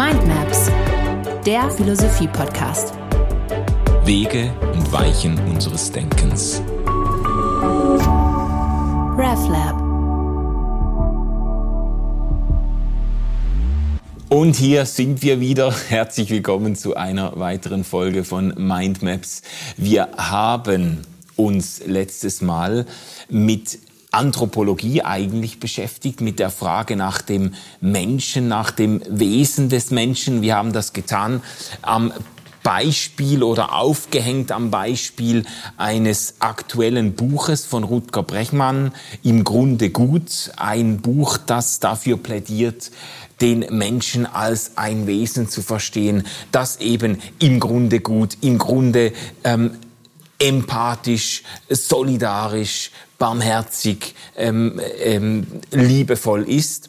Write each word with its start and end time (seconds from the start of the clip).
Mindmaps, 0.00 0.70
der 1.44 1.70
Philosophie-Podcast. 1.70 2.94
Wege 4.06 4.50
und 4.72 4.90
Weichen 4.90 5.38
unseres 5.46 5.92
Denkens. 5.92 6.62
RefLab. 9.18 9.78
Und 14.30 14.56
hier 14.56 14.86
sind 14.86 15.20
wir 15.20 15.38
wieder. 15.38 15.70
Herzlich 15.90 16.30
willkommen 16.30 16.76
zu 16.76 16.96
einer 16.96 17.38
weiteren 17.38 17.84
Folge 17.84 18.24
von 18.24 18.54
Mindmaps. 18.56 19.42
Wir 19.76 20.08
haben 20.16 21.02
uns 21.36 21.82
letztes 21.84 22.40
Mal 22.40 22.86
mit 23.28 23.78
Anthropologie 24.10 25.02
eigentlich 25.02 25.60
beschäftigt, 25.60 26.20
mit 26.20 26.38
der 26.38 26.50
Frage 26.50 26.96
nach 26.96 27.22
dem 27.22 27.54
Menschen, 27.80 28.48
nach 28.48 28.70
dem 28.70 29.00
Wesen 29.08 29.68
des 29.68 29.90
Menschen. 29.90 30.42
Wir 30.42 30.56
haben 30.56 30.72
das 30.72 30.92
getan 30.92 31.42
am 31.82 32.12
Beispiel 32.62 33.42
oder 33.42 33.74
aufgehängt 33.74 34.52
am 34.52 34.70
Beispiel 34.70 35.44
eines 35.76 36.34
aktuellen 36.40 37.14
Buches 37.14 37.64
von 37.64 37.84
Rutger 37.84 38.22
Brechmann, 38.22 38.92
im 39.22 39.44
Grunde 39.44 39.90
gut, 39.90 40.52
ein 40.56 40.98
Buch, 40.98 41.38
das 41.38 41.80
dafür 41.80 42.18
plädiert, 42.18 42.90
den 43.40 43.60
Menschen 43.70 44.26
als 44.26 44.76
ein 44.76 45.06
Wesen 45.06 45.48
zu 45.48 45.62
verstehen, 45.62 46.26
das 46.52 46.80
eben 46.80 47.18
im 47.38 47.60
Grunde 47.60 48.00
gut, 48.00 48.36
im 48.42 48.58
Grunde 48.58 49.12
ähm, 49.44 49.78
empathisch, 50.38 51.42
solidarisch, 51.68 52.90
barmherzig, 53.20 54.14
ähm, 54.34 54.80
ähm, 54.98 55.46
liebevoll 55.70 56.48
ist 56.48 56.88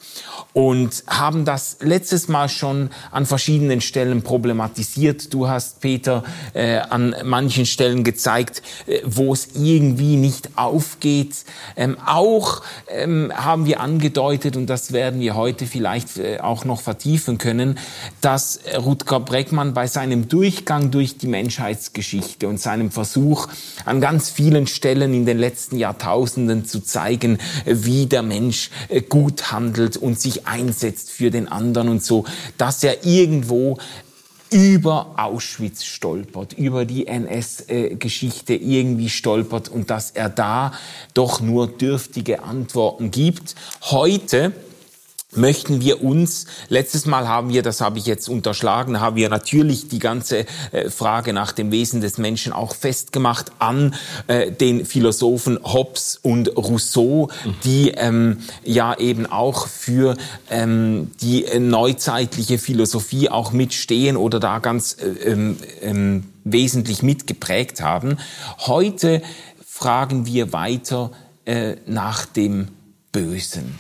und 0.54 1.04
haben 1.05 1.44
das 1.44 1.77
letztes 1.81 2.30
Mal 2.30 2.48
schon 2.48 2.90
an 3.12 3.26
verschiedenen 3.26 3.82
Stellen 3.82 4.21
problematisiert. 4.21 5.34
Du 5.34 5.49
hast, 5.49 5.82
Peter, 5.82 6.23
äh, 6.54 6.77
an 6.77 7.13
manchen 7.26 7.65
Stellen 7.65 8.05
gezeigt, 8.05 8.62
äh, 8.88 9.01
wo 9.05 9.34
es 9.34 9.49
irgendwie 9.55 10.15
nicht 10.15 10.57
aufgeht. 10.57 11.43
Ähm, 11.76 11.98
auch 12.05 12.62
ähm, 12.88 13.34
haben 13.35 13.66
wir 13.66 13.82
angedeutet, 13.82 14.55
und 14.55 14.68
das 14.68 14.93
werden 14.93 15.20
wir 15.20 15.35
heute 15.35 15.66
vielleicht 15.66 16.18
äh, 16.18 16.40
auch 16.40 16.63
noch 16.63 16.79
vertiefen 16.79 17.40
können, 17.40 17.77
dass 18.21 18.62
Rutger 18.77 19.20
Breckmann 19.20 19.73
bei 19.73 19.88
seinem 19.88 20.29
Durchgang 20.29 20.91
durch 20.91 21.18
die 21.18 21.27
Menschheitsgeschichte 21.27 22.48
und 22.48 22.57
seinem 22.57 22.90
Versuch, 22.90 23.49
an 23.84 23.99
ganz 23.99 24.29
vielen 24.29 24.66
Stellen 24.66 25.13
in 25.13 25.26
den 25.26 25.38
letzten 25.38 25.77
Jahrtausenden 25.77 26.20
zu 26.27 26.81
zeigen, 26.83 27.37
wie 27.65 28.05
der 28.05 28.21
Mensch 28.21 28.69
äh, 28.89 29.01
gut 29.01 29.51
handelt 29.51 29.97
und 29.97 30.19
sich 30.19 30.47
einsetzt 30.47 31.11
für 31.11 31.31
den 31.31 31.47
anderen 31.47 31.89
und 31.89 32.03
so, 32.03 32.25
dass 32.57 32.83
er 32.83 33.05
irgendwo 33.05 33.77
über 34.51 35.13
Auschwitz 35.17 35.85
stolpert, 35.85 36.53
über 36.53 36.83
die 36.83 37.07
NS-Geschichte 37.07 38.53
irgendwie 38.53 39.09
stolpert 39.09 39.69
und 39.69 39.89
dass 39.89 40.11
er 40.11 40.29
da 40.29 40.73
doch 41.13 41.39
nur 41.39 41.67
dürftige 41.67 42.43
Antworten 42.43 43.11
gibt. 43.11 43.55
Heute 43.83 44.51
möchten 45.34 45.82
wir 45.82 46.04
uns, 46.04 46.46
letztes 46.68 47.05
Mal 47.05 47.27
haben 47.27 47.49
wir, 47.49 47.62
das 47.62 47.82
habe 47.82 47.98
ich 47.98 48.05
jetzt 48.05 48.27
unterschlagen, 48.27 48.99
haben 48.99 49.15
wir 49.15 49.29
natürlich 49.29 49.88
die 49.88 49.99
ganze 49.99 50.46
äh, 50.71 50.90
Frage 50.90 51.34
nach 51.34 51.51
dem 51.51 51.71
Wesen 51.71 52.01
des 52.01 52.18
Menschen 52.18 52.54
auch 52.54 52.76
festgemacht 52.76 53.51
an 53.60 53.96
äh, 54.27 54.51
den 54.51 54.85
Philosophen 54.85 55.60
Hobbes 55.63 56.20
und 56.21 56.57
Rousseau, 56.57 57.29
die 57.63 57.91
ähm, 57.91 58.40
ja 58.63 58.98
eben 58.98 59.26
auch 59.26 59.68
für 59.68 60.18
ähm, 60.49 61.12
die 61.21 61.45
neuzeitliche 61.60 62.57
Philosophie 62.57 63.29
auch 63.29 63.51
mitstehen 63.51 64.18
oder 64.18 64.40
da 64.40 64.59
ganz 64.59 64.97
äh, 65.00 65.31
ähm, 65.31 65.57
ähm, 65.81 66.23
wesentlich 66.44 67.03
mitgeprägt 67.03 67.81
haben. 67.81 68.17
Heute 68.59 69.22
fragen 69.66 70.25
wir 70.25 70.53
weiter 70.53 71.11
äh, 71.45 71.75
nach 71.85 72.25
dem 72.25 72.67
Bösen. 73.11 73.79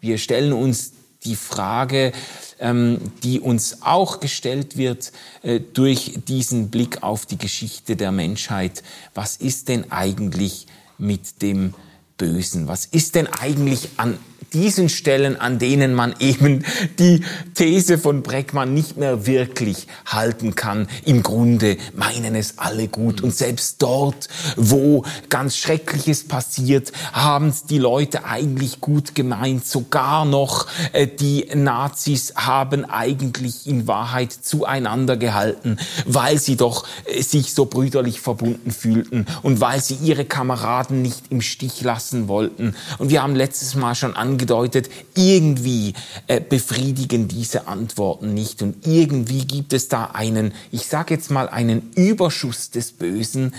Wir 0.00 0.18
stellen 0.18 0.52
uns 0.52 0.92
die 1.24 1.36
Frage, 1.36 2.12
ähm, 2.58 2.98
die 3.22 3.40
uns 3.40 3.82
auch 3.82 4.20
gestellt 4.20 4.76
wird 4.76 5.12
äh, 5.42 5.60
durch 5.60 6.18
diesen 6.28 6.70
Blick 6.70 7.02
auf 7.02 7.26
die 7.26 7.38
Geschichte 7.38 7.96
der 7.96 8.12
Menschheit. 8.12 8.82
Was 9.14 9.36
ist 9.36 9.68
denn 9.68 9.90
eigentlich 9.90 10.66
mit 10.98 11.42
dem 11.42 11.74
Bösen? 12.16 12.68
Was 12.68 12.86
ist 12.86 13.14
denn 13.14 13.26
eigentlich 13.26 13.90
an 13.96 14.18
diesen 14.52 14.88
Stellen, 14.88 15.38
an 15.40 15.58
denen 15.58 15.94
man 15.94 16.14
eben 16.18 16.64
die 16.98 17.22
These 17.54 17.98
von 17.98 18.22
Breckmann 18.22 18.74
nicht 18.74 18.96
mehr 18.96 19.26
wirklich 19.26 19.86
halten 20.06 20.54
kann. 20.54 20.88
Im 21.04 21.22
Grunde 21.22 21.76
meinen 21.94 22.34
es 22.34 22.58
alle 22.58 22.88
gut. 22.88 23.20
Und 23.20 23.34
selbst 23.34 23.82
dort, 23.82 24.28
wo 24.56 25.04
ganz 25.28 25.56
Schreckliches 25.56 26.26
passiert, 26.26 26.92
haben 27.12 27.48
es 27.48 27.64
die 27.64 27.78
Leute 27.78 28.24
eigentlich 28.24 28.80
gut 28.80 29.14
gemeint. 29.14 29.66
Sogar 29.66 30.24
noch 30.24 30.66
äh, 30.92 31.06
die 31.06 31.46
Nazis 31.54 32.34
haben 32.36 32.84
eigentlich 32.84 33.66
in 33.66 33.86
Wahrheit 33.86 34.32
zueinander 34.32 35.16
gehalten, 35.16 35.78
weil 36.06 36.38
sie 36.38 36.56
doch 36.56 36.86
äh, 37.06 37.22
sich 37.22 37.54
so 37.54 37.66
brüderlich 37.66 38.20
verbunden 38.20 38.70
fühlten 38.70 39.26
und 39.42 39.60
weil 39.60 39.80
sie 39.80 39.94
ihre 39.94 40.24
Kameraden 40.24 41.02
nicht 41.02 41.24
im 41.30 41.40
Stich 41.40 41.82
lassen 41.82 42.28
wollten. 42.28 42.74
Und 42.98 43.10
wir 43.10 43.22
haben 43.22 43.34
letztes 43.36 43.74
Mal 43.74 43.94
schon 43.94 44.14
angedeutet, 44.16 44.35
angedeutet, 44.36 44.90
irgendwie 45.14 45.94
äh, 46.26 46.40
befriedigen 46.40 47.26
diese 47.26 47.68
Antworten 47.68 48.34
nicht 48.34 48.60
und 48.60 48.86
irgendwie 48.86 49.46
gibt 49.46 49.72
es 49.72 49.88
da 49.88 50.10
einen, 50.12 50.52
ich 50.70 50.86
sage 50.86 51.14
jetzt 51.14 51.30
mal, 51.30 51.48
einen 51.48 51.90
Überschuss 51.94 52.70
des 52.70 52.92
Bösen, 52.92 53.54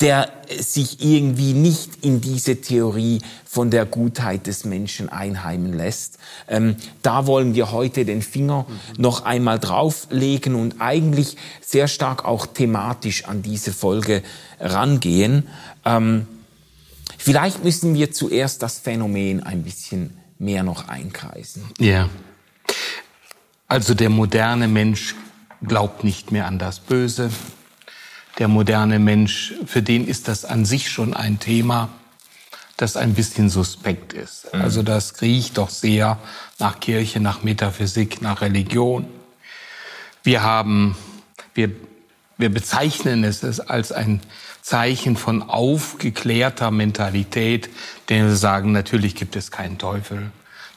der 0.00 0.30
sich 0.60 1.04
irgendwie 1.04 1.52
nicht 1.52 2.04
in 2.04 2.20
diese 2.20 2.60
Theorie 2.60 3.20
von 3.44 3.72
der 3.72 3.86
Gutheit 3.86 4.46
des 4.46 4.64
Menschen 4.64 5.08
einheimen 5.08 5.72
lässt. 5.72 6.18
Ähm, 6.48 6.76
da 7.02 7.26
wollen 7.26 7.56
wir 7.56 7.72
heute 7.72 8.04
den 8.04 8.22
Finger 8.22 8.66
noch 8.96 9.24
einmal 9.24 9.58
drauflegen 9.58 10.54
und 10.54 10.76
eigentlich 10.80 11.36
sehr 11.60 11.88
stark 11.88 12.24
auch 12.24 12.46
thematisch 12.46 13.24
an 13.24 13.42
diese 13.42 13.72
Folge 13.72 14.22
rangehen. 14.60 15.48
Ähm, 15.84 16.28
vielleicht 17.18 17.64
müssen 17.64 17.94
wir 17.94 18.12
zuerst 18.12 18.62
das 18.62 18.78
Phänomen 18.78 19.42
ein 19.42 19.64
bisschen 19.64 20.19
mehr 20.40 20.62
noch 20.64 20.88
einkreisen. 20.88 21.70
Ja. 21.78 22.08
Also 23.68 23.94
der 23.94 24.10
moderne 24.10 24.66
Mensch 24.66 25.14
glaubt 25.62 26.02
nicht 26.02 26.32
mehr 26.32 26.46
an 26.46 26.58
das 26.58 26.80
Böse. 26.80 27.30
Der 28.38 28.48
moderne 28.48 28.98
Mensch, 28.98 29.54
für 29.66 29.82
den 29.82 30.08
ist 30.08 30.26
das 30.26 30.44
an 30.44 30.64
sich 30.64 30.90
schon 30.90 31.14
ein 31.14 31.38
Thema, 31.38 31.90
das 32.78 32.96
ein 32.96 33.14
bisschen 33.14 33.50
suspekt 33.50 34.14
ist. 34.14 34.52
Mhm. 34.52 34.62
Also 34.62 34.82
das 34.82 35.20
riecht 35.20 35.58
doch 35.58 35.68
sehr 35.68 36.18
nach 36.58 36.80
Kirche, 36.80 37.20
nach 37.20 37.42
Metaphysik, 37.42 38.22
nach 38.22 38.40
Religion. 38.40 39.06
Wir 40.22 40.42
haben, 40.42 40.96
wir, 41.54 41.70
wir 42.38 42.48
bezeichnen 42.48 43.24
es 43.24 43.60
als 43.60 43.92
ein 43.92 44.22
Zeichen 44.62 45.16
von 45.16 45.42
aufgeklärter 45.42 46.70
Mentalität, 46.70 47.68
denn 48.10 48.26
wir 48.26 48.36
sagen, 48.36 48.72
natürlich 48.72 49.14
gibt 49.14 49.36
es 49.36 49.50
keinen 49.50 49.78
Teufel, 49.78 50.30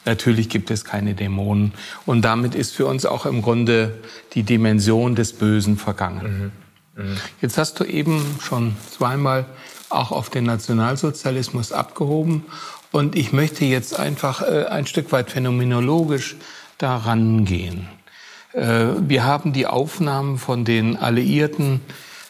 natürlich 0.04 0.48
gibt 0.48 0.70
es 0.70 0.84
keine 0.84 1.14
Dämonen. 1.14 1.72
Und 2.06 2.22
damit 2.22 2.54
ist 2.54 2.74
für 2.74 2.86
uns 2.86 3.04
auch 3.04 3.26
im 3.26 3.42
Grunde 3.42 3.98
die 4.32 4.44
Dimension 4.44 5.14
des 5.14 5.32
Bösen 5.34 5.76
vergangen. 5.76 6.52
Mhm. 6.96 7.04
Mhm. 7.04 7.16
Jetzt 7.40 7.58
hast 7.58 7.80
du 7.80 7.84
eben 7.84 8.38
schon 8.40 8.76
zweimal 8.90 9.46
auch 9.90 10.12
auf 10.12 10.30
den 10.30 10.44
Nationalsozialismus 10.44 11.72
abgehoben. 11.72 12.44
Und 12.92 13.16
ich 13.16 13.32
möchte 13.32 13.64
jetzt 13.64 13.98
einfach 13.98 14.42
äh, 14.42 14.66
ein 14.66 14.86
Stück 14.86 15.10
weit 15.12 15.30
phänomenologisch 15.30 16.36
daran 16.78 17.44
gehen. 17.44 17.88
Äh, 18.52 18.86
wir 19.00 19.24
haben 19.24 19.52
die 19.52 19.66
Aufnahmen 19.66 20.38
von 20.38 20.64
den 20.64 20.96
Alliierten 20.96 21.80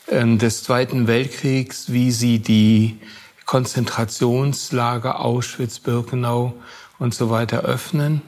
ähm, 0.08 0.38
des 0.38 0.62
Zweiten 0.62 1.06
Weltkriegs, 1.06 1.93
wie 1.93 2.11
sie 2.11 2.38
die 2.38 2.99
Konzentrationslager 3.44 5.20
Auschwitz, 5.20 5.79
Birkenau 5.79 6.55
und 6.99 7.14
so 7.14 7.31
weiter 7.31 7.61
öffnen. 7.61 8.23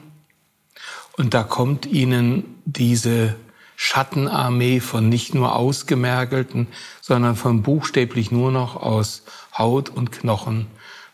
Und 1.17 1.33
da 1.33 1.43
kommt 1.43 1.85
ihnen 1.85 2.61
diese 2.65 3.35
Schattenarmee 3.75 4.79
von 4.79 5.09
nicht 5.09 5.33
nur 5.33 5.55
ausgemergelten, 5.55 6.67
sondern 7.01 7.35
von 7.35 7.61
buchstäblich 7.63 8.31
nur 8.31 8.51
noch 8.51 8.75
aus 8.75 9.23
Haut 9.57 9.89
und 9.89 10.11
Knochen 10.11 10.67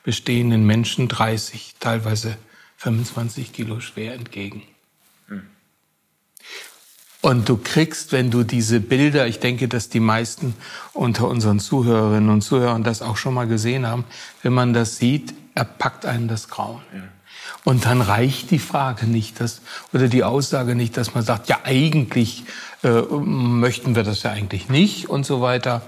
bestehenden 0.03 0.65
Menschen 0.65 1.07
30, 1.07 1.75
teilweise 1.79 2.37
25 2.77 3.53
Kilo 3.53 3.79
schwer 3.79 4.13
entgegen. 4.13 4.63
Und 7.23 7.47
du 7.47 7.55
kriegst, 7.55 8.11
wenn 8.11 8.31
du 8.31 8.43
diese 8.43 8.81
Bilder, 8.81 9.27
ich 9.27 9.39
denke, 9.39 9.69
dass 9.69 9.87
die 9.87 10.01
meisten 10.01 10.55
unter 10.91 11.29
unseren 11.29 11.61
Zuhörerinnen 11.61 12.29
und 12.29 12.41
Zuhörern 12.41 12.83
das 12.83 13.01
auch 13.01 13.15
schon 13.15 13.33
mal 13.33 13.47
gesehen 13.47 13.87
haben, 13.87 14.03
wenn 14.41 14.51
man 14.51 14.73
das 14.73 14.97
sieht, 14.97 15.33
erpackt 15.55 16.05
einen 16.05 16.27
das 16.27 16.49
Grauen. 16.49 16.81
Ja. 16.93 16.99
Und 17.63 17.85
dann 17.85 18.01
reicht 18.01 18.51
die 18.51 18.59
Frage 18.59 19.05
nicht, 19.05 19.39
dass, 19.39 19.61
oder 19.93 20.09
die 20.09 20.25
Aussage 20.25 20.75
nicht, 20.75 20.97
dass 20.97 21.15
man 21.15 21.23
sagt, 21.23 21.47
ja 21.47 21.59
eigentlich 21.63 22.43
äh, 22.83 22.89
möchten 22.89 23.95
wir 23.95 24.03
das 24.03 24.23
ja 24.23 24.31
eigentlich 24.31 24.67
nicht 24.67 25.09
und 25.09 25.25
so 25.25 25.39
weiter. 25.39 25.81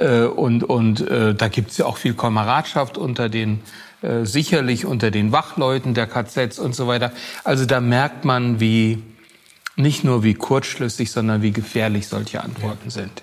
Äh, 0.00 0.22
und 0.22 0.64
und 0.64 1.00
äh, 1.08 1.32
da 1.32 1.46
gibt 1.46 1.70
es 1.70 1.78
ja 1.78 1.86
auch 1.86 1.96
viel 1.96 2.14
Kameradschaft 2.14 2.98
unter 2.98 3.28
den, 3.28 3.60
äh, 4.02 4.24
sicherlich 4.24 4.84
unter 4.84 5.12
den 5.12 5.30
Wachleuten 5.30 5.94
der 5.94 6.08
KZs 6.08 6.58
und 6.58 6.74
so 6.74 6.88
weiter. 6.88 7.12
Also 7.44 7.66
da 7.66 7.80
merkt 7.80 8.24
man, 8.24 8.58
wie 8.58 9.00
nicht 9.76 10.04
nur 10.04 10.22
wie 10.22 10.34
kurzschlüssig, 10.34 11.10
sondern 11.10 11.42
wie 11.42 11.52
gefährlich 11.52 12.08
solche 12.08 12.42
Antworten 12.42 12.86
ja. 12.86 12.90
sind. 12.90 13.22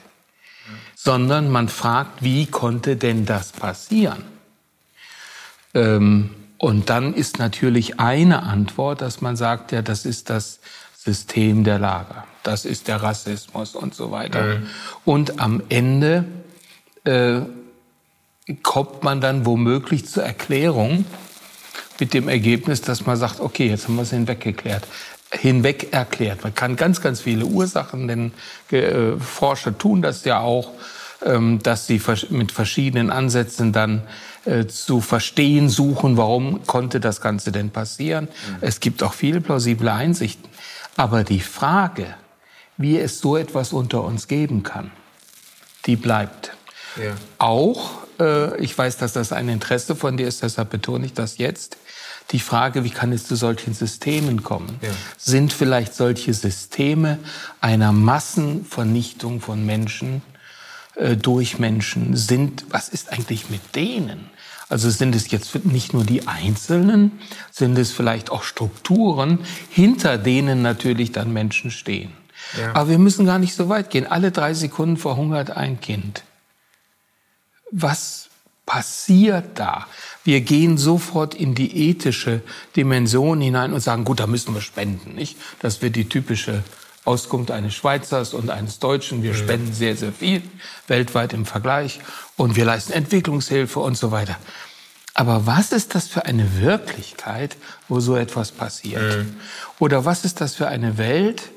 Sondern 0.95 1.49
man 1.49 1.69
fragt, 1.69 2.23
wie 2.23 2.45
konnte 2.47 2.95
denn 2.95 3.25
das 3.25 3.51
passieren? 3.51 4.23
Ähm, 5.73 6.31
und 6.57 6.89
dann 6.89 7.13
ist 7.13 7.39
natürlich 7.39 7.99
eine 7.99 8.43
Antwort, 8.43 9.01
dass 9.01 9.21
man 9.21 9.35
sagt, 9.37 9.71
ja, 9.71 9.81
das 9.81 10.05
ist 10.05 10.29
das 10.29 10.59
System 10.95 11.63
der 11.63 11.79
Lager, 11.79 12.25
das 12.43 12.65
ist 12.65 12.89
der 12.89 13.01
Rassismus 13.01 13.75
und 13.75 13.95
so 13.95 14.11
weiter. 14.11 14.43
Mhm. 14.43 14.67
Und 15.05 15.39
am 15.39 15.63
Ende 15.69 16.25
äh, 17.05 17.41
kommt 18.63 19.03
man 19.03 19.21
dann 19.21 19.45
womöglich 19.45 20.07
zur 20.07 20.23
Erklärung 20.23 21.05
mit 21.99 22.13
dem 22.13 22.27
Ergebnis, 22.27 22.81
dass 22.81 23.05
man 23.05 23.15
sagt, 23.15 23.39
okay, 23.39 23.69
jetzt 23.69 23.87
haben 23.87 23.95
wir 23.95 24.01
es 24.01 24.09
hinweggeklärt 24.09 24.83
hinweg 25.31 25.93
erklärt. 25.93 26.43
Man 26.43 26.55
kann 26.55 26.75
ganz, 26.75 27.01
ganz 27.01 27.21
viele 27.21 27.45
Ursachen 27.45 28.05
nennen. 28.05 28.33
Äh, 28.71 29.17
Forscher 29.17 29.77
tun 29.77 30.01
das 30.01 30.25
ja 30.25 30.39
auch, 30.39 30.71
ähm, 31.25 31.59
dass 31.61 31.87
sie 31.87 32.01
mit 32.29 32.51
verschiedenen 32.51 33.11
Ansätzen 33.11 33.73
dann 33.73 34.03
äh, 34.45 34.65
zu 34.67 35.01
verstehen 35.01 35.69
suchen, 35.69 36.17
warum 36.17 36.65
konnte 36.65 36.99
das 36.99 37.21
Ganze 37.21 37.51
denn 37.51 37.71
passieren. 37.71 38.25
Mhm. 38.25 38.57
Es 38.61 38.79
gibt 38.79 39.03
auch 39.03 39.13
viele 39.13 39.41
plausible 39.41 39.91
Einsichten. 39.91 40.49
Aber 40.95 41.23
die 41.23 41.41
Frage, 41.41 42.15
wie 42.77 42.97
es 42.97 43.19
so 43.19 43.37
etwas 43.37 43.73
unter 43.73 44.03
uns 44.03 44.27
geben 44.27 44.63
kann, 44.63 44.91
die 45.85 45.95
bleibt. 45.95 46.53
Ja. 46.95 47.13
Auch, 47.37 47.91
äh, 48.19 48.57
ich 48.61 48.77
weiß, 48.77 48.97
dass 48.97 49.13
das 49.13 49.31
ein 49.31 49.49
Interesse 49.49 49.95
von 49.95 50.17
dir 50.17 50.27
ist, 50.27 50.41
deshalb 50.41 50.69
betone 50.69 51.05
ich 51.05 51.13
das 51.13 51.37
jetzt, 51.37 51.77
die 52.31 52.39
Frage, 52.39 52.83
wie 52.83 52.89
kann 52.89 53.11
es 53.11 53.25
zu 53.25 53.35
solchen 53.35 53.73
Systemen 53.73 54.43
kommen? 54.43 54.77
Ja. 54.81 54.89
Sind 55.17 55.51
vielleicht 55.51 55.95
solche 55.95 56.33
Systeme 56.33 57.19
einer 57.59 57.91
Massenvernichtung 57.91 59.41
von 59.41 59.65
Menschen 59.65 60.21
äh, 60.95 61.15
durch 61.17 61.57
Menschen? 61.57 62.15
Sind, 62.15 62.65
was 62.69 62.89
ist 62.89 63.11
eigentlich 63.11 63.49
mit 63.49 63.75
denen? 63.75 64.29
Also 64.69 64.91
sind 64.91 65.15
es 65.15 65.31
jetzt 65.31 65.65
nicht 65.65 65.93
nur 65.93 66.03
die 66.03 66.27
Einzelnen, 66.27 67.19
sind 67.49 67.77
es 67.79 67.91
vielleicht 67.91 68.29
auch 68.29 68.43
Strukturen, 68.43 69.39
hinter 69.69 70.19
denen 70.19 70.61
natürlich 70.61 71.11
dann 71.11 71.33
Menschen 71.33 71.71
stehen. 71.71 72.11
Ja. 72.57 72.75
Aber 72.75 72.89
wir 72.89 72.99
müssen 72.99 73.25
gar 73.25 73.39
nicht 73.39 73.55
so 73.55 73.67
weit 73.69 73.89
gehen. 73.89 74.05
Alle 74.05 74.31
drei 74.31 74.53
Sekunden 74.53 74.97
verhungert 74.97 75.49
ein 75.49 75.81
Kind. 75.81 76.23
Was 77.71 78.28
passiert 78.69 79.57
da? 79.57 79.87
Wir 80.23 80.41
gehen 80.41 80.77
sofort 80.77 81.33
in 81.33 81.55
die 81.55 81.89
ethische 81.89 82.41
Dimension 82.75 83.41
hinein 83.41 83.73
und 83.73 83.79
sagen, 83.79 84.05
gut, 84.05 84.19
da 84.19 84.27
müssen 84.27 84.53
wir 84.53 84.61
spenden, 84.61 85.15
nicht? 85.15 85.37
Das 85.59 85.81
wird 85.81 85.95
die 85.95 86.07
typische 86.07 86.63
Auskunft 87.03 87.49
eines 87.49 87.73
Schweizers 87.73 88.35
und 88.35 88.51
eines 88.51 88.77
Deutschen. 88.77 89.23
Wir 89.23 89.33
spenden 89.33 89.73
sehr, 89.73 89.95
sehr 89.95 90.13
viel 90.13 90.43
weltweit 90.87 91.33
im 91.33 91.47
Vergleich 91.47 91.99
und 92.37 92.55
wir 92.55 92.63
leisten 92.63 92.93
Entwicklungshilfe 92.93 93.79
und 93.79 93.97
so 93.97 94.11
weiter. 94.11 94.37
Aber 95.15 95.47
was 95.47 95.71
ist 95.71 95.95
das 95.95 96.07
für 96.07 96.25
eine 96.25 96.61
Wirklichkeit, 96.61 97.57
wo 97.87 97.99
so 97.99 98.15
etwas 98.15 98.51
passiert? 98.51 99.17
Mhm. 99.17 99.35
Oder 99.79 100.05
was 100.05 100.25
ist 100.25 100.41
das 100.41 100.53
für 100.53 100.67
eine 100.67 100.99
Welt, 100.99 101.49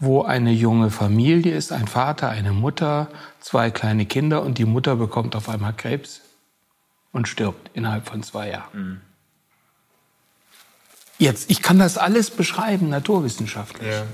wo 0.00 0.22
eine 0.22 0.50
junge 0.50 0.90
Familie 0.90 1.54
ist, 1.54 1.70
ein 1.70 1.86
Vater, 1.86 2.30
eine 2.30 2.52
Mutter, 2.52 3.06
zwei 3.38 3.70
kleine 3.70 4.06
Kinder 4.06 4.42
und 4.42 4.58
die 4.58 4.64
Mutter 4.64 4.96
bekommt 4.96 5.36
auf 5.36 5.48
einmal 5.48 5.74
Krebs? 5.74 6.21
Und 7.12 7.28
stirbt 7.28 7.70
innerhalb 7.74 8.08
von 8.08 8.22
zwei 8.22 8.50
Jahren. 8.50 8.70
Mhm. 8.72 9.00
Jetzt, 11.18 11.50
ich 11.50 11.62
kann 11.62 11.78
das 11.78 11.98
alles 11.98 12.30
beschreiben, 12.30 12.88
naturwissenschaftlich, 12.88 13.88
ja. 13.92 14.04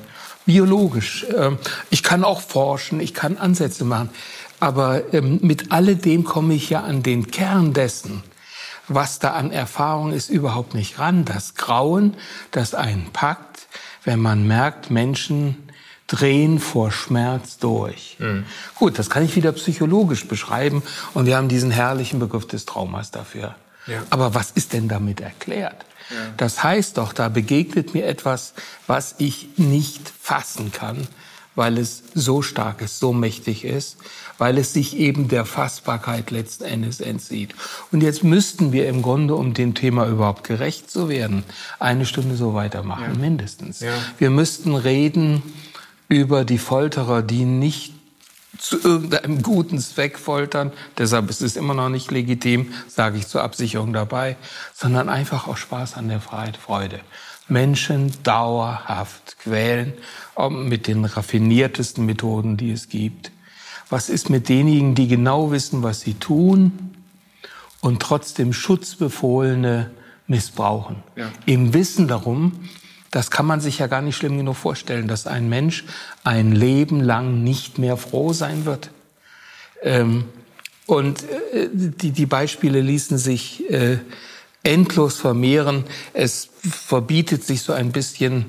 biologisch. 0.45 1.27
Ähm, 1.35 1.59
ich 1.89 2.03
kann 2.03 2.23
auch 2.23 2.43
forschen, 2.43 3.01
ich 3.01 3.15
kann 3.15 3.39
Ansätze 3.39 3.85
machen. 3.85 4.11
Aber 4.61 5.15
ähm, 5.15 5.39
mit 5.43 5.73
alledem 5.73 6.25
komme 6.25 6.55
ich 6.55 6.69
ja 6.69 6.83
an 6.83 7.03
den 7.03 7.31
Kern 7.31 7.73
dessen, 7.73 8.23
was 8.89 9.21
da 9.21 9.33
an 9.33 9.53
Erfahrung 9.53 10.13
ist, 10.13 10.29
überhaupt 10.29 10.75
nicht 10.75 10.99
ran. 10.99 11.25
Das 11.25 11.55
Grauen, 11.55 12.15
das 12.51 12.75
einen 12.75 13.11
packt, 13.13 13.69
wenn 14.05 14.21
man 14.21 14.47
merkt, 14.47 14.91
Menschen 14.91 15.68
drehen 16.09 16.59
vor 16.59 16.91
Schmerz 16.91 17.59
durch. 17.59 18.17
Mhm. 18.19 18.45
Gut, 18.75 18.99
das 18.99 19.11
kann 19.11 19.25
ich 19.25 19.37
wieder 19.37 19.53
psychologisch 19.53 20.27
beschreiben 20.27 20.83
und 21.15 21.27
wir 21.27 21.37
haben 21.37 21.49
diesen 21.49 21.71
herrlichen 21.71 22.19
Begriff 22.19 22.47
des 22.49 22.65
Traumas 22.67 23.13
dafür. 23.13 23.55
Ja. 23.87 24.03
Aber 24.11 24.35
was 24.35 24.51
ist 24.51 24.73
denn 24.73 24.89
damit 24.89 25.21
erklärt? 25.21 25.85
Ja. 26.11 26.17
Das 26.37 26.65
heißt 26.65 26.99
doch, 26.99 27.13
da 27.13 27.29
begegnet 27.29 27.95
mir 27.95 28.07
etwas, 28.07 28.55
was 28.87 29.15
ich 29.19 29.51
nicht 29.57 30.13
fassen 30.21 30.73
kann, 30.73 31.07
weil 31.55 31.77
es 31.77 32.05
so 32.15 32.41
stark 32.41 32.81
ist, 32.81 33.01
so 33.01 33.13
mächtig 33.13 33.65
ist, 33.65 33.99
weil 34.39 34.57
es 34.59 34.73
sich 34.73 34.97
eben 34.97 35.29
der 35.29 35.45
Fassbarkeit 35.45 36.31
letzten 36.31 36.65
Endes 36.65 37.01
entzieht. 37.01 37.55
Und 37.91 38.03
jetzt 38.03 38.25
müssten 38.25 38.73
wir 38.73 38.89
im 38.89 39.03
Grunde, 39.03 39.35
um 39.35 39.53
dem 39.53 39.75
Thema 39.75 40.07
überhaupt 40.07 40.45
gerecht 40.45 40.91
zu 40.91 41.09
werden, 41.09 41.43
eine 41.79 42.07
Stunde 42.07 42.37
so 42.37 42.55
weitermachen, 42.55 43.15
ja. 43.15 43.19
mindestens. 43.19 43.85
Wir 44.19 44.31
müssten 44.31 44.75
reden, 44.77 45.43
über 46.09 46.45
die 46.45 46.59
Folterer, 46.59 47.23
die 47.23 47.45
nicht 47.45 47.93
zu 48.59 48.81
irgendeinem 48.81 49.43
guten 49.43 49.79
Zweck 49.79 50.19
foltern, 50.19 50.73
deshalb 50.97 51.31
ist 51.31 51.43
es 51.43 51.55
immer 51.55 51.75
noch 51.75 51.91
nicht 51.91 52.11
legitim, 52.11 52.73
sage 52.89 53.19
ich 53.19 53.29
zur 53.29 53.43
Absicherung 53.43 53.93
dabei, 53.93 54.37
sondern 54.75 55.09
einfach 55.09 55.47
auch 55.47 55.57
Spaß 55.57 55.95
an 55.95 56.09
der 56.09 56.21
Freiheit, 56.21 56.57
Freude. 56.57 57.01
Menschen 57.47 58.13
dauerhaft 58.25 59.39
quälen, 59.39 59.95
mit 60.51 60.87
den 60.87 61.05
raffiniertesten 61.05 62.05
Methoden, 62.05 62.57
die 62.57 62.73
es 62.73 62.89
gibt. 62.89 63.33
Was 63.89 64.11
ist 64.11 64.29
mit 64.29 64.49
denjenigen, 64.49 64.95
die 64.95 65.09
genau 65.09 65.51
wissen, 65.51 65.83
was 65.83 66.01
sie 66.01 66.15
tun 66.15 66.95
und 67.81 68.03
trotzdem 68.03 68.53
Schutzbefohlene 68.53 69.91
missbrauchen? 70.27 71.03
Ja. 71.17 71.31
Im 71.47 71.73
Wissen 71.73 72.07
darum, 72.07 72.69
das 73.11 73.31
kann 73.31 73.47
man 73.47 73.61
sich 73.61 73.79
ja 73.79 73.87
gar 73.87 74.03
nicht 74.03 74.17
schlimm 74.17 74.37
genug 74.37 74.57
vorstellen, 74.57 75.09
dass 75.09 75.27
ein 75.27 75.49
Mensch 75.49 75.85
ein 76.25 76.53
Leben 76.53 77.01
lang 77.01 77.43
nicht 77.43 77.79
mehr 77.79 77.97
froh 77.97 78.33
sein 78.33 78.65
wird. 78.65 78.91
Ähm, 79.83 80.25
und 80.87 81.23
äh, 81.53 81.69
die, 81.73 82.11
die 82.11 82.27
Beispiele 82.27 82.81
ließen 82.81 83.19
sich 83.19 83.71
äh, 83.71 83.99
endlos 84.63 85.19
vermehren. 85.19 85.85
Es 86.13 86.51
verbietet 86.63 87.45
sich 87.45 87.63
so 87.63 87.73
ein 87.73 87.93
bisschen 87.93 88.47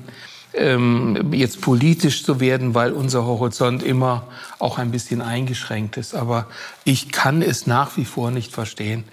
ähm, 0.52 1.32
jetzt 1.32 1.60
politisch 1.60 2.24
zu 2.24 2.40
werden, 2.40 2.74
weil 2.74 2.92
unser 2.92 3.24
Horizont 3.24 3.82
immer 3.82 4.26
auch 4.58 4.78
ein 4.78 4.90
bisschen 4.90 5.22
eingeschränkt 5.22 5.96
ist. 5.96 6.14
Aber 6.14 6.46
ich 6.84 7.12
kann 7.12 7.42
es 7.42 7.66
nach 7.66 7.96
wie 7.96 8.04
vor 8.04 8.30
nicht 8.30 8.52
verstehen, 8.52 9.04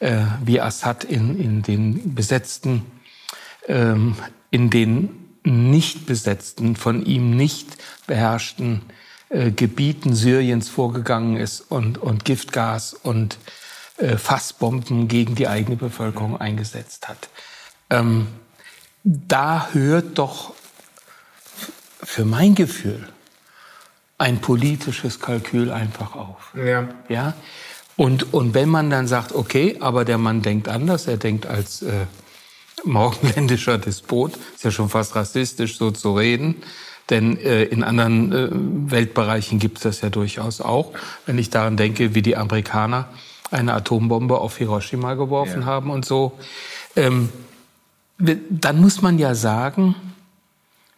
äh, 0.00 0.22
wie 0.44 0.60
Assad 0.60 1.04
in, 1.04 1.38
in 1.38 1.62
den 1.62 2.14
besetzten 2.14 2.86
ähm, 3.68 4.16
in 4.50 4.70
den 4.70 5.10
nicht 5.42 6.06
besetzten, 6.06 6.76
von 6.76 7.04
ihm 7.04 7.36
nicht 7.36 7.76
beherrschten 8.06 8.82
äh, 9.30 9.50
Gebieten 9.50 10.14
Syriens 10.14 10.68
vorgegangen 10.68 11.36
ist 11.36 11.60
und, 11.60 11.98
und 11.98 12.24
Giftgas 12.24 12.94
und 12.94 13.38
äh, 13.96 14.16
Fassbomben 14.16 15.08
gegen 15.08 15.34
die 15.34 15.48
eigene 15.48 15.76
Bevölkerung 15.76 16.40
eingesetzt 16.40 17.08
hat. 17.08 17.28
Ähm, 17.88 18.28
da 19.04 19.68
hört 19.72 20.18
doch 20.18 20.52
für 22.02 22.24
mein 22.24 22.54
Gefühl 22.54 23.08
ein 24.18 24.40
politisches 24.40 25.20
Kalkül 25.20 25.70
einfach 25.70 26.14
auf. 26.14 26.52
Ja. 26.54 26.88
ja? 27.08 27.34
Und, 27.96 28.34
und 28.34 28.54
wenn 28.54 28.68
man 28.68 28.90
dann 28.90 29.06
sagt, 29.06 29.32
okay, 29.32 29.78
aber 29.80 30.04
der 30.04 30.18
Mann 30.18 30.42
denkt 30.42 30.68
anders, 30.68 31.06
er 31.06 31.16
denkt 31.16 31.46
als 31.46 31.82
äh, 31.82 32.06
morgenländischer 32.84 33.78
Despot. 33.78 34.32
Ist 34.54 34.64
ja 34.64 34.70
schon 34.70 34.88
fast 34.88 35.14
rassistisch, 35.16 35.76
so 35.76 35.90
zu 35.90 36.14
reden. 36.14 36.56
Denn 37.08 37.36
äh, 37.38 37.64
in 37.64 37.82
anderen 37.82 38.32
äh, 38.32 38.48
Weltbereichen 38.92 39.58
gibt 39.58 39.78
es 39.78 39.82
das 39.82 40.00
ja 40.00 40.10
durchaus 40.10 40.60
auch. 40.60 40.92
Wenn 41.26 41.38
ich 41.38 41.50
daran 41.50 41.76
denke, 41.76 42.14
wie 42.14 42.22
die 42.22 42.36
Amerikaner 42.36 43.08
eine 43.50 43.74
Atombombe 43.74 44.38
auf 44.38 44.58
Hiroshima 44.58 45.14
geworfen 45.14 45.62
ja. 45.62 45.66
haben 45.66 45.90
und 45.90 46.04
so. 46.04 46.38
Ähm, 46.94 47.30
dann 48.18 48.80
muss 48.80 49.02
man 49.02 49.18
ja 49.18 49.34
sagen, 49.34 49.94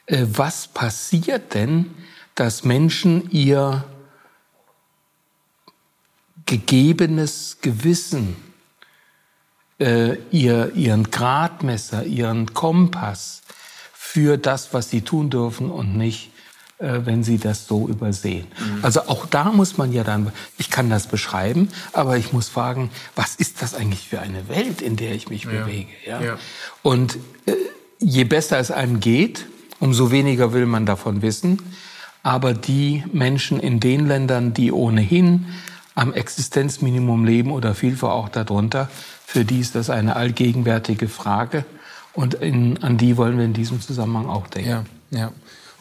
äh, 0.06 0.26
was 0.28 0.68
passiert 0.68 1.54
denn, 1.54 1.94
dass 2.34 2.64
Menschen 2.64 3.30
ihr 3.30 3.84
gegebenes 6.46 7.58
Gewissen 7.62 8.36
äh, 9.82 10.16
ihr, 10.30 10.74
ihren 10.74 11.10
Gradmesser, 11.10 12.04
ihren 12.04 12.54
Kompass 12.54 13.42
für 13.92 14.38
das, 14.38 14.72
was 14.72 14.90
sie 14.90 15.00
tun 15.00 15.28
dürfen 15.28 15.70
und 15.70 15.96
nicht, 15.96 16.30
äh, 16.78 17.00
wenn 17.04 17.24
sie 17.24 17.38
das 17.38 17.66
so 17.66 17.88
übersehen. 17.88 18.46
Mhm. 18.58 18.84
Also 18.84 19.02
auch 19.08 19.26
da 19.26 19.44
muss 19.50 19.78
man 19.78 19.92
ja 19.92 20.04
dann, 20.04 20.30
ich 20.56 20.70
kann 20.70 20.88
das 20.88 21.08
beschreiben, 21.08 21.68
aber 21.92 22.16
ich 22.16 22.32
muss 22.32 22.48
fragen, 22.48 22.90
was 23.16 23.34
ist 23.34 23.60
das 23.60 23.74
eigentlich 23.74 24.08
für 24.08 24.20
eine 24.20 24.48
Welt, 24.48 24.80
in 24.80 24.96
der 24.96 25.14
ich 25.14 25.28
mich 25.28 25.44
ja. 25.44 25.50
bewege? 25.50 25.90
Ja? 26.06 26.22
ja. 26.22 26.38
Und 26.82 27.18
äh, 27.46 27.52
je 27.98 28.24
besser 28.24 28.58
es 28.58 28.70
einem 28.70 29.00
geht, 29.00 29.46
umso 29.80 30.12
weniger 30.12 30.52
will 30.52 30.66
man 30.66 30.86
davon 30.86 31.22
wissen. 31.22 31.60
Aber 32.22 32.54
die 32.54 33.02
Menschen 33.12 33.58
in 33.58 33.80
den 33.80 34.06
Ländern, 34.06 34.54
die 34.54 34.70
ohnehin 34.70 35.46
am 35.94 36.12
Existenzminimum 36.12 37.24
leben 37.24 37.52
oder 37.52 37.74
vielfach 37.74 38.10
auch 38.10 38.28
darunter, 38.28 38.88
für 39.26 39.44
die 39.44 39.60
ist 39.60 39.74
das 39.74 39.90
eine 39.90 40.16
allgegenwärtige 40.16 41.08
Frage. 41.08 41.64
Und 42.12 42.34
in, 42.34 42.82
an 42.82 42.98
die 42.98 43.16
wollen 43.16 43.38
wir 43.38 43.44
in 43.44 43.54
diesem 43.54 43.80
Zusammenhang 43.80 44.28
auch 44.28 44.46
denken. 44.46 44.68
Ja, 44.68 44.84
ja. 45.10 45.32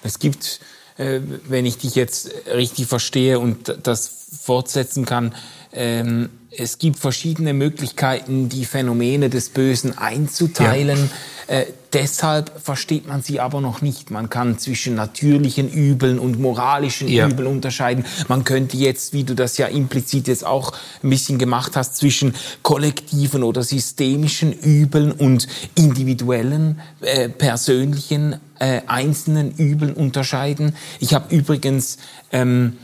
Es 0.04 0.20
gibt, 0.20 0.62
äh, 0.98 1.20
wenn 1.48 1.66
ich 1.66 1.78
dich 1.78 1.96
jetzt 1.96 2.32
richtig 2.54 2.88
verstehe 2.88 3.40
und 3.40 3.76
das 3.84 4.12
fortsetzen 4.42 5.06
kann, 5.06 5.36
ähm, 5.74 6.30
es 6.50 6.78
gibt 6.78 7.00
verschiedene 7.00 7.54
Möglichkeiten, 7.54 8.50
die 8.50 8.66
Phänomene 8.66 9.30
des 9.30 9.50
Bösen 9.50 9.98
einzuteilen. 9.98 11.10
Ja. 11.48 11.56
Äh, 11.60 11.66
deshalb 11.94 12.52
versteht 12.62 13.08
man 13.08 13.22
sie 13.22 13.40
aber 13.40 13.62
noch 13.62 13.82
nicht. 13.82 14.12
Man 14.12 14.30
kann 14.30 14.58
zwischen 14.58 14.96
natürlichen 14.96 15.70
Übeln 15.70 16.20
und 16.20 16.40
moralischen 16.40 17.08
ja. 17.08 17.28
Übeln 17.28 17.48
unterscheiden. 17.48 18.06
Man 18.28 18.44
könnte 18.44 18.78
jetzt, 18.78 19.14
wie 19.14 19.24
du 19.24 19.36
das 19.36 19.58
ja 19.58 19.68
implizit 19.68 20.28
jetzt 20.28 20.46
auch 20.46 20.74
ein 21.04 21.10
bisschen 21.10 21.38
gemacht 21.40 21.76
hast, 21.76 21.98
zwischen 21.98 22.34
kollektiven 22.62 23.44
oder 23.44 23.64
systemischen 23.64 24.54
Übeln 24.54 25.12
und 25.12 25.48
individuellen, 25.76 26.82
äh, 27.02 27.30
persönlichen, 27.30 28.38
äh, 28.60 28.82
einzelnen 28.88 29.52
Übeln 29.56 29.94
unterscheiden. 29.94 30.76
Ich 31.00 31.14
habe 31.14 31.36
übrigens 31.36 31.98
ähm, 32.32 32.78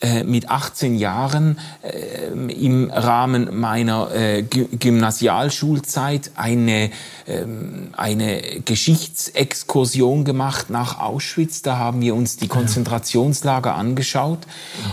äh, 0.00 0.24
mit 0.24 0.48
18 0.48 0.96
Jahren 0.96 1.58
äh, 1.82 2.28
im 2.52 2.90
Rahmen 2.90 3.60
meiner 3.60 4.10
äh, 4.14 4.42
Gymnasialschulzeit 4.42 6.30
eine, 6.36 6.90
ähm, 7.26 7.90
eine 7.96 8.40
Geschichtsexkursion 8.64 10.24
gemacht 10.24 10.70
nach 10.70 10.98
Auschwitz. 10.98 11.60
Da 11.60 11.76
haben 11.76 12.00
wir 12.00 12.14
uns 12.14 12.38
die 12.38 12.48
Konzentrationslager 12.48 13.74
angeschaut. 13.74 14.40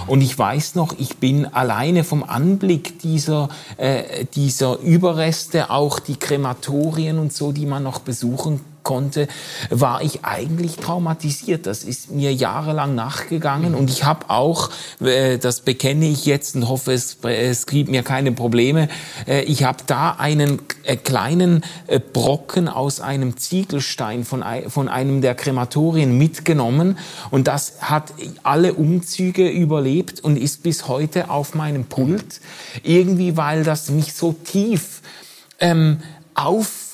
Und 0.07 0.19
ich 0.19 0.37
weiß 0.37 0.75
noch, 0.75 0.93
ich 0.99 1.15
bin 1.17 1.45
alleine 1.45 2.03
vom 2.03 2.23
Anblick 2.23 2.99
dieser, 2.99 3.47
äh, 3.77 4.25
dieser 4.35 4.79
Überreste, 4.79 5.69
auch 5.69 5.99
die 5.99 6.17
Krematorien 6.17 7.17
und 7.17 7.31
so, 7.31 7.53
die 7.53 7.65
man 7.65 7.81
noch 7.81 7.99
besuchen 7.99 8.59
konnte, 8.87 9.27
war 9.69 10.01
ich 10.01 10.23
eigentlich 10.23 10.77
traumatisiert. 10.77 11.65
Das 11.65 11.83
ist 11.83 12.09
mir 12.09 12.33
jahrelang 12.33 12.95
nachgegangen 12.95 13.75
und 13.75 13.89
ich 13.89 14.05
habe 14.05 14.29
auch, 14.29 14.69
äh, 15.01 15.37
das 15.37 15.59
bekenne 15.59 16.07
ich 16.07 16.25
jetzt 16.25 16.55
und 16.55 16.69
hoffe, 16.69 16.93
es, 16.93 17.17
es 17.21 17.65
gibt 17.65 17.89
mir 17.89 18.01
keine 18.01 18.31
Probleme, 18.31 18.87
äh, 19.27 19.41
ich 19.41 19.65
habe 19.65 19.79
da 19.85 20.11
einen 20.11 20.61
äh, 20.83 20.95
kleinen 20.95 21.65
Brocken 22.13 22.69
aus 22.69 23.01
einem 23.01 23.35
Ziegelstein 23.35 24.23
von, 24.23 24.43
von 24.69 24.87
einem 24.87 25.19
der 25.21 25.35
Krematorien 25.35 26.17
mitgenommen 26.17 26.97
und 27.29 27.47
das 27.47 27.81
hat 27.81 28.13
alle 28.43 28.73
Umzüge 28.73 29.49
überlebt 29.49 30.21
und 30.21 30.37
ist 30.37 30.63
bis 30.63 30.87
heute 30.87 31.29
auf 31.29 31.55
meinem 31.55 31.85
Pult. 31.85 32.39
Irgendwie, 32.83 33.35
weil 33.35 33.65
das 33.65 33.89
mich 33.89 34.13
so 34.13 34.31
tief 34.31 35.01
ähm, 35.59 35.99
auf 36.35 36.86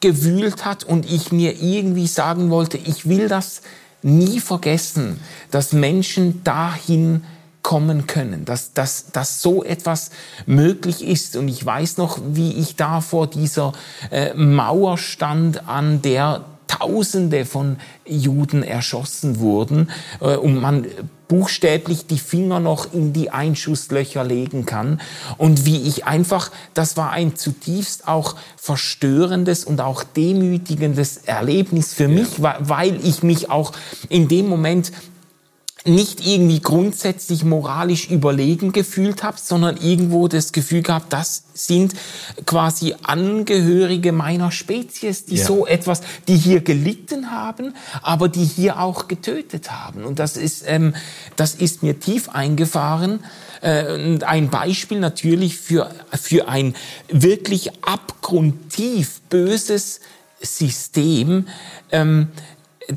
gewühlt 0.00 0.64
hat 0.64 0.84
und 0.84 1.10
ich 1.10 1.30
mir 1.30 1.62
irgendwie 1.62 2.06
sagen 2.06 2.50
wollte, 2.50 2.78
ich 2.78 3.08
will 3.08 3.28
das 3.28 3.62
nie 4.02 4.40
vergessen, 4.40 5.20
dass 5.50 5.72
Menschen 5.72 6.42
dahin 6.42 7.22
kommen 7.62 8.06
können, 8.06 8.44
dass, 8.46 8.72
dass, 8.72 9.12
dass 9.12 9.42
so 9.42 9.62
etwas 9.62 10.10
möglich 10.46 11.06
ist. 11.06 11.36
Und 11.36 11.48
ich 11.48 11.64
weiß 11.64 11.98
noch, 11.98 12.18
wie 12.32 12.52
ich 12.54 12.76
da 12.76 13.00
vor 13.02 13.26
dieser 13.26 13.72
äh, 14.10 14.32
Mauer 14.34 14.96
stand, 14.96 15.68
an 15.68 16.00
der 16.00 16.44
Tausende 16.70 17.44
von 17.46 17.78
Juden 18.06 18.62
erschossen 18.62 19.40
wurden 19.40 19.90
äh, 20.20 20.36
und 20.36 20.60
man 20.60 20.86
buchstäblich 21.26 22.06
die 22.06 22.18
Finger 22.18 22.60
noch 22.60 22.92
in 22.92 23.12
die 23.12 23.30
Einschusslöcher 23.30 24.22
legen 24.22 24.66
kann 24.66 25.00
und 25.36 25.66
wie 25.66 25.82
ich 25.82 26.04
einfach, 26.04 26.52
das 26.72 26.96
war 26.96 27.10
ein 27.10 27.34
zutiefst 27.34 28.06
auch 28.06 28.36
verstörendes 28.56 29.64
und 29.64 29.80
auch 29.80 30.04
demütigendes 30.04 31.18
Erlebnis 31.18 31.92
für 31.92 32.06
mich, 32.06 32.38
ja. 32.38 32.56
weil 32.60 33.04
ich 33.04 33.24
mich 33.24 33.50
auch 33.50 33.72
in 34.08 34.28
dem 34.28 34.48
Moment 34.48 34.92
nicht 35.86 36.26
irgendwie 36.26 36.60
grundsätzlich 36.60 37.44
moralisch 37.44 38.10
überlegen 38.10 38.72
gefühlt 38.72 39.22
habe, 39.22 39.38
sondern 39.42 39.78
irgendwo 39.78 40.28
das 40.28 40.52
Gefühl 40.52 40.82
gehabt, 40.82 41.12
das 41.12 41.44
sind 41.54 41.94
quasi 42.44 42.94
Angehörige 43.02 44.12
meiner 44.12 44.50
Spezies, 44.50 45.24
die 45.24 45.36
ja. 45.36 45.46
so 45.46 45.66
etwas, 45.66 46.02
die 46.28 46.36
hier 46.36 46.60
gelitten 46.60 47.30
haben, 47.30 47.74
aber 48.02 48.28
die 48.28 48.44
hier 48.44 48.78
auch 48.78 49.08
getötet 49.08 49.70
haben. 49.70 50.04
Und 50.04 50.18
das 50.18 50.36
ist, 50.36 50.64
ähm, 50.66 50.94
das 51.36 51.54
ist 51.54 51.82
mir 51.82 51.98
tief 51.98 52.28
eingefahren. 52.28 53.24
Äh, 53.62 53.94
und 53.94 54.24
ein 54.24 54.50
Beispiel 54.50 55.00
natürlich 55.00 55.56
für, 55.56 55.90
für 56.12 56.48
ein 56.48 56.74
wirklich 57.08 57.70
abgrundtief 57.82 59.20
böses 59.30 60.00
System, 60.42 61.46
ähm, 61.90 62.28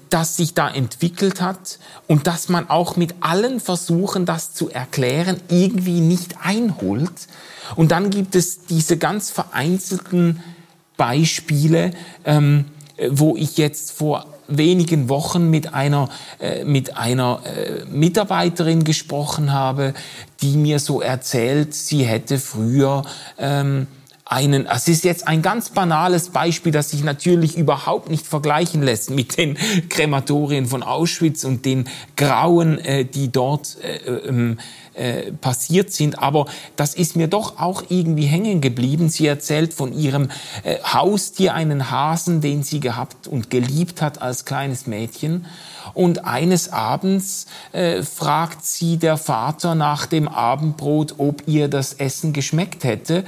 das 0.09 0.37
sich 0.37 0.53
da 0.53 0.69
entwickelt 0.69 1.41
hat 1.41 1.79
und 2.07 2.27
dass 2.27 2.49
man 2.49 2.69
auch 2.69 2.95
mit 2.95 3.15
allen 3.21 3.59
Versuchen, 3.59 4.25
das 4.25 4.53
zu 4.53 4.69
erklären, 4.69 5.39
irgendwie 5.49 5.99
nicht 5.99 6.37
einholt. 6.43 7.27
Und 7.75 7.91
dann 7.91 8.09
gibt 8.09 8.35
es 8.35 8.65
diese 8.65 8.97
ganz 8.97 9.31
vereinzelten 9.31 10.41
Beispiele, 10.97 11.91
ähm, 12.25 12.65
wo 13.09 13.35
ich 13.35 13.57
jetzt 13.57 13.91
vor 13.91 14.25
wenigen 14.47 15.09
Wochen 15.09 15.49
mit 15.49 15.73
einer, 15.73 16.09
äh, 16.39 16.63
mit 16.63 16.97
einer 16.97 17.41
äh, 17.45 17.85
Mitarbeiterin 17.85 18.83
gesprochen 18.83 19.51
habe, 19.53 19.93
die 20.41 20.57
mir 20.57 20.79
so 20.79 21.01
erzählt, 21.01 21.73
sie 21.73 22.03
hätte 22.03 22.39
früher 22.39 23.03
ähm, 23.37 23.87
einen, 24.33 24.65
es 24.65 24.87
ist 24.87 25.03
jetzt 25.03 25.27
ein 25.27 25.41
ganz 25.41 25.69
banales 25.69 26.29
Beispiel, 26.29 26.71
das 26.71 26.89
sich 26.89 27.03
natürlich 27.03 27.57
überhaupt 27.57 28.09
nicht 28.09 28.25
vergleichen 28.25 28.81
lässt 28.81 29.11
mit 29.11 29.37
den 29.37 29.57
Krematorien 29.89 30.65
von 30.65 30.81
Auschwitz 30.81 31.43
und 31.43 31.65
den 31.65 31.87
Grauen, 32.17 32.79
äh, 32.79 33.05
die 33.05 33.31
dort 33.31 33.77
äh, 33.81 34.09
ähm, 34.27 34.57
äh, 34.93 35.31
passiert 35.31 35.91
sind. 35.91 36.19
Aber 36.19 36.45
das 36.75 36.93
ist 36.93 37.15
mir 37.15 37.27
doch 37.27 37.59
auch 37.59 37.83
irgendwie 37.89 38.25
hängen 38.25 38.61
geblieben. 38.61 39.09
Sie 39.09 39.27
erzählt 39.27 39.73
von 39.73 39.93
ihrem 39.93 40.29
äh, 40.63 40.77
Haustier, 40.83 41.53
einen 41.53 41.91
Hasen, 41.91 42.41
den 42.41 42.63
sie 42.63 42.79
gehabt 42.79 43.27
und 43.27 43.49
geliebt 43.49 44.01
hat 44.01 44.21
als 44.21 44.45
kleines 44.45 44.87
Mädchen. 44.87 45.45
Und 45.93 46.25
eines 46.25 46.71
Abends 46.71 47.45
äh, 47.71 48.03
fragt 48.03 48.65
sie 48.65 48.97
der 48.97 49.17
Vater 49.17 49.75
nach 49.75 50.05
dem 50.05 50.27
Abendbrot, 50.27 51.15
ob 51.17 51.47
ihr 51.47 51.67
das 51.67 51.93
Essen 51.93 52.33
geschmeckt 52.33 52.83
hätte. 52.83 53.25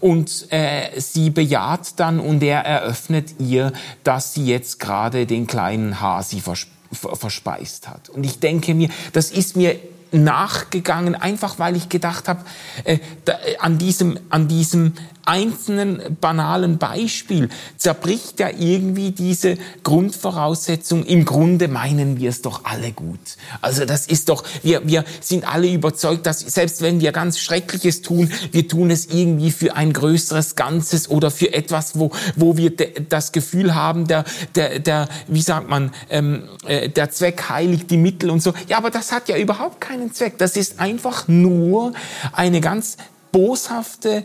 Und 0.00 0.46
äh, 0.50 1.00
sie 1.00 1.30
bejaht 1.30 1.98
dann 2.00 2.18
und 2.20 2.42
er 2.42 2.60
eröffnet 2.60 3.34
ihr, 3.38 3.72
dass 4.04 4.34
sie 4.34 4.46
jetzt 4.46 4.80
gerade 4.80 5.26
den 5.26 5.46
kleinen 5.46 6.00
Hasi 6.00 6.40
vers 6.40 6.66
verspeist 6.90 7.86
hat. 7.86 8.08
Und 8.08 8.24
ich 8.24 8.40
denke 8.40 8.72
mir, 8.72 8.88
das 9.12 9.30
ist 9.30 9.56
mir 9.56 9.78
nachgegangen, 10.12 11.14
einfach 11.14 11.58
weil 11.58 11.76
ich 11.76 11.88
gedacht 11.88 12.28
habe, 12.28 12.40
äh, 12.84 12.98
da, 13.24 13.34
äh, 13.34 13.56
an 13.58 13.78
diesem, 13.78 14.18
an 14.30 14.48
diesem 14.48 14.94
einzelnen 15.28 16.16
banalen 16.20 16.78
Beispiel 16.78 17.50
zerbricht 17.76 18.40
ja 18.40 18.48
irgendwie 18.58 19.10
diese 19.10 19.58
Grundvoraussetzung. 19.84 21.04
Im 21.04 21.26
Grunde 21.26 21.68
meinen 21.68 22.18
wir 22.18 22.30
es 22.30 22.40
doch 22.40 22.64
alle 22.64 22.92
gut. 22.92 23.20
Also 23.60 23.84
das 23.84 24.06
ist 24.06 24.30
doch, 24.30 24.42
wir, 24.62 24.88
wir 24.88 25.04
sind 25.20 25.46
alle 25.46 25.70
überzeugt, 25.70 26.24
dass 26.24 26.40
selbst 26.40 26.80
wenn 26.80 27.00
wir 27.00 27.12
ganz 27.12 27.38
Schreckliches 27.38 28.00
tun, 28.00 28.32
wir 28.52 28.66
tun 28.66 28.90
es 28.90 29.06
irgendwie 29.06 29.50
für 29.50 29.76
ein 29.76 29.92
größeres 29.92 30.56
Ganzes 30.56 31.10
oder 31.10 31.30
für 31.30 31.52
etwas, 31.52 31.98
wo, 31.98 32.10
wo 32.34 32.56
wir 32.56 32.72
das 32.74 33.32
Gefühl 33.32 33.74
haben, 33.74 34.06
der, 34.06 34.24
der, 34.54 34.78
der, 34.78 35.08
wie 35.26 35.42
sagt 35.42 35.68
man, 35.68 35.92
ähm, 36.08 36.44
äh, 36.66 36.88
der 36.88 37.10
Zweck 37.10 37.50
heiligt 37.50 37.90
die 37.90 37.98
Mittel 37.98 38.30
und 38.30 38.42
so. 38.42 38.54
Ja, 38.66 38.78
aber 38.78 38.90
das 38.90 39.12
hat 39.12 39.28
ja 39.28 39.36
überhaupt 39.36 39.80
keinen 39.80 40.14
Zweck. 40.14 40.38
Das 40.38 40.56
ist 40.56 40.80
einfach 40.80 41.28
nur 41.28 41.92
eine 42.32 42.62
ganz 42.62 42.96
boshafte 43.30 44.24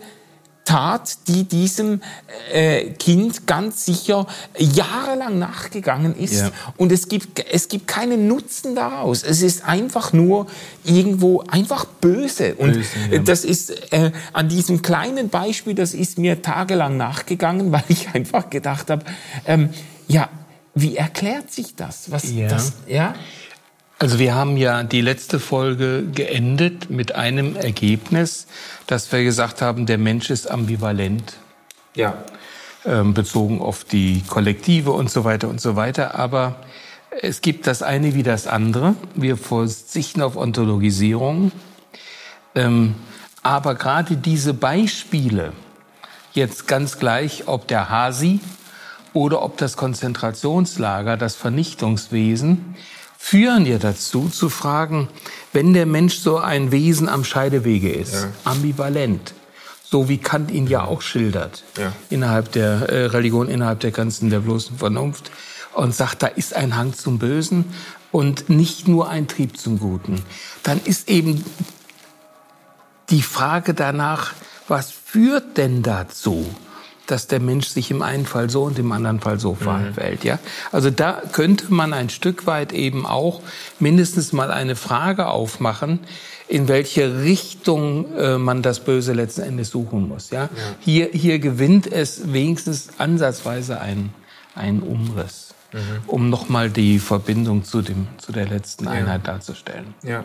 Tat, 0.65 1.27
die 1.27 1.43
diesem 1.43 2.01
äh, 2.51 2.91
Kind 2.91 3.47
ganz 3.47 3.85
sicher 3.85 4.27
jahrelang 4.57 5.37
nachgegangen 5.37 6.15
ist. 6.15 6.35
Ja. 6.35 6.51
Und 6.77 6.91
es 6.91 7.09
gibt, 7.09 7.45
es 7.51 7.67
gibt 7.67 7.87
keinen 7.87 8.27
Nutzen 8.27 8.75
daraus. 8.75 9.23
Es 9.23 9.41
ist 9.41 9.65
einfach 9.65 10.13
nur 10.13 10.47
irgendwo 10.83 11.41
einfach 11.41 11.85
böse. 11.85 12.55
Und 12.55 12.73
böse, 12.73 12.89
ja. 13.11 13.19
das 13.19 13.43
ist 13.43 13.91
äh, 13.91 14.11
an 14.31 14.47
diesem 14.47 14.81
kleinen 14.81 15.29
Beispiel, 15.29 15.75
das 15.75 15.93
ist 15.93 16.17
mir 16.17 16.41
tagelang 16.41 16.95
nachgegangen, 16.97 17.71
weil 17.73 17.83
ich 17.89 18.09
einfach 18.13 18.49
gedacht 18.49 18.89
habe, 18.89 19.05
ähm, 19.45 19.69
ja, 20.07 20.29
wie 20.75 20.97
erklärt 20.97 21.51
sich 21.51 21.75
das? 21.75 22.09
Was, 22.09 22.31
ja. 22.31 22.47
Das, 22.47 22.73
ja? 22.87 23.15
Also 23.99 24.19
wir 24.19 24.35
haben 24.35 24.57
ja 24.57 24.83
die 24.83 25.01
letzte 25.01 25.39
Folge 25.39 26.03
geendet 26.13 26.89
mit 26.89 27.15
einem 27.15 27.55
Ergebnis, 27.55 28.47
dass 28.87 29.11
wir 29.11 29.23
gesagt 29.23 29.61
haben, 29.61 29.85
der 29.85 29.97
Mensch 29.97 30.29
ist 30.29 30.49
ambivalent. 30.49 31.35
Ja. 31.95 32.17
Ähm, 32.85 33.13
bezogen 33.13 33.61
auf 33.61 33.85
die 33.85 34.23
Kollektive 34.27 34.91
und 34.91 35.09
so 35.09 35.23
weiter 35.23 35.47
und 35.47 35.61
so 35.61 35.75
weiter. 35.75 36.15
Aber 36.15 36.55
es 37.21 37.41
gibt 37.41 37.67
das 37.67 37.81
eine 37.81 38.13
wie 38.13 38.23
das 38.23 38.47
andere. 38.47 38.95
Wir 39.15 39.37
verzichten 39.37 40.21
auf 40.21 40.35
Ontologisierung. 40.35 41.51
Ähm, 42.55 42.95
aber 43.41 43.75
gerade 43.75 44.17
diese 44.17 44.53
Beispiele, 44.53 45.53
jetzt 46.33 46.67
ganz 46.67 46.97
gleich, 46.97 47.47
ob 47.47 47.67
der 47.67 47.89
Hasi 47.89 48.39
oder 49.13 49.43
ob 49.43 49.57
das 49.57 49.77
Konzentrationslager, 49.77 51.17
das 51.17 51.35
Vernichtungswesen, 51.35 52.75
führen 53.23 53.65
ja 53.65 53.77
dazu 53.77 54.27
zu 54.27 54.49
fragen, 54.49 55.07
wenn 55.53 55.73
der 55.73 55.85
Mensch 55.85 56.17
so 56.17 56.39
ein 56.39 56.73
Wesen 56.73 57.07
am 57.07 57.23
Scheidewege 57.23 57.89
ist, 57.89 58.15
ja. 58.15 58.31
ambivalent, 58.43 59.33
so 59.81 60.09
wie 60.09 60.17
Kant 60.17 60.51
ihn 60.51 60.67
ja 60.67 60.83
auch 60.83 61.01
schildert, 61.01 61.63
ja. 61.77 61.93
innerhalb 62.09 62.51
der 62.51 62.89
äh, 62.89 63.05
Religion, 63.05 63.47
innerhalb 63.47 63.79
der 63.79 63.91
Grenzen 63.91 64.29
der 64.29 64.41
bloßen 64.41 64.77
Vernunft, 64.77 65.31
und 65.73 65.95
sagt, 65.95 66.21
da 66.21 66.27
ist 66.27 66.53
ein 66.53 66.75
Hang 66.75 66.93
zum 66.93 67.17
Bösen 67.17 67.63
und 68.11 68.49
nicht 68.49 68.89
nur 68.89 69.07
ein 69.07 69.29
Trieb 69.29 69.57
zum 69.57 69.79
Guten, 69.79 70.21
dann 70.63 70.81
ist 70.83 71.09
eben 71.09 71.45
die 73.09 73.21
Frage 73.21 73.73
danach, 73.73 74.33
was 74.67 74.91
führt 74.91 75.55
denn 75.55 75.81
dazu? 75.81 76.53
Dass 77.07 77.27
der 77.27 77.39
Mensch 77.39 77.67
sich 77.67 77.91
im 77.91 78.01
einen 78.01 78.25
Fall 78.25 78.49
so 78.49 78.63
und 78.63 78.79
im 78.79 78.91
anderen 78.91 79.19
Fall 79.19 79.39
so 79.39 79.53
mhm. 79.59 79.93
verhält. 79.93 80.23
Ja? 80.23 80.39
Also 80.71 80.89
da 80.89 81.21
könnte 81.31 81.73
man 81.73 81.93
ein 81.93 82.09
Stück 82.09 82.45
weit 82.47 82.71
eben 82.73 83.05
auch 83.05 83.41
mindestens 83.79 84.33
mal 84.33 84.51
eine 84.51 84.75
Frage 84.75 85.27
aufmachen, 85.27 85.99
in 86.47 86.67
welche 86.67 87.23
Richtung 87.23 88.15
äh, 88.15 88.37
man 88.37 88.61
das 88.61 88.79
Böse 88.81 89.13
letzten 89.13 89.41
Endes 89.41 89.69
suchen 89.69 90.07
muss. 90.07 90.29
Ja? 90.29 90.43
ja? 90.43 90.49
Hier, 90.79 91.09
hier 91.11 91.39
gewinnt 91.39 91.91
es 91.91 92.31
wenigstens 92.31 92.89
ansatzweise 92.97 93.81
einen, 93.81 94.13
einen 94.55 94.81
Umriss, 94.81 95.53
mhm. 95.71 95.79
um 96.07 96.29
nochmal 96.29 96.69
die 96.69 96.99
Verbindung 96.99 97.63
zu, 97.63 97.81
dem, 97.81 98.07
zu 98.17 98.31
der 98.31 98.47
letzten 98.47 98.87
Einheit 98.87 99.25
ja. 99.25 99.33
darzustellen. 99.33 99.93
Ja. 100.03 100.23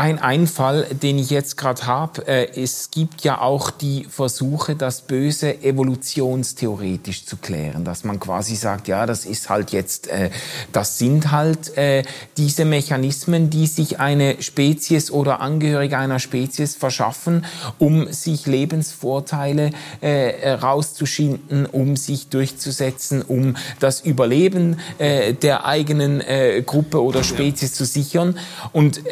Ein 0.00 0.18
Einfall, 0.18 0.86
den 1.02 1.18
ich 1.18 1.28
jetzt 1.28 1.58
gerade 1.58 1.86
habe, 1.86 2.26
äh, 2.26 2.58
es 2.58 2.90
gibt 2.90 3.20
ja 3.20 3.42
auch 3.42 3.70
die 3.70 4.06
Versuche, 4.08 4.74
das 4.74 5.02
Böse 5.02 5.62
evolutionstheoretisch 5.62 7.26
zu 7.26 7.36
klären, 7.36 7.84
dass 7.84 8.02
man 8.02 8.18
quasi 8.18 8.56
sagt, 8.56 8.88
ja, 8.88 9.04
das 9.04 9.26
ist 9.26 9.50
halt 9.50 9.72
jetzt, 9.72 10.06
äh, 10.06 10.30
das 10.72 10.96
sind 10.96 11.32
halt 11.32 11.76
äh, 11.76 12.02
diese 12.38 12.64
Mechanismen, 12.64 13.50
die 13.50 13.66
sich 13.66 14.00
eine 14.00 14.40
Spezies 14.40 15.10
oder 15.10 15.40
Angehörige 15.40 15.98
einer 15.98 16.18
Spezies 16.18 16.76
verschaffen, 16.76 17.44
um 17.78 18.10
sich 18.10 18.46
Lebensvorteile 18.46 19.72
rauszuschinden, 20.02 21.66
um 21.66 21.96
sich 21.96 22.28
durchzusetzen, 22.28 23.20
um 23.20 23.56
das 23.80 24.00
Überleben 24.00 24.78
der 24.98 25.66
eigenen 25.66 26.22
Gruppe 26.64 27.02
oder 27.02 27.22
Spezies 27.22 27.74
zu 27.74 27.84
sichern. 27.84 28.38
Und 28.72 29.02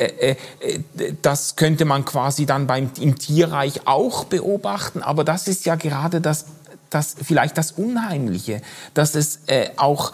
das 1.23 1.57
könnte 1.57 1.85
man 1.85 2.05
quasi 2.05 2.47
dann 2.47 2.67
beim, 2.67 2.91
im 3.01 3.19
Tierreich 3.19 3.87
auch 3.87 4.25
beobachten, 4.25 5.03
aber 5.03 5.25
das 5.25 5.49
ist 5.49 5.67
ja 5.67 5.77
gerade 5.77 6.21
das, 6.21 6.47
das 6.91 7.17
vielleicht 7.23 7.59
das 7.59 7.73
Unheimliche, 7.73 8.63
dass 8.95 9.15
es 9.15 9.41
äh, 9.47 9.71
auch 9.77 10.13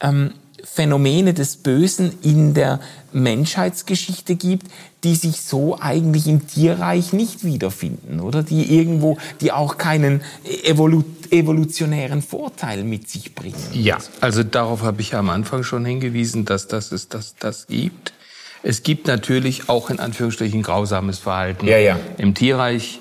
ähm, 0.00 0.32
Phänomene 0.64 1.34
des 1.34 1.56
Bösen 1.56 2.12
in 2.22 2.54
der 2.54 2.80
Menschheitsgeschichte 3.12 4.36
gibt, 4.36 4.68
die 5.02 5.16
sich 5.16 5.40
so 5.40 5.78
eigentlich 5.80 6.28
im 6.28 6.46
Tierreich 6.46 7.12
nicht 7.12 7.44
wiederfinden, 7.44 8.20
oder? 8.20 8.42
Die 8.42 8.74
irgendwo, 8.76 9.18
die 9.40 9.50
auch 9.52 9.76
keinen 9.76 10.22
Evolu 10.64 11.04
evolutionären 11.30 12.20
Vorteil 12.20 12.84
mit 12.84 13.08
sich 13.08 13.34
bringen. 13.34 13.56
Ja, 13.72 13.96
also 14.20 14.42
darauf 14.42 14.82
habe 14.82 15.00
ich 15.00 15.12
ja 15.12 15.18
am 15.18 15.30
Anfang 15.30 15.62
schon 15.62 15.84
hingewiesen, 15.86 16.44
dass 16.44 16.68
das 16.68 16.92
es 16.92 17.08
das, 17.08 17.34
das 17.38 17.66
gibt. 17.68 18.12
Es 18.62 18.82
gibt 18.82 19.06
natürlich 19.06 19.68
auch 19.68 19.90
in 19.90 19.98
Anführungsstrichen 19.98 20.62
grausames 20.62 21.18
Verhalten 21.18 21.66
ja, 21.66 21.78
ja. 21.78 21.98
im 22.18 22.34
Tierreich. 22.34 23.00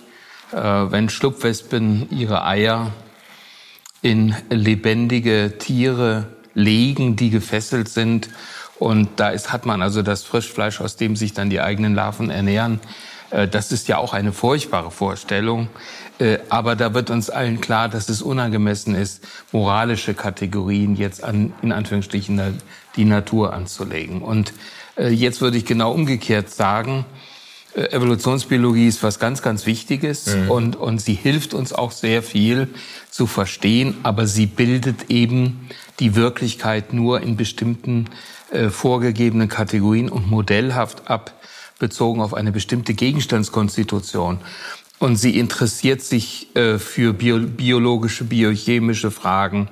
Äh, 0.52 0.58
wenn 0.58 1.10
Schlupfwespen 1.10 2.08
ihre 2.10 2.46
Eier 2.46 2.92
in 4.02 4.36
lebendige 4.50 5.58
Tiere 5.60 6.28
legen, 6.54 7.16
die 7.16 7.30
gefesselt 7.30 7.90
sind. 7.90 8.30
Und 8.80 9.10
da 9.18 9.30
ist, 9.30 9.54
hat 9.54 9.66
man 9.66 9.82
also 9.82 10.02
das 10.02 10.24
Frischfleisch, 10.24 10.82
aus 10.82 10.96
dem 10.96 11.16
sich 11.16 11.34
dann 11.34 11.50
die 11.50 11.62
eigenen 11.62 11.94
Larven 11.94 12.30
ernähren. 12.32 12.80
Äh, 13.30 13.48
das 13.48 13.72
ist 13.72 13.88
ja 13.88 13.98
auch 13.98 14.14
eine 14.14 14.34
furchtbare 14.34 14.92
Vorstellung. 14.92 15.70
Äh, 16.20 16.40
aber 16.50 16.76
da 16.76 16.94
wird 16.94 17.10
uns 17.12 17.30
allen 17.30 17.62
klar, 17.62 17.88
dass 17.88 18.10
es 18.10 18.22
unangemessen 18.22 18.96
ist, 18.96 19.24
moralische 19.52 20.16
Kategorien 20.16 20.96
jetzt 20.96 21.24
an, 21.24 21.54
in 21.62 21.72
Anführungsstrichen, 21.72 22.60
die 22.96 23.06
Natur 23.06 23.54
anzulegen. 23.54 24.22
Und 24.22 24.54
jetzt 24.98 25.42
würde 25.42 25.58
ich 25.58 25.66
genau 25.66 25.92
umgekehrt 25.92 26.50
sagen, 26.50 27.06
äh, 27.74 27.92
Evolutionsbiologie 27.92 28.88
ist 28.88 29.04
was 29.04 29.20
ganz, 29.20 29.42
ganz 29.42 29.66
Wichtiges 29.66 30.36
mhm. 30.36 30.52
und, 30.52 30.76
und 30.76 31.00
sie 31.02 31.14
hilft 31.14 31.54
uns 31.54 31.74
auch 31.74 31.92
sehr 31.92 32.22
viel 32.22 32.68
zu 33.10 33.28
verstehen, 33.28 33.96
aber 34.04 34.28
sie 34.28 34.46
bildet 34.46 35.10
eben 35.10 35.70
die 36.00 36.16
Wirklichkeit 36.16 36.94
nur 36.94 37.22
in 37.22 37.38
bestimmten 37.38 38.10
äh, 38.52 38.70
vorgegebenen 38.70 39.48
Kategorien 39.48 40.10
und 40.10 40.30
modellhaft 40.30 41.10
ab, 41.10 41.34
bezogen 41.80 42.22
auf 42.22 42.34
eine 42.34 42.52
bestimmte 42.52 42.94
Gegenstandskonstitution. 42.94 44.40
Und 45.00 45.16
sie 45.16 45.40
interessiert 45.40 46.02
sich 46.02 46.56
äh, 46.56 46.78
für 46.78 47.14
bio 47.14 47.40
biologische, 47.40 48.24
biochemische 48.24 49.10
Fragen, 49.10 49.70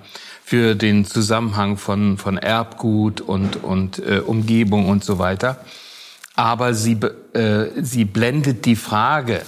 für 0.50 0.74
den 0.74 1.06
Zusammenhang 1.06 1.78
von, 1.78 2.18
von 2.18 2.36
Erbgut 2.40 3.22
und, 3.22 3.64
und 3.64 4.00
äh, 4.00 4.18
Umgebung 4.18 4.90
und 4.90 5.04
so 5.04 5.20
weiter. 5.20 5.64
Aber 6.36 6.74
sie, 6.74 6.98
äh, 7.34 7.68
sie 7.80 8.04
blendet 8.04 8.66
die 8.66 8.76
Frage 8.76 9.44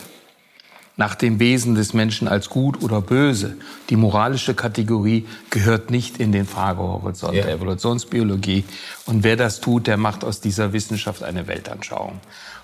nach 0.97 1.15
dem 1.15 1.39
Wesen 1.39 1.73
des 1.73 1.95
Menschen 1.95 2.27
als 2.27 2.49
gut 2.49 2.83
oder 2.83 3.01
böse. 3.01 3.57
Die 3.89 3.95
moralische 3.95 4.53
Kategorie 4.53 5.25
gehört 5.49 5.89
nicht 5.89 6.19
in 6.19 6.31
den 6.31 6.45
Fragehorizont 6.45 7.33
ja. 7.33 7.45
der 7.45 7.53
Evolutionsbiologie. 7.53 8.63
Und 9.07 9.23
wer 9.23 9.37
das 9.37 9.59
tut, 9.59 9.87
der 9.87 9.97
macht 9.97 10.23
aus 10.23 10.39
dieser 10.39 10.71
Wissenschaft 10.71 11.23
eine 11.23 11.47
Weltanschauung. 11.47 12.19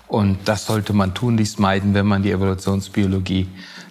Und 0.06 0.38
das 0.44 0.64
sollte 0.64 0.92
man 0.92 1.12
tunlichst 1.12 1.58
meiden, 1.58 1.92
wenn 1.92 2.06
man 2.06 2.22
die 2.22 2.30
Evolutionsbiologie 2.30 3.48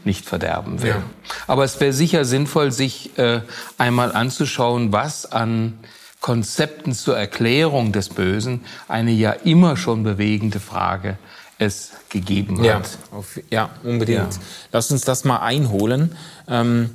nicht 0.08 0.26
verderben 0.26 0.82
will. 0.82 0.90
Ja. 0.90 1.04
Aber 1.46 1.64
es 1.64 1.80
wäre 1.80 1.94
sicher 1.94 2.26
sinnvoll, 2.26 2.72
sich 2.72 3.16
äh, 3.20 3.42
einmal 3.78 4.12
anzuschauen, 4.12 4.92
was 4.92 5.32
an 5.32 5.78
Konzepten 6.20 6.94
zur 6.94 7.16
Erklärung 7.16 7.92
des 7.92 8.10
Bösen 8.10 8.66
eine 8.88 9.12
ja 9.12 9.32
immer 9.32 9.78
schon 9.78 10.02
bewegende 10.02 10.60
Frage 10.60 11.20
es 11.60 11.92
gegeben 12.10 12.60
hat. 12.60 12.66
Ja, 12.66 12.82
auf, 13.12 13.40
ja 13.50 13.70
unbedingt. 13.84 14.34
Ja. 14.34 14.40
Lass 14.72 14.92
uns 14.92 15.02
das 15.02 15.24
mal 15.24 15.38
einholen. 15.38 16.16
Ähm, 16.48 16.90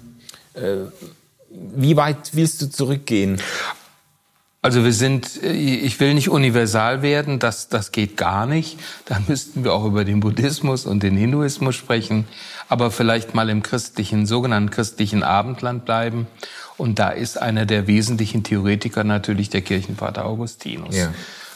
äh, 0.55 0.87
wie 1.51 1.97
weit 1.97 2.35
willst 2.35 2.63
du 2.63 2.71
zurückgehen? 2.71 3.41
Also 4.65 4.85
wir 4.85 4.93
sind, 4.93 5.43
ich 5.43 5.99
will 5.99 6.15
nicht 6.15 6.29
universal 6.29 7.03
werden, 7.03 7.41
das, 7.41 7.69
das 7.69 7.91
geht 7.91 8.17
gar 8.17 8.47
nicht. 8.47 8.79
Da 9.07 9.21
müssten 9.29 9.65
wir 9.65 9.73
auch 9.73 9.85
über 9.85 10.05
den 10.05 10.21
Buddhismus 10.21 10.87
und 10.87 11.03
den 11.03 11.17
Hinduismus 11.17 11.75
sprechen, 11.75 12.27
aber 12.73 12.91
vielleicht 12.91 13.35
mal 13.35 13.51
im 13.51 13.63
christlichen, 13.63 14.25
sogenannten 14.25 14.71
christlichen 14.71 15.23
Abendland 15.23 15.85
bleiben. 15.85 16.27
Und 16.79 16.99
da 16.99 17.11
ist 17.11 17.37
einer 17.37 17.67
der 17.67 17.87
wesentlichen 17.87 18.45
Theoretiker 18.45 19.05
natürlich 19.05 19.51
der 19.51 19.61
Kirchenvater 19.61 20.25
Augustinus. 20.25 20.97
Ja. 20.97 21.13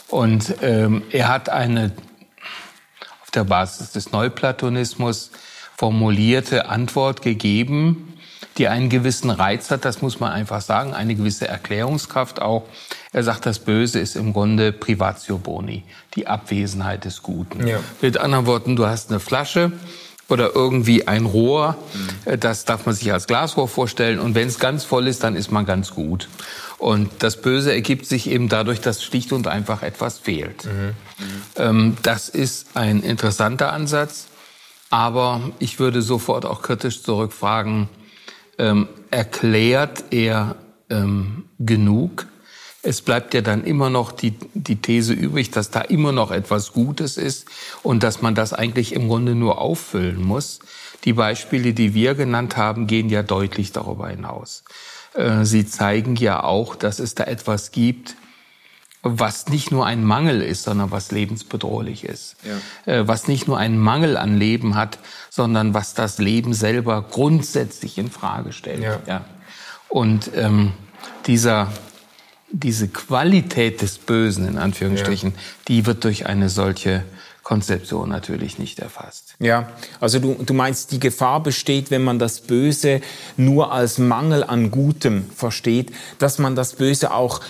Und 0.08 0.56
ähm, 0.60 1.04
er 1.10 1.28
hat 1.28 1.48
eine 1.48 1.92
auf 3.22 3.30
der 3.30 3.44
Basis 3.44 3.92
des 3.92 4.12
Neuplatonismus 4.12 5.30
formulierte 5.78 6.68
Antwort 6.68 7.22
gegeben 7.22 8.12
die 8.58 8.68
einen 8.68 8.88
gewissen 8.88 9.30
Reiz 9.30 9.70
hat, 9.70 9.84
das 9.84 10.00
muss 10.00 10.18
man 10.18 10.32
einfach 10.32 10.60
sagen, 10.62 10.94
eine 10.94 11.14
gewisse 11.14 11.46
Erklärungskraft 11.46 12.40
auch. 12.40 12.64
Er 13.12 13.22
sagt, 13.22 13.44
das 13.44 13.58
Böse 13.58 14.00
ist 14.00 14.16
im 14.16 14.32
Grunde 14.32 14.72
Privatio 14.72 15.38
Boni, 15.38 15.84
die 16.14 16.26
Abwesenheit 16.26 17.04
des 17.04 17.22
Guten. 17.22 17.66
Ja. 17.66 17.80
Mit 18.00 18.16
anderen 18.18 18.46
Worten, 18.46 18.76
du 18.76 18.86
hast 18.86 19.10
eine 19.10 19.20
Flasche 19.20 19.72
oder 20.28 20.54
irgendwie 20.54 21.06
ein 21.06 21.24
Rohr. 21.24 21.76
Mhm. 22.26 22.40
Das 22.40 22.64
darf 22.64 22.86
man 22.86 22.94
sich 22.94 23.12
als 23.12 23.26
Glasrohr 23.26 23.68
vorstellen. 23.68 24.18
Und 24.18 24.34
wenn 24.34 24.48
es 24.48 24.58
ganz 24.58 24.84
voll 24.84 25.06
ist, 25.06 25.22
dann 25.22 25.36
ist 25.36 25.50
man 25.50 25.66
ganz 25.66 25.92
gut. 25.92 26.28
Und 26.78 27.10
das 27.20 27.40
Böse 27.40 27.72
ergibt 27.72 28.06
sich 28.06 28.28
eben 28.28 28.48
dadurch, 28.48 28.80
dass 28.80 29.02
schlicht 29.02 29.32
und 29.32 29.46
einfach 29.46 29.82
etwas 29.82 30.18
fehlt. 30.18 30.64
Mhm. 30.64 30.70
Mhm. 30.70 30.94
Ähm, 31.56 31.96
das 32.02 32.28
ist 32.28 32.68
ein 32.74 33.02
interessanter 33.02 33.72
Ansatz. 33.72 34.28
Aber 34.90 35.40
ich 35.58 35.80
würde 35.80 36.02
sofort 36.02 36.44
auch 36.44 36.62
kritisch 36.62 37.02
zurückfragen, 37.02 37.88
ähm, 38.58 38.88
erklärt 39.10 40.04
er 40.10 40.56
ähm, 40.90 41.44
genug? 41.58 42.26
Es 42.86 43.02
bleibt 43.02 43.34
ja 43.34 43.40
dann 43.40 43.64
immer 43.64 43.90
noch 43.90 44.12
die, 44.12 44.34
die 44.54 44.76
These 44.76 45.12
übrig, 45.12 45.50
dass 45.50 45.72
da 45.72 45.80
immer 45.80 46.12
noch 46.12 46.30
etwas 46.30 46.72
Gutes 46.72 47.16
ist 47.16 47.48
und 47.82 48.04
dass 48.04 48.22
man 48.22 48.36
das 48.36 48.52
eigentlich 48.52 48.92
im 48.92 49.08
Grunde 49.08 49.34
nur 49.34 49.60
auffüllen 49.60 50.22
muss. 50.22 50.60
Die 51.04 51.12
Beispiele, 51.12 51.72
die 51.72 51.94
wir 51.94 52.14
genannt 52.14 52.56
haben, 52.56 52.86
gehen 52.86 53.08
ja 53.08 53.24
deutlich 53.24 53.72
darüber 53.72 54.08
hinaus. 54.08 54.62
Äh, 55.14 55.44
sie 55.44 55.66
zeigen 55.66 56.14
ja 56.14 56.44
auch, 56.44 56.76
dass 56.76 57.00
es 57.00 57.16
da 57.16 57.24
etwas 57.24 57.72
gibt, 57.72 58.14
was 59.02 59.48
nicht 59.48 59.72
nur 59.72 59.84
ein 59.84 60.04
Mangel 60.04 60.40
ist, 60.40 60.62
sondern 60.62 60.92
was 60.92 61.10
lebensbedrohlich 61.10 62.04
ist. 62.04 62.36
Ja. 62.44 62.92
Äh, 62.92 63.08
was 63.08 63.26
nicht 63.26 63.48
nur 63.48 63.58
einen 63.58 63.80
Mangel 63.80 64.16
an 64.16 64.38
Leben 64.38 64.76
hat, 64.76 65.00
sondern 65.28 65.74
was 65.74 65.94
das 65.94 66.18
Leben 66.18 66.54
selber 66.54 67.02
grundsätzlich 67.02 67.98
in 67.98 68.12
Frage 68.12 68.52
stellt. 68.52 68.84
Ja. 68.84 69.00
ja. 69.08 69.24
Und 69.88 70.30
ähm, 70.36 70.72
dieser 71.26 71.72
diese 72.50 72.88
Qualität 72.88 73.82
des 73.82 73.98
Bösen, 73.98 74.46
in 74.46 74.58
Anführungsstrichen, 74.58 75.30
ja. 75.30 75.36
die 75.68 75.86
wird 75.86 76.04
durch 76.04 76.26
eine 76.26 76.48
solche 76.48 77.04
Konzeption 77.42 78.08
natürlich 78.08 78.58
nicht 78.58 78.80
erfasst. 78.80 79.34
Ja, 79.38 79.70
also 80.00 80.18
du, 80.18 80.34
du 80.34 80.52
meinst, 80.52 80.90
die 80.90 80.98
Gefahr 80.98 81.40
besteht, 81.42 81.92
wenn 81.92 82.02
man 82.02 82.18
das 82.18 82.40
Böse 82.40 83.00
nur 83.36 83.72
als 83.72 83.98
Mangel 83.98 84.42
an 84.42 84.72
Gutem 84.72 85.30
versteht, 85.30 85.92
dass 86.18 86.38
man 86.38 86.56
das 86.56 86.72
Böse 86.72 87.12
auch, 87.12 87.40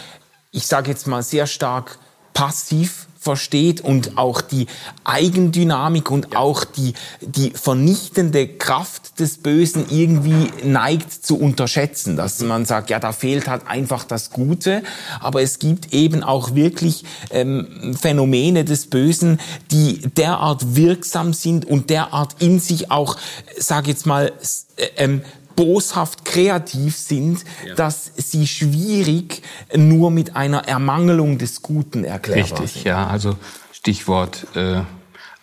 ich 0.52 0.66
sage 0.66 0.90
jetzt 0.90 1.06
mal, 1.06 1.22
sehr 1.22 1.46
stark 1.46 1.98
passiv 2.34 3.05
versteht 3.26 3.80
und 3.80 4.16
auch 4.18 4.40
die 4.40 4.68
Eigendynamik 5.02 6.12
und 6.12 6.36
auch 6.36 6.62
die, 6.62 6.94
die 7.20 7.50
vernichtende 7.50 8.46
Kraft 8.46 9.18
des 9.18 9.38
Bösen 9.38 9.86
irgendwie 9.90 10.52
neigt 10.62 11.12
zu 11.12 11.36
unterschätzen, 11.36 12.16
dass 12.16 12.40
man 12.40 12.66
sagt, 12.66 12.88
ja, 12.88 13.00
da 13.00 13.10
fehlt 13.10 13.48
halt 13.48 13.66
einfach 13.66 14.04
das 14.04 14.30
Gute, 14.30 14.84
aber 15.18 15.42
es 15.42 15.58
gibt 15.58 15.92
eben 15.92 16.22
auch 16.22 16.54
wirklich 16.54 17.04
ähm, 17.30 17.96
Phänomene 18.00 18.64
des 18.64 18.86
Bösen, 18.86 19.40
die 19.72 20.02
derart 20.16 20.76
wirksam 20.76 21.32
sind 21.32 21.64
und 21.64 21.90
derart 21.90 22.36
in 22.38 22.60
sich 22.60 22.92
auch, 22.92 23.16
sag 23.58 23.88
jetzt 23.88 24.06
mal, 24.06 24.32
äh, 24.76 24.86
ähm, 24.98 25.22
boshaft 25.56 26.25
kreativ 26.36 26.96
sind, 26.96 27.44
ja. 27.66 27.74
dass 27.74 28.12
sie 28.16 28.46
schwierig 28.46 29.42
nur 29.74 30.10
mit 30.10 30.36
einer 30.36 30.68
Ermangelung 30.68 31.38
des 31.38 31.62
Guten 31.62 32.04
erklärbar 32.04 32.60
Richtig, 32.60 32.72
sind. 32.72 32.84
ja. 32.84 33.06
Also 33.06 33.36
Stichwort 33.72 34.46
äh, 34.54 34.82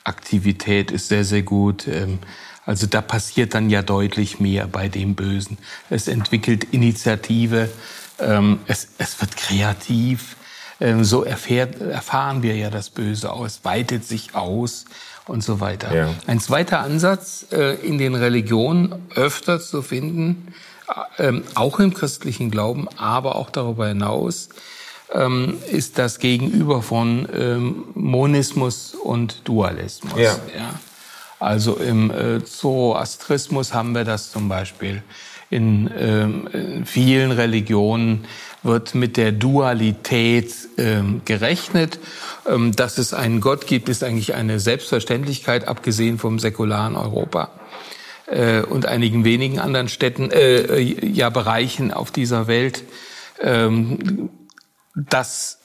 Aktivität 0.03 0.91
ist 0.91 1.07
sehr, 1.07 1.25
sehr 1.25 1.41
gut. 1.41 1.87
Ähm, 1.87 2.19
also 2.65 2.85
da 2.85 3.01
passiert 3.01 3.55
dann 3.55 3.69
ja 3.69 3.81
deutlich 3.81 4.39
mehr 4.39 4.67
bei 4.67 4.87
dem 4.87 5.15
Bösen. 5.15 5.57
Es 5.89 6.07
entwickelt 6.07 6.65
Initiative, 6.71 7.69
ähm, 8.19 8.59
es, 8.67 8.89
es 8.99 9.19
wird 9.19 9.35
kreativ. 9.35 10.35
Ähm, 10.79 11.03
so 11.03 11.23
erfährt, 11.23 11.81
erfahren 11.81 12.43
wir 12.43 12.55
ja 12.55 12.69
das 12.69 12.89
Böse 12.89 13.31
aus, 13.31 13.61
weitet 13.63 14.05
sich 14.05 14.35
aus 14.35 14.85
und 15.27 15.43
so 15.43 15.59
weiter. 15.59 15.95
Ja. 15.95 16.09
Ein 16.27 16.39
zweiter 16.39 16.79
Ansatz 16.81 17.47
äh, 17.51 17.75
in 17.75 17.97
den 17.97 18.15
Religionen 18.15 18.95
öfter 19.15 19.59
zu 19.59 19.81
finden, 19.81 20.53
äh, 21.17 21.33
auch 21.55 21.79
im 21.79 21.93
christlichen 21.93 22.51
Glauben, 22.51 22.87
aber 22.97 23.35
auch 23.35 23.49
darüber 23.49 23.87
hinaus, 23.87 24.49
ähm, 25.13 25.57
ist 25.71 25.97
das 25.97 26.19
Gegenüber 26.19 26.81
von 26.81 27.27
ähm, 27.33 27.83
Monismus 27.93 28.95
und 28.95 29.47
Dualismus. 29.47 30.17
Ja. 30.17 30.35
ja. 30.55 30.79
Also 31.39 31.75
im 31.75 32.09
äh, 32.09 32.43
Zoroastrismus 32.43 33.73
haben 33.73 33.93
wir 33.93 34.05
das 34.05 34.31
zum 34.31 34.47
Beispiel. 34.49 35.03
In, 35.49 35.91
ähm, 35.95 36.47
in 36.51 36.85
vielen 36.85 37.31
Religionen 37.31 38.25
wird 38.63 38.95
mit 38.95 39.17
der 39.17 39.31
Dualität 39.31 40.51
ähm, 40.77 41.21
gerechnet 41.25 41.99
ähm, 42.45 42.75
dass 42.75 42.97
es 42.97 43.13
einen 43.13 43.41
Gott 43.41 43.67
gibt, 43.67 43.89
ist 43.89 44.03
eigentlich 44.03 44.33
eine 44.35 44.59
Selbstverständlichkeit, 44.59 45.67
abgesehen 45.67 46.17
vom 46.17 46.39
säkularen 46.39 46.95
Europa 46.95 47.49
äh, 48.33 48.61
und 48.61 48.85
einigen 48.85 49.23
wenigen 49.23 49.59
anderen 49.59 49.87
Städten, 49.89 50.31
äh, 50.31 50.81
ja 50.81 51.29
Bereichen 51.29 51.93
auf 51.93 52.11
dieser 52.11 52.47
Welt. 52.47 52.83
Ähm, 53.39 54.29
das 54.95 55.59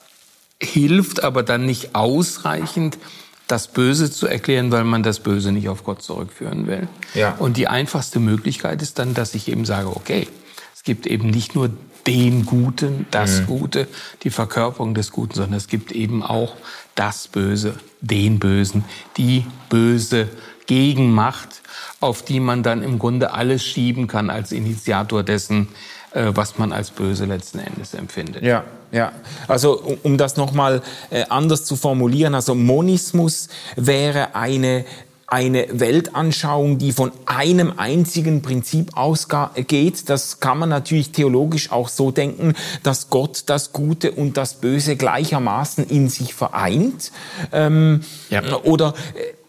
hilft 0.61 1.23
aber 1.23 1.43
dann 1.43 1.67
nicht 1.67 1.95
ausreichend, 1.95 2.99
das 3.47 3.69
Böse 3.69 4.11
zu 4.11 4.27
erklären, 4.27 4.71
weil 4.71 4.85
man 4.85 5.03
das 5.03 5.21
Böse 5.21 5.53
nicht 5.53 5.69
auf 5.69 5.85
Gott 5.85 6.03
zurückführen 6.03 6.67
will. 6.67 6.89
Ja. 7.15 7.35
Und 7.39 7.57
die 7.57 7.69
einfachste 7.69 8.21
Möglichkeit 8.21 8.83
ist 8.83 8.99
dann, 8.99 9.15
dass 9.15 9.35
ich 9.35 9.49
eben 9.49 9.65
sage, 9.65 9.89
okay, 9.89 10.29
es 10.75 10.83
gibt 10.83 11.07
eben 11.07 11.31
nicht 11.31 11.55
nur 11.55 11.71
den 12.07 12.45
Guten, 12.45 13.07
das 13.11 13.41
mhm. 13.41 13.47
Gute, 13.47 13.89
die 14.23 14.31
Verkörperung 14.31 14.95
des 14.95 15.13
Guten, 15.13 15.35
sondern 15.35 15.55
es 15.55 15.67
gibt 15.67 15.93
eben 15.93 16.23
auch 16.23 16.57
das 16.95 17.29
Böse, 17.29 17.75
den 18.01 18.39
Bösen, 18.39 18.85
die 19.17 19.47
böse 19.71 20.29
Gegenmacht, 20.67 21.63
auf 22.01 22.23
die 22.23 22.41
man 22.41 22.63
dann 22.63 22.83
im 22.83 22.99
Grunde 22.99 23.33
alles 23.33 23.65
schieben 23.65 24.07
kann 24.07 24.31
als 24.31 24.53
Initiator 24.53 25.23
dessen, 25.23 25.69
äh, 26.13 26.33
was 26.35 26.59
man 26.59 26.73
als 26.73 26.91
böse 26.91 27.25
letzten 27.25 27.59
Endes 27.59 27.95
empfindet. 27.95 28.43
Ja, 28.43 28.65
ja. 28.93 29.13
Also 29.47 29.99
um, 30.03 30.17
das 30.17 30.37
nochmal 30.37 30.83
äh, 31.11 31.25
anders 31.29 31.65
zu 31.65 31.77
formulieren, 31.77 32.35
also 32.35 32.55
Monismus 32.55 33.49
wäre 33.77 34.35
eine 34.35 34.85
eine 35.31 35.67
Weltanschauung, 35.71 36.79
die 36.79 36.91
von 36.91 37.13
einem 37.27 37.75
einzigen 37.77 38.41
Prinzip 38.41 38.97
ausgeht. 38.97 40.09
Das 40.09 40.41
kann 40.41 40.59
man 40.59 40.71
natürlich 40.71 41.13
theologisch 41.13 41.71
auch 41.71 41.91
so 41.91 42.11
denken, 42.11 42.55
dass 42.83 43.11
Gott 43.11 43.43
das 43.45 43.75
Gute 43.75 44.13
und 44.13 44.39
das 44.39 44.55
Böse 44.55 44.97
gleichermaßen 44.97 45.85
in 45.87 46.09
sich 46.09 46.33
vereint. 46.33 47.13
Ähm, 47.53 48.01
ja. 48.31 48.41
Oder, 48.63 48.95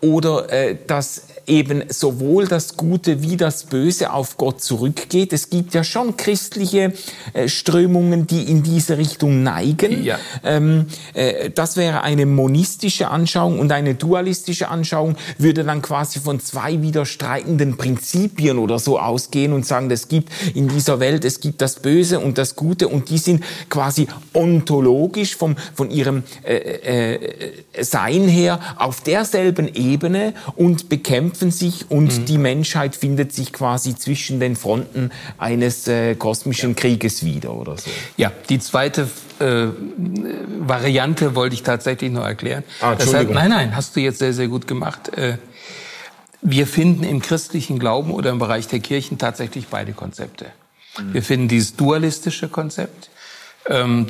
oder 0.02 0.52
äh, 0.52 0.76
dass 0.86 1.24
eben 1.50 1.84
sowohl 1.90 2.48
das 2.48 2.78
Gute 2.78 3.22
wie 3.22 3.36
das 3.36 3.64
Böse 3.64 4.14
auf 4.14 4.38
Gott 4.38 4.62
zurückgeht. 4.62 5.34
Es 5.34 5.50
gibt 5.50 5.74
ja 5.74 5.84
schon 5.84 6.16
christliche 6.16 6.94
äh, 7.34 7.48
Strömungen, 7.48 8.28
die 8.28 8.44
in 8.44 8.64
diese 8.64 8.98
Richtung 8.98 9.44
neigen. 9.44 10.04
Ja. 10.04 10.20
Ähm, 10.44 10.86
äh, 11.14 11.50
das 11.50 11.76
wäre 11.76 12.04
eine 12.04 12.26
monistische 12.26 13.10
Anschauung 13.10 13.60
und 13.60 13.72
eine 13.72 13.96
dualistische 13.96 14.70
Anschauung 14.70 15.16
würde 15.38 15.64
dann 15.64 15.82
quasi 15.82 16.20
von 16.20 16.40
zwei 16.40 16.82
widerstreitenden 16.82 17.78
Prinzipien 17.78 18.60
oder 18.60 18.80
so 18.80 19.00
ausgehen 19.00 19.54
und 19.54 19.66
sagen, 19.66 19.90
es 19.92 20.08
gibt 20.08 20.32
in 20.54 20.68
dieser 20.68 21.00
Welt, 21.00 21.26
es 21.26 21.40
gibt 21.40 21.62
das 21.62 21.76
Böse 21.76 22.20
und 22.20 22.38
das 22.38 22.56
Gute 22.56 22.88
und 22.88 23.10
die 23.10 23.18
sind 23.18 23.44
quasi 23.70 24.08
ontologisch 24.34 25.36
vom, 25.36 25.56
von 25.74 25.90
ihrem 25.90 26.24
äh, 26.44 26.56
äh, 26.56 27.54
Sein 27.82 28.28
her 28.28 28.60
auf 28.78 29.02
derselben 29.02 29.74
Ebene 29.74 30.34
und 30.56 30.90
bekämpfen 30.90 31.39
kämpfen 31.40 31.52
sich 31.52 31.90
und 31.90 32.20
mhm. 32.20 32.26
die 32.26 32.38
Menschheit 32.38 32.96
findet 32.96 33.34
sich 33.34 33.54
quasi 33.54 33.96
zwischen 33.96 34.40
den 34.40 34.56
Fronten 34.56 35.12
eines 35.38 35.88
äh, 35.88 36.16
kosmischen 36.16 36.72
ja. 36.72 36.76
Krieges 36.76 37.24
wieder 37.24 37.54
oder 37.54 37.78
so. 37.78 37.90
Ja, 38.18 38.32
die 38.50 38.60
zweite 38.60 39.10
äh, 39.40 39.68
Variante 40.60 41.36
wollte 41.36 41.56
ich 41.56 41.64
tatsächlich 41.64 42.12
noch 42.12 42.26
erklären. 42.26 42.64
Ah, 42.82 42.96
Deshalb, 42.96 43.32
nein, 43.32 43.50
nein, 43.50 43.76
hast 43.76 43.96
du 43.96 44.02
jetzt 44.02 44.20
sehr, 44.20 44.34
sehr 44.34 44.48
gut 44.48 44.68
gemacht. 44.68 45.18
Äh, 45.18 45.38
wir 46.42 46.68
finden 46.68 47.04
im 47.04 47.22
christlichen 47.22 47.80
Glauben 47.80 48.12
oder 48.12 48.30
im 48.32 48.40
Bereich 48.40 48.68
der 48.68 48.80
Kirchen 48.80 49.18
tatsächlich 49.18 49.68
beide 49.68 49.94
Konzepte. 49.94 50.48
Mhm. 50.98 51.14
Wir 51.14 51.24
finden 51.24 51.48
dieses 51.48 51.76
dualistische 51.76 52.50
Konzept, 52.50 53.10
ähm, 53.66 54.08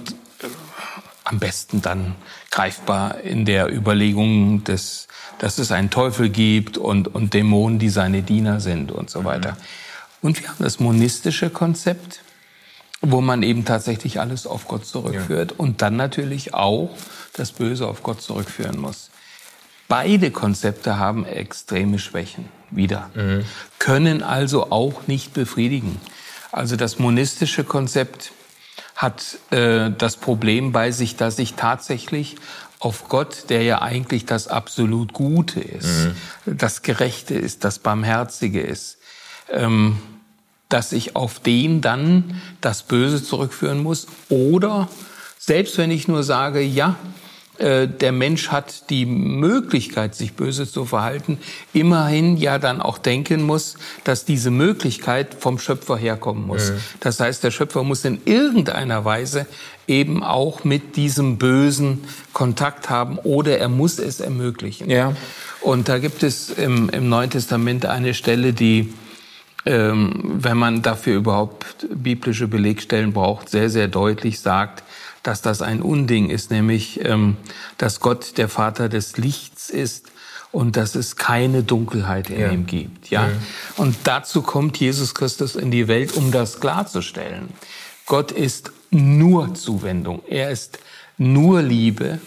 am 1.24 1.38
besten 1.38 1.82
dann 1.82 2.16
greifbar 2.50 3.20
in 3.22 3.46
der 3.46 3.72
Überlegung 3.72 4.64
des 4.64 5.09
dass 5.40 5.58
es 5.58 5.72
einen 5.72 5.90
Teufel 5.90 6.30
gibt 6.30 6.78
und, 6.78 7.08
und 7.08 7.34
Dämonen, 7.34 7.80
die 7.80 7.90
seine 7.90 8.22
Diener 8.22 8.60
sind 8.60 8.92
und 8.92 9.10
so 9.10 9.26
weiter. 9.26 9.54
Mhm. 9.54 9.58
Und 10.22 10.42
wir 10.42 10.50
haben 10.50 10.64
das 10.64 10.80
monistische 10.80 11.50
Konzept, 11.50 12.22
wo 13.02 13.22
man 13.22 13.42
eben 13.42 13.66
tatsächlich 13.66 14.20
alles 14.20 14.46
auf 14.46 14.68
Gott 14.68 14.86
zurückführt 14.86 15.52
ja. 15.52 15.58
und 15.58 15.82
dann 15.82 15.96
natürlich 15.96 16.54
auch 16.54 16.90
das 17.34 17.54
Böse 17.54 17.88
auf 17.88 18.04
Gott 18.04 18.22
zurückführen 18.22 18.80
muss. 18.80 19.10
Beide 19.88 20.30
Konzepte 20.30 21.00
haben 21.00 21.26
extreme 21.26 21.98
Schwächen 21.98 22.46
wieder, 22.70 23.10
mhm. 23.16 23.46
können 23.80 24.22
also 24.22 24.72
auch 24.72 25.08
nicht 25.08 25.34
befriedigen. 25.34 26.00
Also 26.52 26.76
das 26.76 27.00
monistische 27.00 27.64
Konzept 27.64 28.32
hat 28.96 29.38
äh, 29.52 29.92
das 29.98 30.18
Problem 30.18 30.74
bei 30.74 30.92
sich, 30.92 31.16
dass 31.16 31.40
ich 31.40 31.54
tatsächlich 31.54 32.36
auf 32.80 33.10
Gott, 33.10 33.50
der 33.50 33.64
ja 33.64 33.82
eigentlich 33.82 34.26
das 34.26 34.48
absolut 34.48 35.14
Gute 35.14 35.60
ist, 35.60 36.08
mhm. 36.46 36.58
das 36.58 36.82
Gerechte 36.82 37.36
ist, 37.36 37.66
das 37.66 37.80
Barmherzige 37.80 38.62
ist, 38.62 38.98
ähm, 39.52 40.00
dass 40.70 40.94
ich 40.94 41.16
auf 41.16 41.40
den 41.40 41.82
dann 41.82 42.42
das 42.62 42.84
Böse 42.84 43.24
zurückführen 43.24 43.84
muss. 43.84 44.08
Oder 44.30 44.88
selbst 45.38 45.78
wenn 45.78 45.92
ich 45.92 46.08
nur 46.08 46.24
sage, 46.24 46.62
ja, 46.62 46.96
der 47.60 48.12
Mensch 48.14 48.50
hat 48.50 48.90
die 48.90 49.06
Möglichkeit, 49.06 50.16
sich 50.16 50.34
böse 50.34 50.70
zu 50.70 50.86
verhalten, 50.86 51.40
immerhin 51.74 52.38
ja 52.38 52.58
dann 52.58 52.82
auch 52.82 52.98
denken 52.98 53.42
muss, 53.42 53.76
dass 54.06 54.24
diese 54.24 54.50
Möglichkeit 54.50 55.36
vom 55.38 55.60
Schöpfer 55.60 55.98
herkommen 55.98 56.48
muss. 56.48 56.72
Mhm. 56.72 56.78
Das 57.02 57.20
heißt, 57.20 57.44
der 57.44 57.52
Schöpfer 57.52 57.84
muss 57.84 58.06
in 58.06 58.22
irgendeiner 58.24 59.04
Weise 59.04 59.46
eben 59.88 60.24
auch 60.24 60.64
mit 60.64 60.96
diesem 60.96 61.38
Bösen 61.38 62.06
Kontakt 62.32 62.90
haben 62.90 63.18
oder 63.18 63.58
er 63.58 63.70
muss 63.70 64.00
es 64.00 64.22
ermöglichen. 64.22 64.90
Ja. 64.90 65.16
Und 65.62 65.90
da 65.90 65.98
gibt 65.98 66.24
es 66.24 66.52
im, 66.52 66.90
im 66.90 67.10
Neuen 67.10 67.30
Testament 67.30 67.86
eine 67.86 68.14
Stelle, 68.14 68.54
die 68.54 68.94
ähm, 69.66 70.22
wenn 70.24 70.58
man 70.58 70.82
dafür 70.82 71.18
überhaupt 71.18 71.86
biblische 71.94 72.48
Belegstellen 72.48 73.12
braucht, 73.12 73.50
sehr, 73.50 73.70
sehr 73.70 73.90
deutlich 73.90 74.40
sagt, 74.40 74.84
dass 75.24 75.42
das 75.42 75.62
ein 75.62 75.82
Unding 75.82 76.30
ist, 76.30 76.52
nämlich 76.52 77.04
ähm, 77.04 77.38
dass 77.78 78.00
Gott 78.00 78.38
der 78.38 78.50
Vater 78.50 78.90
des 78.90 79.18
Lichts 79.18 79.70
ist 79.70 80.08
und 80.52 80.78
dass 80.78 80.96
es 80.96 81.16
keine 81.16 81.64
Dunkelheit 81.64 82.30
in 82.30 82.40
ja. 82.40 82.52
ihm 82.52 82.66
gibt. 82.66 83.10
Ja? 83.10 83.28
ja? 83.28 83.34
Und 83.78 83.96
dazu 84.04 84.42
kommt 84.42 84.78
Jesus 84.78 85.14
Christus 85.14 85.56
in 85.56 85.72
die 85.72 85.88
Welt, 85.88 86.16
um 86.16 86.32
das 86.32 86.60
klarzustellen. 86.60 87.50
Gott 88.06 88.32
ist 88.32 88.72
nur 88.90 89.54
Zuwendung. 89.54 90.24
Er 90.28 90.50
ist 90.50 90.80
nur 91.18 91.62
Liebe. 91.62 92.20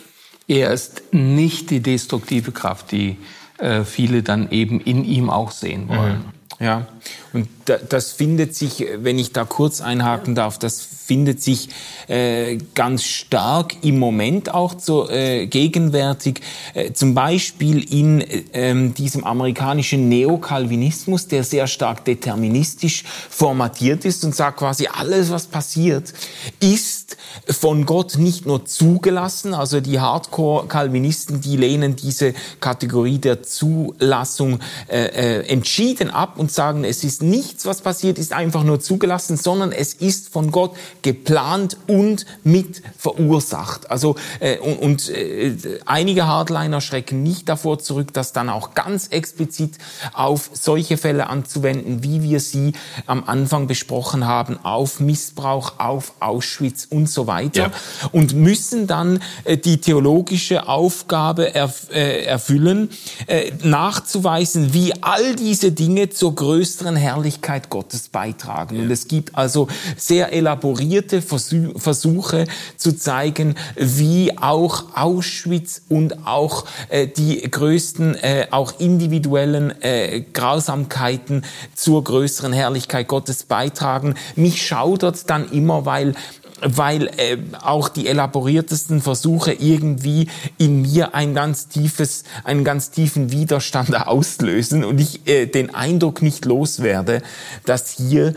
Er 0.46 0.72
ist 0.72 1.02
nicht 1.12 1.70
die 1.70 1.80
destruktive 1.80 2.52
Kraft, 2.52 2.92
die 2.92 3.16
äh, 3.58 3.84
viele 3.84 4.22
dann 4.22 4.50
eben 4.50 4.80
in 4.80 5.04
ihm 5.04 5.30
auch 5.30 5.50
sehen 5.50 5.88
wollen. 5.88 6.18
Mhm. 6.18 6.41
Ja, 6.60 6.86
und 7.32 7.48
das 7.88 8.12
findet 8.12 8.54
sich, 8.54 8.86
wenn 8.98 9.18
ich 9.18 9.32
da 9.32 9.44
kurz 9.44 9.80
einhaken 9.80 10.34
darf, 10.34 10.58
das 10.58 10.80
findet 10.80 11.42
sich 11.42 11.68
äh, 12.08 12.58
ganz 12.74 13.04
stark 13.04 13.74
im 13.82 13.98
Moment 13.98 14.52
auch 14.54 14.74
so 14.78 15.10
äh, 15.10 15.46
gegenwärtig, 15.46 16.40
äh, 16.74 16.92
zum 16.92 17.14
Beispiel 17.14 17.82
in 17.92 18.20
äh, 18.20 18.90
diesem 18.90 19.24
amerikanischen 19.24 20.08
Neokalvinismus, 20.08 21.26
der 21.26 21.44
sehr 21.44 21.66
stark 21.66 22.04
deterministisch 22.04 23.04
formatiert 23.28 24.04
ist 24.04 24.24
und 24.24 24.34
sagt 24.34 24.58
quasi, 24.58 24.86
alles, 24.86 25.30
was 25.30 25.46
passiert, 25.46 26.12
ist 26.60 27.01
von 27.48 27.86
Gott 27.86 28.18
nicht 28.18 28.46
nur 28.46 28.64
zugelassen, 28.64 29.54
also 29.54 29.80
die 29.80 30.00
Hardcore-Kalvinisten, 30.00 31.40
die 31.40 31.56
lehnen 31.56 31.96
diese 31.96 32.34
Kategorie 32.60 33.18
der 33.18 33.42
Zulassung 33.42 34.60
äh, 34.88 35.06
äh, 35.06 35.48
entschieden 35.48 36.10
ab 36.10 36.38
und 36.38 36.52
sagen, 36.52 36.84
es 36.84 37.04
ist 37.04 37.22
nichts, 37.22 37.66
was 37.66 37.80
passiert, 37.80 38.18
ist 38.18 38.32
einfach 38.32 38.64
nur 38.64 38.80
zugelassen, 38.80 39.36
sondern 39.36 39.72
es 39.72 39.94
ist 39.94 40.28
von 40.28 40.50
Gott 40.50 40.72
geplant 41.02 41.76
und 41.86 42.26
mit 42.44 42.82
verursacht. 42.98 43.90
Also 43.90 44.16
äh, 44.40 44.58
und, 44.58 44.78
und 44.78 45.08
äh, 45.10 45.56
einige 45.86 46.26
Hardliner 46.26 46.80
schrecken 46.80 47.22
nicht 47.22 47.48
davor 47.48 47.78
zurück, 47.78 48.12
das 48.12 48.32
dann 48.32 48.48
auch 48.48 48.74
ganz 48.74 49.08
explizit 49.08 49.78
auf 50.12 50.50
solche 50.52 50.96
Fälle 50.96 51.28
anzuwenden, 51.28 52.02
wie 52.02 52.22
wir 52.22 52.40
sie 52.40 52.72
am 53.06 53.24
Anfang 53.24 53.66
besprochen 53.66 54.26
haben, 54.26 54.58
auf 54.62 55.00
Missbrauch, 55.00 55.74
auf 55.78 56.12
Auschwitz 56.20 56.86
und 56.90 57.08
so 57.22 57.26
weiter. 57.26 57.62
Ja. 57.62 57.72
Und 58.12 58.34
müssen 58.34 58.86
dann 58.86 59.20
äh, 59.44 59.56
die 59.56 59.80
theologische 59.80 60.68
Aufgabe 60.68 61.54
erf 61.54 61.88
äh, 61.92 62.24
erfüllen, 62.24 62.90
äh, 63.26 63.52
nachzuweisen, 63.62 64.72
wie 64.74 64.92
all 65.02 65.36
diese 65.36 65.72
Dinge 65.72 66.10
zur 66.10 66.34
größeren 66.34 66.96
Herrlichkeit 66.96 67.70
Gottes 67.70 68.08
beitragen. 68.08 68.76
Ja. 68.76 68.82
Und 68.82 68.90
es 68.90 69.08
gibt 69.08 69.34
also 69.34 69.68
sehr 69.96 70.32
elaborierte 70.32 71.22
Versuche 71.22 72.46
zu 72.76 72.96
zeigen, 72.96 73.54
wie 73.76 74.36
auch 74.38 74.96
Auschwitz 74.96 75.82
und 75.88 76.26
auch 76.26 76.64
äh, 76.88 77.06
die 77.06 77.42
größten, 77.42 78.16
äh, 78.16 78.46
auch 78.50 78.80
individuellen 78.80 79.72
äh, 79.82 80.22
Grausamkeiten 80.32 81.44
zur 81.74 82.02
größeren 82.04 82.52
Herrlichkeit 82.52 83.08
Gottes 83.08 83.44
beitragen. 83.44 84.14
Mich 84.36 84.66
schaudert 84.66 85.28
dann 85.30 85.50
immer, 85.50 85.84
weil 85.84 86.14
weil 86.62 87.08
äh, 87.16 87.38
auch 87.60 87.88
die 87.88 88.06
elaboriertesten 88.06 89.00
Versuche 89.00 89.52
irgendwie 89.52 90.28
in 90.58 90.82
mir 90.82 91.14
ein 91.14 91.34
ganz 91.34 91.68
tiefes, 91.68 92.24
einen 92.44 92.64
ganz 92.64 92.90
tiefen 92.90 93.32
Widerstand 93.32 93.94
auslösen 94.06 94.84
und 94.84 95.00
ich 95.00 95.26
äh, 95.26 95.46
den 95.46 95.74
Eindruck 95.74 96.22
nicht 96.22 96.44
loswerde, 96.44 97.22
dass 97.64 97.90
hier 97.90 98.34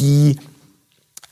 die 0.00 0.38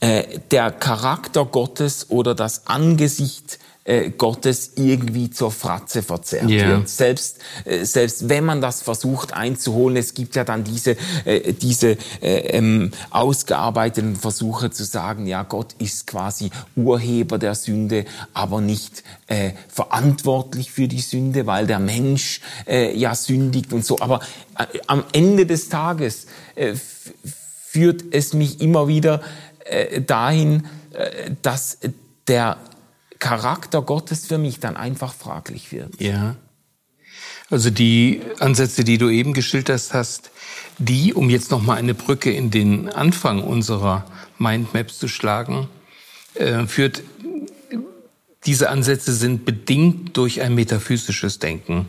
äh, 0.01 0.41
der 0.51 0.71
Charakter 0.73 1.45
Gottes 1.45 2.11
oder 2.11 2.35
das 2.35 2.67
Angesicht 2.67 3.59
äh, 3.85 4.11
Gottes 4.11 4.73
irgendwie 4.77 5.31
zur 5.31 5.51
Fratze 5.51 6.03
verzerrt 6.03 6.49
yeah. 6.49 6.69
wird. 6.69 6.89
Selbst, 6.89 7.39
äh, 7.65 7.85
selbst 7.85 8.29
wenn 8.29 8.45
man 8.45 8.61
das 8.61 8.83
versucht 8.83 9.33
einzuholen, 9.33 9.97
es 9.97 10.15
gibt 10.15 10.37
ja 10.37 10.45
dann 10.45 10.63
diese, 10.63 10.97
äh, 11.25 11.53
diese 11.53 11.97
äh, 12.21 12.57
ähm, 12.57 12.93
ausgearbeiteten 13.11 14.15
Versuche 14.15 14.71
zu 14.71 14.85
sagen, 14.85 15.27
ja, 15.27 15.43
Gott 15.43 15.75
ist 15.79 16.07
quasi 16.07 16.51
Urheber 16.77 17.39
der 17.39 17.57
Sünde, 17.57 18.05
aber 18.35 18.61
nicht 18.61 19.03
äh, 19.27 19.51
verantwortlich 19.69 20.71
für 20.71 20.87
die 20.87 21.01
Sünde, 21.01 21.47
weil 21.47 21.67
der 21.67 21.81
Mensch 21.81 22.41
äh, 22.69 22.97
ja 22.97 23.15
sündigt 23.17 23.73
und 23.73 23.85
so. 23.85 23.99
Aber 23.99 24.21
am 24.87 25.03
Ende 25.13 25.45
des 25.45 25.69
Tages 25.69 26.27
äh, 26.55 26.75
führt 27.67 28.05
es 28.13 28.33
mich 28.33 28.61
immer 28.61 28.87
wieder 28.87 29.23
äh, 29.65 30.01
dahin, 30.01 30.67
dass 31.41 31.79
der 32.29 32.59
Charakter 33.23 33.83
Gottes 33.83 34.27
für 34.27 34.37
mich 34.37 34.59
dann 34.59 34.77
einfach 34.77 35.15
fraglich 35.15 35.71
wird. 35.71 36.01
Ja. 36.01 36.35
Also 37.51 37.71
die 37.71 38.21
Ansätze, 38.41 38.83
die 38.83 38.99
du 38.99 39.11
eben 39.11 39.33
geschildert 39.33 39.91
hast, 39.93 40.33
die, 40.79 41.15
um 41.15 41.31
jetzt 41.31 41.53
noch 41.53 41.63
mal 41.63 41.77
eine 41.77 41.95
Brücke 41.95 42.33
in 42.33 42.51
den 42.51 42.89
Anfang 42.89 43.41
unserer 43.45 44.05
Mindmaps 44.39 44.99
zu 44.99 45.07
schlagen, 45.07 45.69
äh, 46.35 46.67
führt 46.67 47.05
diese 48.45 48.71
Ansätze 48.71 49.13
sind 49.13 49.45
bedingt 49.45 50.17
durch 50.17 50.41
ein 50.41 50.57
metaphysisches 50.57 51.39
Denken. 51.39 51.87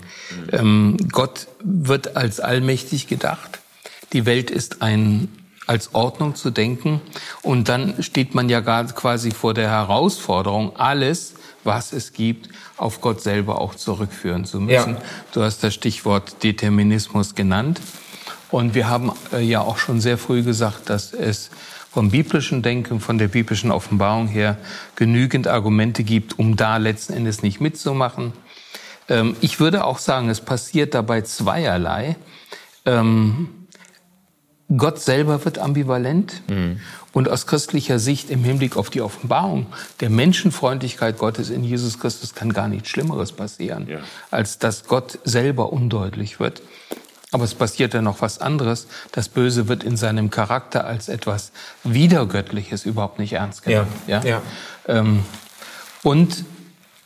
Ähm, 0.52 0.98
Gott 1.12 1.48
wird 1.64 2.16
als 2.16 2.42
allmächtig 2.42 3.08
gedacht. 3.08 3.60
Die 4.14 4.28
Welt 4.28 4.52
ist 4.52 4.84
ein 4.84 5.30
als 5.68 5.94
Ordnung 5.94 6.36
zu 6.36 6.52
denken. 6.52 7.02
Und 7.42 7.70
dann 7.70 8.02
steht 8.04 8.36
man 8.36 8.50
ja 8.50 8.60
gar 8.60 8.86
quasi 8.86 9.32
vor 9.32 9.54
der 9.54 9.70
Herausforderung, 9.70 10.76
alles, 10.76 11.36
was 11.64 11.94
es 11.94 12.14
gibt, 12.14 12.50
auf 12.78 13.02
Gott 13.02 13.22
selber 13.22 13.62
auch 13.62 13.76
zurückführen 13.76 14.46
zu 14.46 14.60
müssen. 14.60 14.96
Ja. 14.96 15.02
Du 15.32 15.42
hast 15.42 15.64
das 15.64 15.74
Stichwort 15.74 16.44
Determinismus 16.44 17.36
genannt. 17.36 17.80
Und 18.52 18.76
wir 18.76 18.88
haben 18.88 19.12
äh, 19.32 19.42
ja 19.42 19.62
auch 19.62 19.78
schon 19.78 20.00
sehr 20.00 20.18
früh 20.18 20.44
gesagt, 20.44 20.90
dass 20.90 21.12
es 21.12 21.50
vom 21.92 22.12
biblischen 22.12 22.62
Denken, 22.62 23.00
von 23.00 23.18
der 23.18 23.28
biblischen 23.28 23.72
Offenbarung 23.72 24.28
her 24.28 24.58
genügend 24.96 25.48
Argumente 25.48 26.04
gibt, 26.04 26.38
um 26.40 26.56
da 26.56 26.78
letzten 26.78 27.14
Endes 27.14 27.42
nicht 27.42 27.62
mitzumachen. 27.62 28.34
Ähm, 29.10 29.36
ich 29.42 29.60
würde 29.60 29.86
auch 29.86 30.00
sagen, 30.00 30.30
es 30.30 30.42
passiert 30.42 30.94
dabei 30.94 31.22
zweierlei. 31.22 32.16
Ähm, 32.86 33.63
Gott 34.76 35.00
selber 35.00 35.44
wird 35.46 35.60
ambivalent. 35.60 36.42
Mhm. 36.50 36.80
Und 37.12 37.30
aus 37.30 37.46
christlicher 37.46 38.00
Sicht 38.00 38.32
im 38.32 38.44
Hinblick 38.44 38.76
auf 38.76 38.90
die 38.90 39.02
Offenbarung 39.02 39.68
der 40.00 40.10
Menschenfreundlichkeit 40.10 41.20
Gottes 41.20 41.52
in 41.52 41.64
Jesus 41.64 42.00
Christus 42.00 42.34
kann 42.34 42.54
gar 42.54 42.68
nichts 42.68 42.90
Schlimmeres 42.90 43.34
passieren, 43.34 43.88
ja. 43.88 44.00
als 44.32 44.58
dass 44.58 44.86
Gott 44.86 45.20
selber 45.24 45.72
undeutlich 45.72 46.40
wird. 46.40 46.64
Aber 47.32 47.44
es 47.44 47.54
passiert 47.54 47.94
dann 47.94 48.06
noch 48.06 48.22
was 48.22 48.40
anderes. 48.42 48.88
Das 49.12 49.30
Böse 49.30 49.68
wird 49.68 49.84
in 49.84 49.96
seinem 49.96 50.32
Charakter 50.32 50.86
als 50.86 51.08
etwas 51.08 51.52
Wiedergöttliches 51.84 52.86
überhaupt 52.86 53.20
nicht 53.20 53.34
ernst 53.34 53.64
genommen. 53.64 53.92
Ja. 54.08 54.24
ja? 54.24 54.30
ja. 54.30 54.42
Ähm, 54.88 55.24
und 56.02 56.46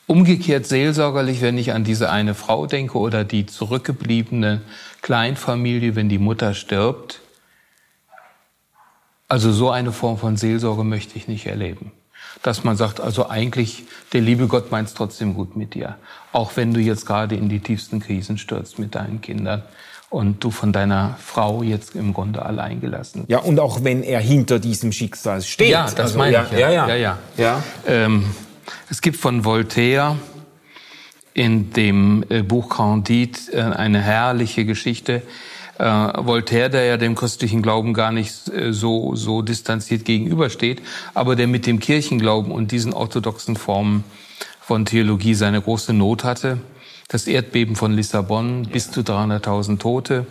umgekehrt 0.06 0.66
seelsorgerlich, 0.66 1.42
wenn 1.42 1.58
ich 1.58 1.74
an 1.74 1.84
diese 1.84 2.10
eine 2.10 2.34
Frau 2.34 2.66
denke 2.66 2.98
oder 2.98 3.26
die 3.26 3.46
zurückgebliebene 3.46 4.62
Kleinfamilie, 5.02 5.96
wenn 5.96 6.10
die 6.10 6.18
Mutter 6.18 6.54
stirbt, 6.54 7.22
also 9.28 9.52
so 9.52 9.70
eine 9.70 9.92
Form 9.92 10.18
von 10.18 10.38
Seelsorge 10.38 10.84
möchte 10.84 11.18
ich 11.18 11.28
nicht 11.28 11.46
erleben. 11.46 11.92
Dass 12.44 12.64
man 12.64 12.78
sagt, 12.78 13.00
also 13.00 13.30
eigentlich, 13.30 13.84
der 14.14 14.22
liebe 14.22 14.48
Gott 14.48 14.72
meint 14.72 14.90
es 14.90 14.94
trotzdem 14.94 15.34
gut 15.34 15.56
mit 15.56 15.74
dir. 15.74 15.96
Auch 16.32 16.52
wenn 16.56 16.74
du 16.74 16.80
jetzt 16.80 17.06
gerade 17.06 17.36
in 17.36 17.50
die 17.50 17.60
tiefsten 17.60 18.00
Krisen 18.00 18.38
stürzt 18.38 18.80
mit 18.80 18.96
deinen 18.96 19.22
Kindern 19.22 19.64
und 20.10 20.44
du 20.44 20.52
von 20.52 20.72
deiner 20.72 21.18
Frau 21.20 21.64
jetzt 21.64 21.96
im 21.96 22.14
Grunde 22.14 22.46
allein 22.46 22.80
gelassen. 22.80 23.26
Ja, 23.28 23.40
und 23.40 23.60
auch 23.60 23.84
wenn 23.84 24.04
er 24.04 24.20
hinter 24.20 24.60
diesem 24.60 24.92
Schicksal 24.92 25.42
steht. 25.42 25.72
Ja, 25.72 25.86
das 25.86 26.00
also, 26.00 26.18
meine 26.20 26.34
ja, 26.34 26.48
ich. 26.50 26.58
Ja, 26.58 26.70
ja, 26.70 26.88
ja. 26.88 26.96
ja. 26.96 27.18
ja. 27.38 27.64
Ähm, 27.88 28.26
es 28.90 29.02
gibt 29.02 29.18
von 29.18 29.44
Voltaire 29.44 30.18
in 31.34 31.72
dem 31.74 32.24
äh, 32.30 32.42
Buch 32.42 32.70
Candide 32.70 33.38
äh, 33.52 33.62
eine 33.62 34.02
herrliche 34.02 34.66
Geschichte. 34.66 35.22
Äh, 35.80 35.84
Voltaire, 35.84 36.70
der 36.70 36.86
ja 36.86 36.98
dem 36.98 37.16
christlichen 37.16 37.62
Glauben 37.62 37.94
gar 37.94 38.12
nicht 38.12 38.34
so, 38.72 39.16
so 39.16 39.42
distanziert 39.42 40.06
gegenübersteht, 40.06 40.82
aber 41.14 41.36
der 41.36 41.48
mit 41.48 41.66
dem 41.68 41.80
Kirchenglauben 41.80 42.52
und 42.52 42.72
diesen 42.72 42.94
orthodoxen 42.94 43.56
Formen 43.56 44.04
von 44.60 44.86
Theologie 44.86 45.34
seine 45.34 45.62
große 45.62 45.94
Not 45.94 46.24
hatte. 46.24 46.58
Das 47.08 47.26
Erdbeben 47.26 47.78
von 47.78 47.94
Lissabon, 47.94 48.68
bis 48.70 48.92
zu 48.92 49.00
300.000 49.00 49.80
Tote. 49.80 50.28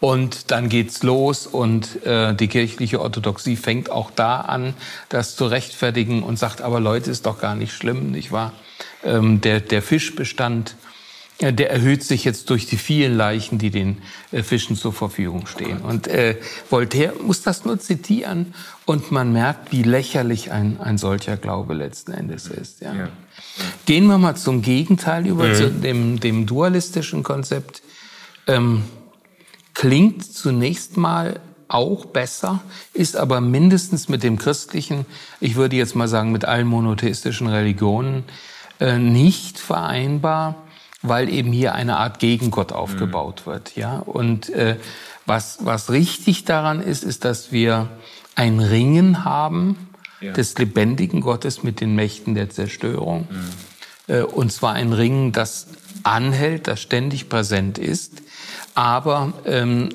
Und 0.00 0.50
dann 0.52 0.68
geht's 0.68 1.02
los 1.02 1.46
und 1.46 2.04
äh, 2.06 2.34
die 2.34 2.48
kirchliche 2.48 3.00
Orthodoxie 3.00 3.56
fängt 3.56 3.90
auch 3.90 4.10
da 4.10 4.40
an, 4.40 4.74
das 5.08 5.34
zu 5.34 5.46
rechtfertigen 5.46 6.22
und 6.22 6.38
sagt, 6.38 6.62
aber 6.62 6.78
Leute, 6.80 7.10
ist 7.10 7.26
doch 7.26 7.40
gar 7.40 7.56
nicht 7.56 7.72
schlimm, 7.72 8.12
nicht 8.12 8.30
wahr? 8.30 8.52
Ähm, 9.04 9.40
der, 9.40 9.60
der 9.60 9.82
Fischbestand, 9.82 10.70
äh, 10.70 10.87
der 11.40 11.70
erhöht 11.70 12.02
sich 12.02 12.24
jetzt 12.24 12.50
durch 12.50 12.66
die 12.66 12.76
vielen 12.76 13.16
Leichen, 13.16 13.58
die 13.58 13.70
den 13.70 13.98
äh, 14.32 14.42
Fischen 14.42 14.76
zur 14.76 14.92
Verfügung 14.92 15.46
stehen. 15.46 15.78
Und 15.78 16.08
äh, 16.08 16.36
Voltaire 16.68 17.14
muss 17.22 17.42
das 17.42 17.64
nur 17.64 17.78
zitieren 17.78 18.54
und 18.86 19.12
man 19.12 19.32
merkt, 19.32 19.70
wie 19.70 19.84
lächerlich 19.84 20.50
ein, 20.50 20.80
ein 20.80 20.98
solcher 20.98 21.36
Glaube 21.36 21.74
letzten 21.74 22.12
Endes 22.12 22.48
ist. 22.48 22.80
Ja. 22.80 22.92
ja. 22.92 23.08
Gehen 23.86 24.06
wir 24.06 24.18
mal 24.18 24.34
zum 24.34 24.62
Gegenteil 24.62 25.26
über, 25.26 25.44
mhm. 25.44 25.54
zu 25.54 25.70
dem, 25.70 26.20
dem 26.20 26.46
dualistischen 26.46 27.22
Konzept. 27.22 27.82
Ähm, 28.48 28.82
klingt 29.74 30.24
zunächst 30.24 30.96
mal 30.96 31.38
auch 31.68 32.06
besser, 32.06 32.62
ist 32.94 33.16
aber 33.16 33.40
mindestens 33.40 34.08
mit 34.08 34.24
dem 34.24 34.38
christlichen, 34.38 35.06
ich 35.38 35.54
würde 35.54 35.76
jetzt 35.76 35.94
mal 35.94 36.08
sagen 36.08 36.32
mit 36.32 36.44
allen 36.46 36.66
monotheistischen 36.66 37.46
Religionen, 37.46 38.24
äh, 38.80 38.98
nicht 38.98 39.58
vereinbar, 39.58 40.56
weil 41.02 41.28
eben 41.28 41.52
hier 41.52 41.74
eine 41.74 41.96
Art 41.96 42.18
Gegengott 42.18 42.72
aufgebaut 42.72 43.42
mhm. 43.44 43.50
wird. 43.50 43.76
Ja? 43.76 43.98
Und 43.98 44.50
äh, 44.50 44.76
was, 45.26 45.58
was 45.60 45.90
richtig 45.90 46.44
daran 46.44 46.80
ist, 46.80 47.04
ist, 47.04 47.24
dass 47.24 47.52
wir 47.52 47.88
ein 48.34 48.60
Ringen 48.60 49.24
haben 49.24 49.88
ja. 50.20 50.32
des 50.32 50.56
lebendigen 50.58 51.20
Gottes 51.20 51.62
mit 51.62 51.80
den 51.80 51.94
Mächten 51.94 52.34
der 52.34 52.50
Zerstörung. 52.50 53.28
Mhm. 53.30 54.14
Äh, 54.14 54.22
und 54.22 54.52
zwar 54.52 54.74
ein 54.74 54.92
Ringen, 54.92 55.32
das 55.32 55.68
anhält, 56.02 56.66
das 56.66 56.80
ständig 56.80 57.28
präsent 57.28 57.78
ist, 57.78 58.22
aber 58.74 59.32
ähm, 59.44 59.90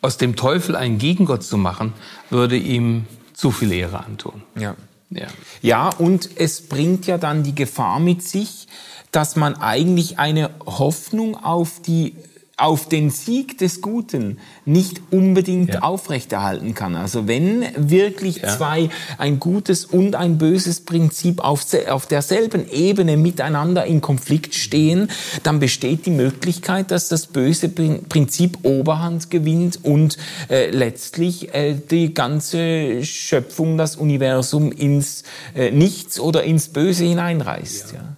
aus 0.00 0.16
dem 0.16 0.36
Teufel 0.36 0.76
einen 0.76 0.98
Gegengott 0.98 1.42
zu 1.42 1.58
machen, 1.58 1.92
würde 2.30 2.56
ihm 2.56 3.06
zu 3.34 3.50
viel 3.50 3.72
Ehre 3.72 4.04
antun. 4.04 4.42
Ja. 4.58 4.76
Ja. 5.12 5.26
ja, 5.60 5.88
und 5.88 6.30
es 6.36 6.68
bringt 6.68 7.08
ja 7.08 7.18
dann 7.18 7.42
die 7.42 7.54
Gefahr 7.54 7.98
mit 7.98 8.22
sich, 8.22 8.68
dass 9.12 9.36
man 9.36 9.56
eigentlich 9.56 10.18
eine 10.18 10.50
Hoffnung 10.66 11.36
auf 11.36 11.80
die 11.82 12.14
auf 12.60 12.88
den 12.88 13.10
Sieg 13.10 13.58
des 13.58 13.80
Guten 13.80 14.38
nicht 14.64 15.00
unbedingt 15.10 15.74
ja. 15.74 15.80
aufrechterhalten 15.80 16.74
kann. 16.74 16.94
Also 16.94 17.26
wenn 17.26 17.64
wirklich 17.76 18.42
ja. 18.42 18.48
zwei, 18.56 18.90
ein 19.18 19.40
gutes 19.40 19.86
und 19.86 20.14
ein 20.14 20.36
böses 20.38 20.80
Prinzip 20.80 21.42
auf, 21.42 21.64
auf 21.88 22.06
derselben 22.06 22.70
Ebene 22.70 23.16
miteinander 23.16 23.86
in 23.86 24.00
Konflikt 24.00 24.54
stehen, 24.54 25.10
dann 25.42 25.58
besteht 25.58 26.06
die 26.06 26.10
Möglichkeit, 26.10 26.90
dass 26.90 27.08
das 27.08 27.26
böse 27.26 27.70
Prinzip 27.70 28.58
Oberhand 28.62 29.30
gewinnt 29.30 29.80
und 29.82 30.18
äh, 30.50 30.70
letztlich 30.70 31.54
äh, 31.54 31.74
die 31.74 32.12
ganze 32.12 33.04
Schöpfung, 33.04 33.78
das 33.78 33.96
Universum 33.96 34.70
ins 34.70 35.24
äh, 35.54 35.70
Nichts 35.70 36.20
oder 36.20 36.44
ins 36.44 36.68
Böse 36.68 37.04
hineinreißt. 37.04 37.94
Ja, 37.94 38.16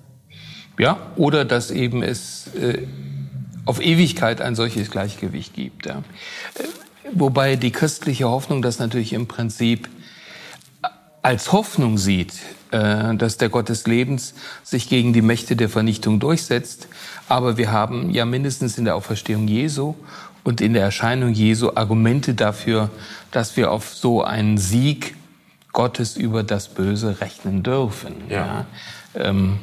ja 0.83 0.99
oder 1.16 1.45
dass 1.45 1.71
eben 1.71 2.03
es 2.03 2.49
äh, 2.55 2.87
auf 3.64 3.81
Ewigkeit 3.81 4.40
ein 4.40 4.55
solches 4.55 4.90
Gleichgewicht 4.90 5.55
gibt. 5.55 5.87
Ja. 5.87 6.03
Wobei 7.12 7.57
die 7.57 7.71
christliche 7.71 8.29
Hoffnung 8.29 8.62
das 8.62 8.79
natürlich 8.79 9.12
im 9.12 9.29
Prinzip 9.29 9.88
als 11.23 11.53
Hoffnung 11.53 11.99
sieht, 11.99 12.35
äh, 12.73 13.14
dass 13.14 13.37
der 13.37 13.49
Gott 13.49 13.68
des 13.68 13.87
Lebens 13.87 14.35
sich 14.64 14.88
gegen 14.88 15.12
die 15.12 15.23
Mächte 15.23 15.55
der 15.55 15.68
Vernichtung 15.68 16.18
durchsetzt. 16.18 16.88
Aber 17.29 17.57
wir 17.57 17.71
haben 17.71 18.11
ja 18.11 18.25
mindestens 18.25 18.77
in 18.77 18.85
der 18.85 18.97
Auferstehung 18.97 19.47
Jesu 19.47 19.95
und 20.42 20.61
in 20.61 20.73
der 20.73 20.83
Erscheinung 20.83 21.33
Jesu 21.33 21.71
Argumente 21.77 22.35
dafür, 22.35 22.90
dass 23.31 23.57
wir 23.57 23.71
auf 23.71 23.95
so 23.95 24.25
einen 24.25 24.59
Sieg 24.59 25.14
Gottes 25.73 26.16
über 26.16 26.42
das 26.42 26.68
Böse 26.68 27.21
rechnen 27.21 27.62
dürfen. 27.62 28.14
Ja. 28.29 28.37
ja. 28.37 28.66
Ähm, 29.14 29.59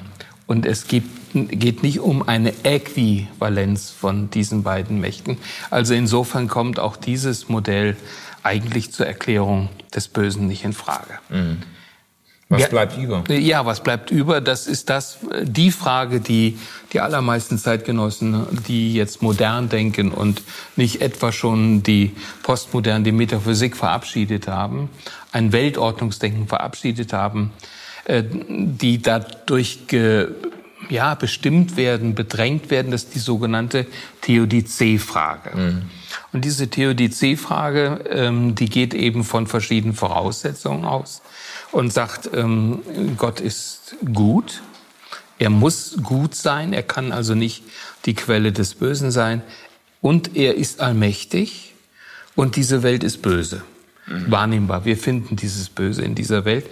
und 0.49 0.65
es 0.65 0.87
gibt, 0.87 1.09
geht 1.33 1.83
nicht 1.83 1.99
um 1.99 2.27
eine 2.27 2.51
Äquivalenz 2.63 3.91
von 3.91 4.31
diesen 4.31 4.63
beiden 4.63 4.99
Mächten. 4.99 5.37
Also 5.69 5.93
insofern 5.93 6.47
kommt 6.47 6.79
auch 6.79 6.97
dieses 6.97 7.49
Modell 7.49 7.95
eigentlich 8.41 8.91
zur 8.91 9.05
Erklärung 9.05 9.69
des 9.93 10.07
Bösen 10.07 10.47
nicht 10.47 10.63
in 10.63 10.73
Frage. 10.73 11.19
Mhm. 11.29 11.57
Was 12.51 12.67
bleibt 12.67 12.97
über? 12.97 13.23
Ja, 13.29 13.67
was 13.67 13.83
bleibt 13.83 14.09
über? 14.09 14.41
Das 14.41 14.65
ist 14.65 14.89
das, 14.89 15.19
die 15.43 15.69
Frage, 15.69 16.19
die 16.19 16.57
die 16.93 16.99
allermeisten 16.99 17.59
Zeitgenossen, 17.59 18.47
die 18.67 18.95
jetzt 18.95 19.21
modern 19.21 19.69
denken 19.69 20.11
und 20.11 20.41
nicht 20.75 20.99
etwa 21.03 21.31
schon 21.31 21.83
die 21.83 22.15
Postmodern, 22.41 23.03
die 23.03 23.11
Metaphysik 23.11 23.77
verabschiedet 23.77 24.47
haben, 24.47 24.89
ein 25.31 25.51
Weltordnungsdenken 25.51 26.47
verabschiedet 26.47 27.13
haben, 27.13 27.51
die 28.07 29.01
dadurch 29.01 29.87
ge, 29.87 30.29
ja, 30.89 31.15
bestimmt 31.15 31.77
werden, 31.77 32.15
bedrängt 32.15 32.71
werden, 32.71 32.91
das 32.91 33.03
ist 33.03 33.15
die 33.15 33.19
sogenannte 33.19 33.85
Theodizee-Frage. 34.21 35.55
Mhm. 35.55 35.81
Und 36.31 36.45
diese 36.45 36.69
Theodizee-Frage, 36.69 38.05
ähm, 38.09 38.55
die 38.55 38.69
geht 38.69 38.93
eben 38.93 39.23
von 39.23 39.47
verschiedenen 39.47 39.95
Voraussetzungen 39.95 40.85
aus 40.85 41.21
und 41.71 41.93
sagt, 41.93 42.29
ähm, 42.33 42.79
Gott 43.17 43.39
ist 43.39 43.95
gut, 44.13 44.61
er 45.37 45.49
muss 45.49 45.97
gut 46.03 46.35
sein, 46.35 46.73
er 46.73 46.83
kann 46.83 47.11
also 47.11 47.35
nicht 47.35 47.63
die 48.05 48.13
Quelle 48.13 48.51
des 48.51 48.75
Bösen 48.75 49.11
sein 49.11 49.41
und 50.01 50.35
er 50.35 50.55
ist 50.55 50.81
allmächtig 50.81 51.73
und 52.35 52.55
diese 52.55 52.83
Welt 52.83 53.03
ist 53.03 53.21
böse, 53.21 53.63
mhm. 54.05 54.31
wahrnehmbar. 54.31 54.85
Wir 54.85 54.97
finden 54.97 55.35
dieses 55.35 55.69
Böse 55.69 56.03
in 56.03 56.15
dieser 56.15 56.45
Welt. 56.45 56.65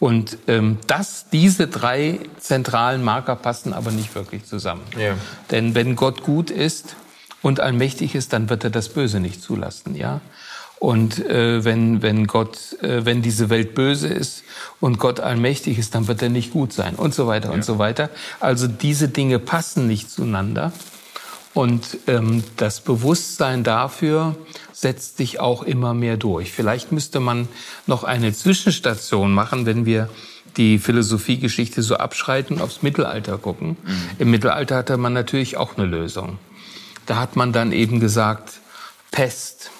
Und 0.00 0.38
ähm, 0.48 0.78
das, 0.86 1.26
diese 1.30 1.66
drei 1.66 2.20
zentralen 2.38 3.02
Marker 3.02 3.36
passen 3.36 3.72
aber 3.72 3.90
nicht 3.90 4.14
wirklich 4.14 4.44
zusammen. 4.44 4.82
Ja. 4.98 5.14
Denn 5.50 5.74
wenn 5.74 5.96
Gott 5.96 6.22
gut 6.22 6.50
ist 6.50 6.96
und 7.42 7.60
allmächtig 7.60 8.14
ist, 8.14 8.32
dann 8.32 8.50
wird 8.50 8.64
er 8.64 8.70
das 8.70 8.88
Böse 8.88 9.20
nicht 9.20 9.40
zulassen, 9.40 9.94
ja. 9.94 10.20
Und 10.80 11.24
äh, 11.24 11.64
wenn, 11.64 12.02
wenn 12.02 12.26
Gott, 12.26 12.76
äh, 12.82 13.06
wenn 13.06 13.22
diese 13.22 13.48
Welt 13.48 13.74
böse 13.74 14.08
ist 14.08 14.42
und 14.80 14.98
Gott 14.98 15.20
allmächtig 15.20 15.78
ist, 15.78 15.94
dann 15.94 16.08
wird 16.08 16.20
er 16.20 16.28
nicht 16.28 16.52
gut 16.52 16.74
sein 16.74 16.96
und 16.96 17.14
so 17.14 17.26
weiter 17.26 17.48
ja. 17.48 17.54
und 17.54 17.64
so 17.64 17.78
weiter. 17.78 18.10
Also 18.40 18.66
diese 18.66 19.08
Dinge 19.08 19.38
passen 19.38 19.86
nicht 19.86 20.10
zueinander. 20.10 20.72
Und 21.54 21.98
ähm, 22.08 22.42
das 22.56 22.80
Bewusstsein 22.80 23.62
dafür 23.62 24.34
setzt 24.72 25.16
sich 25.16 25.38
auch 25.38 25.62
immer 25.62 25.94
mehr 25.94 26.16
durch. 26.16 26.52
Vielleicht 26.52 26.90
müsste 26.90 27.20
man 27.20 27.48
noch 27.86 28.02
eine 28.02 28.32
Zwischenstation 28.32 29.32
machen, 29.32 29.64
wenn 29.64 29.86
wir 29.86 30.10
die 30.56 30.78
Philosophiegeschichte 30.78 31.82
so 31.82 31.96
abschreiten 31.96 32.56
und 32.56 32.62
aufs 32.62 32.82
Mittelalter 32.82 33.38
gucken. 33.38 33.76
Mhm. 33.84 34.10
Im 34.18 34.30
Mittelalter 34.30 34.76
hatte 34.76 34.96
man 34.96 35.12
natürlich 35.12 35.56
auch 35.56 35.76
eine 35.76 35.86
Lösung. 35.86 36.38
Da 37.06 37.16
hat 37.16 37.36
man 37.36 37.52
dann 37.52 37.72
eben 37.72 38.00
gesagt, 38.00 38.60
Pest, 39.10 39.70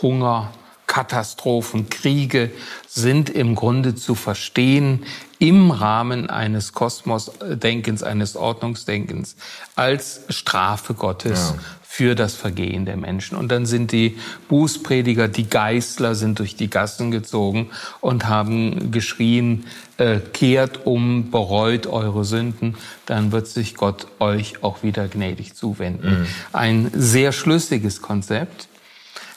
Hunger, 0.00 0.52
Katastrophen, 0.86 1.88
Kriege 1.88 2.50
sind 2.86 3.30
im 3.30 3.54
Grunde 3.54 3.94
zu 3.94 4.14
verstehen 4.14 5.04
im 5.38 5.70
Rahmen 5.72 6.30
eines 6.30 6.72
Kosmosdenkens, 6.72 8.04
eines 8.04 8.36
Ordnungsdenkens 8.36 9.34
als 9.74 10.20
Strafe 10.28 10.94
Gottes 10.94 11.54
ja. 11.56 11.58
für 11.82 12.14
das 12.14 12.34
Vergehen 12.34 12.84
der 12.84 12.96
Menschen. 12.96 13.36
Und 13.36 13.50
dann 13.50 13.66
sind 13.66 13.90
die 13.90 14.18
Bußprediger, 14.48 15.26
die 15.26 15.48
Geißler 15.48 16.14
sind 16.14 16.38
durch 16.38 16.54
die 16.54 16.70
Gassen 16.70 17.10
gezogen 17.10 17.70
und 18.00 18.28
haben 18.28 18.92
geschrien, 18.92 19.64
äh, 19.96 20.20
kehrt 20.20 20.86
um, 20.86 21.32
bereut 21.32 21.88
eure 21.88 22.24
Sünden, 22.24 22.76
dann 23.06 23.32
wird 23.32 23.48
sich 23.48 23.74
Gott 23.74 24.06
euch 24.20 24.62
auch 24.62 24.84
wieder 24.84 25.08
gnädig 25.08 25.54
zuwenden. 25.54 26.20
Mhm. 26.20 26.26
Ein 26.52 26.90
sehr 26.94 27.32
schlüssiges 27.32 28.00
Konzept 28.00 28.68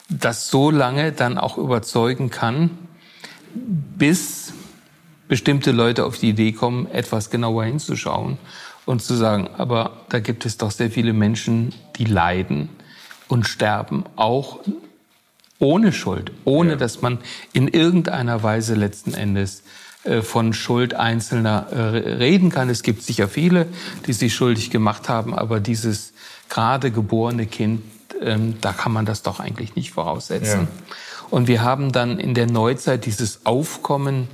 das 0.08 0.48
so 0.48 0.70
lange 0.70 1.12
dann 1.12 1.38
auch 1.38 1.58
überzeugen 1.58 2.30
kann, 2.30 2.70
bis 3.54 4.52
bestimmte 5.28 5.72
Leute 5.72 6.04
auf 6.04 6.18
die 6.18 6.30
Idee 6.30 6.52
kommen, 6.52 6.86
etwas 6.90 7.30
genauer 7.30 7.64
hinzuschauen 7.64 8.38
und 8.84 9.02
zu 9.02 9.14
sagen, 9.14 9.48
aber 9.56 10.04
da 10.08 10.20
gibt 10.20 10.46
es 10.46 10.56
doch 10.56 10.70
sehr 10.70 10.90
viele 10.90 11.12
Menschen, 11.12 11.74
die 11.96 12.04
leiden 12.04 12.68
und 13.28 13.46
sterben, 13.46 14.04
auch 14.14 14.60
ohne 15.58 15.92
Schuld, 15.92 16.32
ohne 16.44 16.70
ja. 16.70 16.76
dass 16.76 17.02
man 17.02 17.18
in 17.52 17.66
irgendeiner 17.66 18.42
Weise 18.42 18.74
letzten 18.74 19.14
Endes 19.14 19.62
äh, 20.04 20.22
von 20.22 20.52
Schuld 20.52 20.94
Einzelner 20.94 21.66
äh, 21.72 21.80
reden 22.14 22.50
kann. 22.50 22.68
Es 22.68 22.82
gibt 22.82 23.02
sicher 23.02 23.28
viele, 23.28 23.66
die 24.06 24.12
sich 24.12 24.34
schuldig 24.34 24.70
gemacht 24.70 25.08
haben, 25.08 25.34
aber 25.34 25.58
dieses 25.58 26.12
gerade 26.48 26.90
geborene 26.92 27.46
Kind, 27.46 27.82
ähm, 28.22 28.60
da 28.60 28.72
kann 28.72 28.92
man 28.92 29.06
das 29.06 29.22
doch 29.22 29.40
eigentlich 29.40 29.76
nicht 29.76 29.92
voraussetzen. 29.92 30.62
Ja. 30.62 30.86
Und 31.30 31.48
wir 31.48 31.62
haben 31.62 31.92
dann 31.92 32.18
in 32.18 32.34
der 32.34 32.46
Neuzeit 32.46 33.06
dieses 33.06 33.44
Aufkommen 33.44 34.28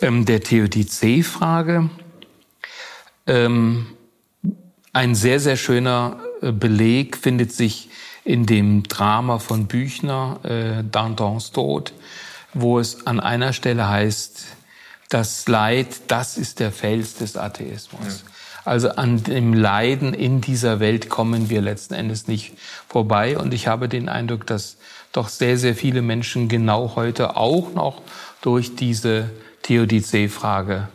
ähm, 0.00 0.24
der 0.24 0.40
Theodizee-Frage. 0.40 1.90
Ähm, 3.26 3.86
ein 4.92 5.14
sehr, 5.14 5.40
sehr 5.40 5.56
schöner 5.56 6.18
äh, 6.42 6.52
Beleg 6.52 7.16
findet 7.16 7.52
sich 7.52 7.90
in 8.24 8.46
dem 8.46 8.82
Drama 8.82 9.38
von 9.38 9.66
Büchner, 9.66 10.40
äh, 10.42 10.84
Dantons 10.84 11.50
Tod, 11.50 11.94
wo 12.52 12.78
es 12.78 13.06
an 13.06 13.20
einer 13.20 13.52
Stelle 13.52 13.88
heißt, 13.88 14.44
das 15.08 15.48
Leid, 15.48 16.02
das 16.08 16.36
ist 16.36 16.60
der 16.60 16.70
Fels 16.70 17.14
des 17.14 17.36
Atheismus. 17.36 18.24
Ja. 18.24 18.30
Also 18.68 18.90
an 18.90 19.22
dem 19.22 19.54
Leiden 19.54 20.12
in 20.12 20.42
dieser 20.42 20.78
Welt 20.78 21.08
kommen 21.08 21.48
wir 21.48 21.62
letzten 21.62 21.94
Endes 21.94 22.28
nicht 22.28 22.52
vorbei. 22.86 23.38
Und 23.38 23.54
ich 23.54 23.66
habe 23.66 23.88
den 23.88 24.10
Eindruck, 24.10 24.46
dass 24.46 24.76
doch 25.12 25.30
sehr, 25.30 25.56
sehr 25.56 25.74
viele 25.74 26.02
Menschen 26.02 26.48
genau 26.48 26.92
heute 26.94 27.38
auch 27.38 27.72
noch 27.72 28.02
durch 28.42 28.76
diese 28.76 29.30
Theodizee-Frage 29.62 30.88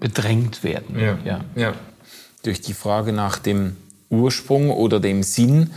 bedrängt 0.00 0.64
werden. 0.64 0.98
Ja. 0.98 1.16
ja. 1.24 1.40
ja. 1.54 1.74
Durch 2.42 2.60
die 2.60 2.74
Frage 2.74 3.12
nach 3.12 3.38
dem 3.38 3.76
Ursprung 4.10 4.70
oder 4.70 4.98
dem 4.98 5.22
Sinn 5.22 5.70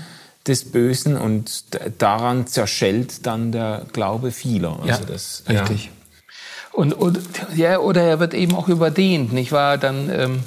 des 0.48 0.72
Bösen 0.72 1.16
und 1.16 1.66
daran 2.00 2.48
zerschellt 2.48 3.28
dann 3.28 3.52
der 3.52 3.86
Glaube 3.93 4.32
vieler. 4.32 4.80
Also 4.80 4.88
ja, 4.88 5.00
das, 5.08 5.43
richtig. 5.48 5.86
Ja. 5.86 5.91
Und, 6.72 6.93
und, 6.93 7.20
ja, 7.56 7.80
oder 7.80 8.02
er 8.02 8.20
wird 8.20 8.34
eben 8.34 8.56
auch 8.56 8.68
überdehnt, 8.68 9.32
nicht 9.32 9.52
wahr? 9.52 9.78
Dann, 9.78 10.10
ähm, 10.10 10.39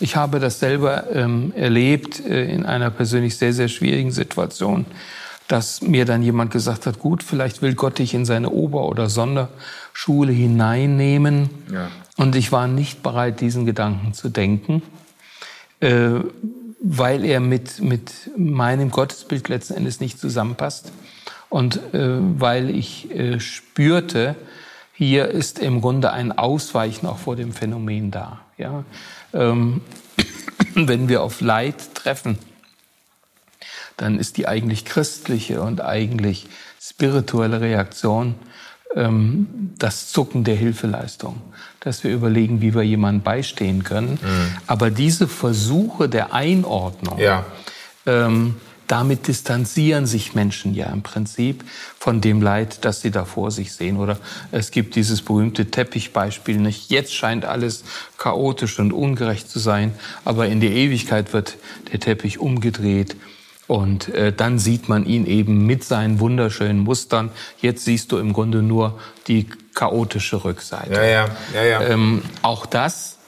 ich 0.00 0.16
habe 0.16 0.38
das 0.38 0.60
selber 0.60 1.10
ähm, 1.12 1.52
erlebt 1.56 2.24
äh, 2.24 2.44
in 2.44 2.64
einer 2.64 2.90
persönlich 2.90 3.36
sehr, 3.36 3.52
sehr 3.52 3.68
schwierigen 3.68 4.12
Situation, 4.12 4.86
dass 5.48 5.80
mir 5.80 6.04
dann 6.04 6.22
jemand 6.22 6.50
gesagt 6.50 6.86
hat, 6.86 6.98
gut, 6.98 7.22
vielleicht 7.22 7.62
will 7.62 7.74
Gott 7.74 7.98
dich 7.98 8.14
in 8.14 8.24
seine 8.24 8.50
Ober- 8.50 8.86
oder 8.86 9.08
Sonderschule 9.08 10.32
hineinnehmen. 10.32 11.50
Ja. 11.72 11.90
Und 12.16 12.36
ich 12.36 12.52
war 12.52 12.68
nicht 12.68 13.02
bereit, 13.02 13.40
diesen 13.40 13.64
Gedanken 13.64 14.12
zu 14.12 14.28
denken, 14.28 14.82
äh, 15.80 16.20
weil 16.80 17.24
er 17.24 17.40
mit, 17.40 17.80
mit 17.80 18.12
meinem 18.36 18.90
Gottesbild 18.90 19.48
letzten 19.48 19.74
Endes 19.74 20.00
nicht 20.00 20.20
zusammenpasst. 20.20 20.92
Und 21.48 21.94
äh, 21.94 22.18
weil 22.38 22.70
ich 22.70 23.10
äh, 23.10 23.40
spürte, 23.40 24.36
hier 24.92 25.28
ist 25.28 25.60
im 25.60 25.80
Grunde 25.80 26.12
ein 26.12 26.36
Ausweichen 26.36 27.06
auch 27.06 27.18
vor 27.18 27.36
dem 27.36 27.52
Phänomen 27.52 28.10
da. 28.10 28.40
Ja? 28.58 28.84
Ähm, 29.32 29.80
wenn 30.74 31.08
wir 31.08 31.22
auf 31.22 31.40
Leid 31.40 31.94
treffen, 31.94 32.38
dann 33.96 34.18
ist 34.18 34.36
die 34.36 34.46
eigentlich 34.46 34.84
christliche 34.84 35.60
und 35.60 35.80
eigentlich 35.80 36.46
spirituelle 36.80 37.60
Reaktion 37.60 38.36
ähm, 38.94 39.72
das 39.78 40.10
Zucken 40.10 40.44
der 40.44 40.54
Hilfeleistung, 40.54 41.40
dass 41.80 42.04
wir 42.04 42.12
überlegen, 42.12 42.60
wie 42.60 42.74
wir 42.74 42.82
jemandem 42.82 43.22
beistehen 43.22 43.84
können. 43.84 44.18
Mhm. 44.22 44.56
Aber 44.66 44.90
diese 44.90 45.28
Versuche 45.28 46.08
der 46.08 46.32
Einordnung, 46.32 47.18
ja. 47.18 47.44
ähm, 48.06 48.56
damit 48.88 49.28
distanzieren 49.28 50.06
sich 50.06 50.34
Menschen 50.34 50.74
ja 50.74 50.86
im 50.86 51.02
Prinzip 51.02 51.62
von 51.98 52.20
dem 52.20 52.42
Leid, 52.42 52.84
das 52.84 53.02
sie 53.02 53.10
da 53.10 53.24
vor 53.24 53.50
sich 53.50 53.72
sehen. 53.72 53.98
Oder 53.98 54.18
es 54.50 54.70
gibt 54.70 54.96
dieses 54.96 55.22
berühmte 55.22 55.70
Teppichbeispiel 55.70 56.56
nicht. 56.56 56.90
Jetzt 56.90 57.14
scheint 57.14 57.44
alles 57.44 57.84
chaotisch 58.16 58.78
und 58.78 58.92
ungerecht 58.92 59.48
zu 59.48 59.58
sein, 59.58 59.92
aber 60.24 60.48
in 60.48 60.60
der 60.60 60.70
Ewigkeit 60.70 61.32
wird 61.32 61.56
der 61.92 62.00
Teppich 62.00 62.38
umgedreht. 62.38 63.16
Und 63.66 64.08
äh, 64.08 64.32
dann 64.32 64.58
sieht 64.58 64.88
man 64.88 65.04
ihn 65.04 65.26
eben 65.26 65.66
mit 65.66 65.84
seinen 65.84 66.20
wunderschönen 66.20 66.78
Mustern. 66.78 67.30
Jetzt 67.60 67.84
siehst 67.84 68.10
du 68.10 68.16
im 68.16 68.32
Grunde 68.32 68.62
nur 68.62 68.98
die 69.26 69.46
chaotische 69.74 70.42
Rückseite. 70.42 70.94
Ja, 70.94 71.04
ja, 71.04 71.28
ja, 71.54 71.62
ja. 71.62 71.82
Ähm, 71.82 72.22
auch 72.40 72.64
das 72.64 73.18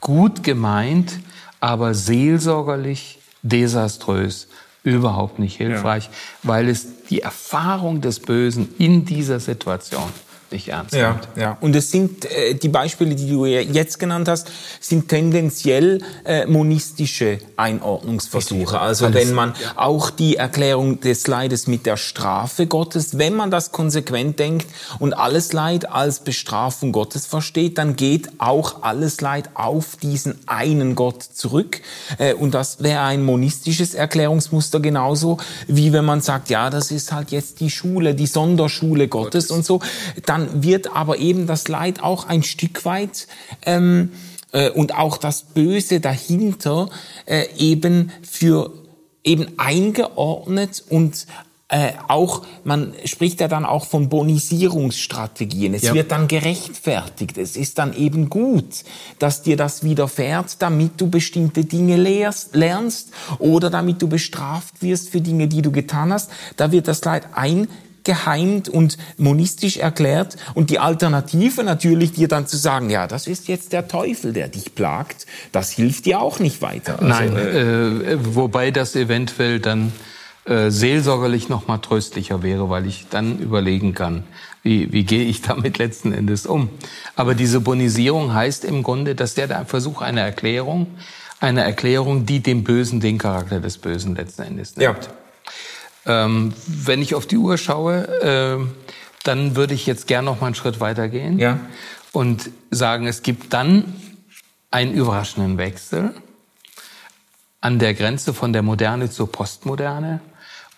gut 0.00 0.42
gemeint, 0.42 1.20
aber 1.60 1.92
seelsorgerlich 1.92 3.18
desaströs 3.42 4.48
überhaupt 4.82 5.38
nicht 5.38 5.56
hilfreich, 5.56 6.06
ja. 6.06 6.10
weil 6.42 6.68
es 6.68 7.04
die 7.04 7.20
Erfahrung 7.20 8.00
des 8.00 8.20
Bösen 8.20 8.74
in 8.78 9.04
dieser 9.04 9.40
Situation 9.40 10.10
nicht 10.52 10.68
ernst 10.68 10.94
ja, 10.94 11.12
nimmt. 11.12 11.28
Ja. 11.36 11.56
Und 11.60 11.74
es 11.74 11.90
sind 11.90 12.24
äh, 12.24 12.54
die 12.54 12.68
Beispiele, 12.68 13.14
die 13.14 13.28
du 13.28 13.46
jetzt 13.46 13.98
genannt 13.98 14.28
hast, 14.28 14.50
sind 14.80 15.08
tendenziell 15.08 16.00
äh, 16.24 16.46
monistische 16.46 17.38
Einordnungsversuche. 17.56 18.80
Also 18.80 19.06
Alles, 19.06 19.16
wenn 19.16 19.34
man 19.34 19.54
ja. 19.60 19.72
auch 19.76 20.10
die 20.10 20.36
Erklärung 20.36 21.00
des 21.00 21.26
Leides 21.26 21.66
mit 21.66 21.86
der 21.86 21.96
Strafe 21.96 22.66
Gottes, 22.66 23.18
wenn 23.18 23.34
man 23.34 23.50
das 23.50 23.72
konsequent 23.72 24.38
denkt 24.38 24.66
und 24.98 25.14
alles 25.14 25.52
Leid 25.52 25.90
als 25.90 26.20
Bestrafung 26.20 26.92
Gottes 26.92 27.26
versteht, 27.26 27.78
dann 27.78 27.96
geht 27.96 28.28
auch 28.38 28.82
alles 28.82 29.20
Leid 29.20 29.50
auf 29.54 29.96
diesen 29.96 30.38
einen 30.46 30.94
Gott 30.94 31.22
zurück. 31.22 31.80
Äh, 32.18 32.34
und 32.34 32.54
das 32.54 32.82
wäre 32.82 33.02
ein 33.02 33.24
monistisches 33.24 33.94
Erklärungsmuster 33.94 34.80
genauso, 34.80 35.38
wie 35.66 35.92
wenn 35.92 36.04
man 36.04 36.20
sagt, 36.20 36.50
ja, 36.50 36.70
das 36.70 36.90
ist 36.90 37.12
halt 37.12 37.30
jetzt 37.30 37.60
die 37.60 37.70
Schule, 37.70 38.14
die 38.14 38.26
Sonderschule 38.26 39.08
Gottes, 39.08 39.48
Gottes. 39.48 39.50
und 39.50 39.64
so. 39.64 39.80
Dann 40.26 40.41
dann 40.42 40.62
wird 40.62 40.94
aber 40.94 41.18
eben 41.18 41.46
das 41.46 41.68
Leid 41.68 42.02
auch 42.02 42.28
ein 42.28 42.42
Stück 42.42 42.84
weit 42.84 43.26
ähm, 43.64 44.12
äh, 44.52 44.70
und 44.70 44.94
auch 44.94 45.16
das 45.16 45.42
Böse 45.42 46.00
dahinter 46.00 46.90
äh, 47.26 47.46
eben 47.56 48.12
für 48.22 48.72
eben 49.24 49.46
eingeordnet 49.56 50.84
und 50.88 51.26
äh, 51.68 51.92
auch, 52.08 52.44
man 52.64 52.92
spricht 53.06 53.40
ja 53.40 53.48
dann 53.48 53.64
auch 53.64 53.86
von 53.86 54.10
Bonisierungsstrategien. 54.10 55.72
Es 55.72 55.82
ja. 55.82 55.94
wird 55.94 56.10
dann 56.10 56.28
gerechtfertigt. 56.28 57.38
Es 57.38 57.56
ist 57.56 57.78
dann 57.78 57.96
eben 57.96 58.28
gut, 58.28 58.84
dass 59.18 59.40
dir 59.40 59.56
das 59.56 59.82
widerfährt, 59.82 60.60
damit 60.60 61.00
du 61.00 61.08
bestimmte 61.08 61.64
Dinge 61.64 61.96
lehrst, 61.96 62.54
lernst 62.54 63.12
oder 63.38 63.70
damit 63.70 64.02
du 64.02 64.08
bestraft 64.08 64.82
wirst 64.82 65.08
für 65.08 65.22
Dinge, 65.22 65.48
die 65.48 65.62
du 65.62 65.72
getan 65.72 66.12
hast. 66.12 66.30
Da 66.58 66.72
wird 66.72 66.88
das 66.88 67.02
Leid 67.06 67.28
ein 67.32 67.68
geheimt 68.04 68.68
und 68.68 68.98
monistisch 69.16 69.76
erklärt 69.76 70.36
und 70.54 70.70
die 70.70 70.78
Alternative 70.78 71.64
natürlich 71.64 72.12
dir 72.12 72.28
dann 72.28 72.46
zu 72.46 72.56
sagen, 72.56 72.90
ja, 72.90 73.06
das 73.06 73.26
ist 73.26 73.48
jetzt 73.48 73.72
der 73.72 73.88
Teufel, 73.88 74.32
der 74.32 74.48
dich 74.48 74.74
plagt, 74.74 75.26
das 75.52 75.70
hilft 75.70 76.06
dir 76.06 76.20
auch 76.20 76.38
nicht 76.38 76.62
weiter. 76.62 76.94
Also, 76.94 77.06
Nein, 77.06 77.36
äh, 77.36 77.60
äh, 77.60 78.18
wobei 78.20 78.70
das 78.70 78.96
eventuell 78.96 79.60
dann 79.60 79.92
äh, 80.44 80.70
seelsorgerlich 80.70 81.48
noch 81.48 81.68
mal 81.68 81.78
tröstlicher 81.78 82.42
wäre, 82.42 82.68
weil 82.68 82.86
ich 82.86 83.06
dann 83.10 83.38
überlegen 83.38 83.94
kann, 83.94 84.24
wie, 84.62 84.92
wie 84.92 85.04
gehe 85.04 85.24
ich 85.24 85.42
damit 85.42 85.78
letzten 85.78 86.12
Endes 86.12 86.46
um. 86.46 86.68
Aber 87.14 87.34
diese 87.34 87.60
Bonisierung 87.60 88.34
heißt 88.34 88.64
im 88.64 88.82
Grunde, 88.82 89.14
dass 89.14 89.34
der 89.34 89.64
Versuch 89.66 90.02
einer 90.02 90.22
Erklärung, 90.22 90.86
eine 91.40 91.62
Erklärung, 91.62 92.26
die 92.26 92.40
dem 92.40 92.64
Bösen 92.64 93.00
den 93.00 93.18
Charakter 93.18 93.60
des 93.60 93.78
Bösen 93.78 94.14
letzten 94.14 94.42
Endes 94.42 94.76
nimmt. 94.76 95.04
Ja. 95.04 95.12
Ähm, 96.06 96.52
wenn 96.66 97.00
ich 97.00 97.14
auf 97.14 97.26
die 97.26 97.36
Uhr 97.36 97.58
schaue, 97.58 98.08
äh, 98.20 98.58
dann 99.24 99.56
würde 99.56 99.74
ich 99.74 99.86
jetzt 99.86 100.06
gern 100.06 100.24
noch 100.24 100.40
mal 100.40 100.46
einen 100.46 100.54
Schritt 100.54 100.80
weitergehen 100.80 101.38
ja. 101.38 101.60
und 102.12 102.50
sagen, 102.70 103.06
es 103.06 103.22
gibt 103.22 103.52
dann 103.52 103.94
einen 104.70 104.92
überraschenden 104.94 105.58
Wechsel 105.58 106.14
an 107.60 107.78
der 107.78 107.94
Grenze 107.94 108.34
von 108.34 108.52
der 108.52 108.62
Moderne 108.62 109.10
zur 109.10 109.30
Postmoderne. 109.30 110.20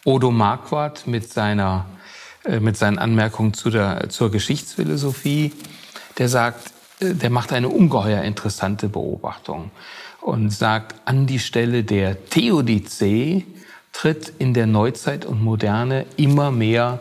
Odo 0.05 0.31
Marquardt 0.31 1.07
mit 1.07 1.33
seiner 1.33 1.87
äh, 2.45 2.61
mit 2.61 2.77
seinen 2.77 2.99
Anmerkungen 2.99 3.55
zu 3.55 3.71
der, 3.71 4.11
zur 4.11 4.31
Geschichtsphilosophie, 4.31 5.53
der 6.19 6.29
sagt, 6.29 6.73
äh, 7.01 7.15
der 7.15 7.31
macht 7.31 7.53
eine 7.53 7.69
ungeheuer 7.69 8.23
interessante 8.23 8.89
Beobachtung 8.89 9.71
und 10.21 10.51
sagt, 10.51 10.95
an 11.07 11.27
die 11.27 11.39
Stelle 11.39 11.85
der 11.85 12.27
Theodizee 12.27 13.47
tritt 13.95 14.33
in 14.39 14.53
der 14.53 14.67
Neuzeit 14.67 15.25
und 15.25 15.43
Moderne 15.43 16.05
immer 16.17 16.51
mehr 16.51 17.01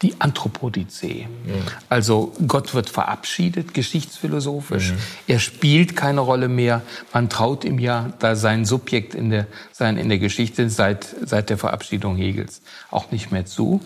die 0.00 0.20
Anthropodizee. 0.20 1.28
Mhm. 1.28 1.52
Also 1.88 2.32
Gott 2.48 2.74
wird 2.74 2.90
verabschiedet, 2.90 3.72
geschichtsphilosophisch. 3.72 4.92
Mhm. 4.92 4.96
Er 5.28 5.38
spielt 5.38 5.94
keine 5.94 6.20
Rolle 6.20 6.48
mehr. 6.48 6.82
Man 7.12 7.28
traut 7.28 7.64
ihm 7.64 7.78
ja 7.78 8.12
da 8.18 8.34
sein 8.34 8.64
Subjekt 8.64 9.14
in 9.14 9.30
der, 9.30 9.46
sein 9.70 9.96
in 9.96 10.08
der 10.08 10.18
Geschichte 10.18 10.68
seit, 10.70 11.06
seit 11.22 11.50
der 11.50 11.58
Verabschiedung 11.58 12.16
Hegels 12.16 12.62
auch 12.90 13.12
nicht 13.12 13.30
mehr 13.30 13.46
zu. 13.46 13.80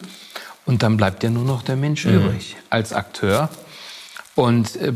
Und 0.64 0.82
dann 0.82 0.96
bleibt 0.96 1.22
ja 1.22 1.30
nur 1.30 1.44
noch 1.44 1.62
der 1.62 1.76
Mensch 1.76 2.06
mhm. 2.06 2.14
übrig 2.14 2.56
als 2.70 2.94
Akteur. 2.94 3.50
Und 4.34 4.76
äh, 4.76 4.92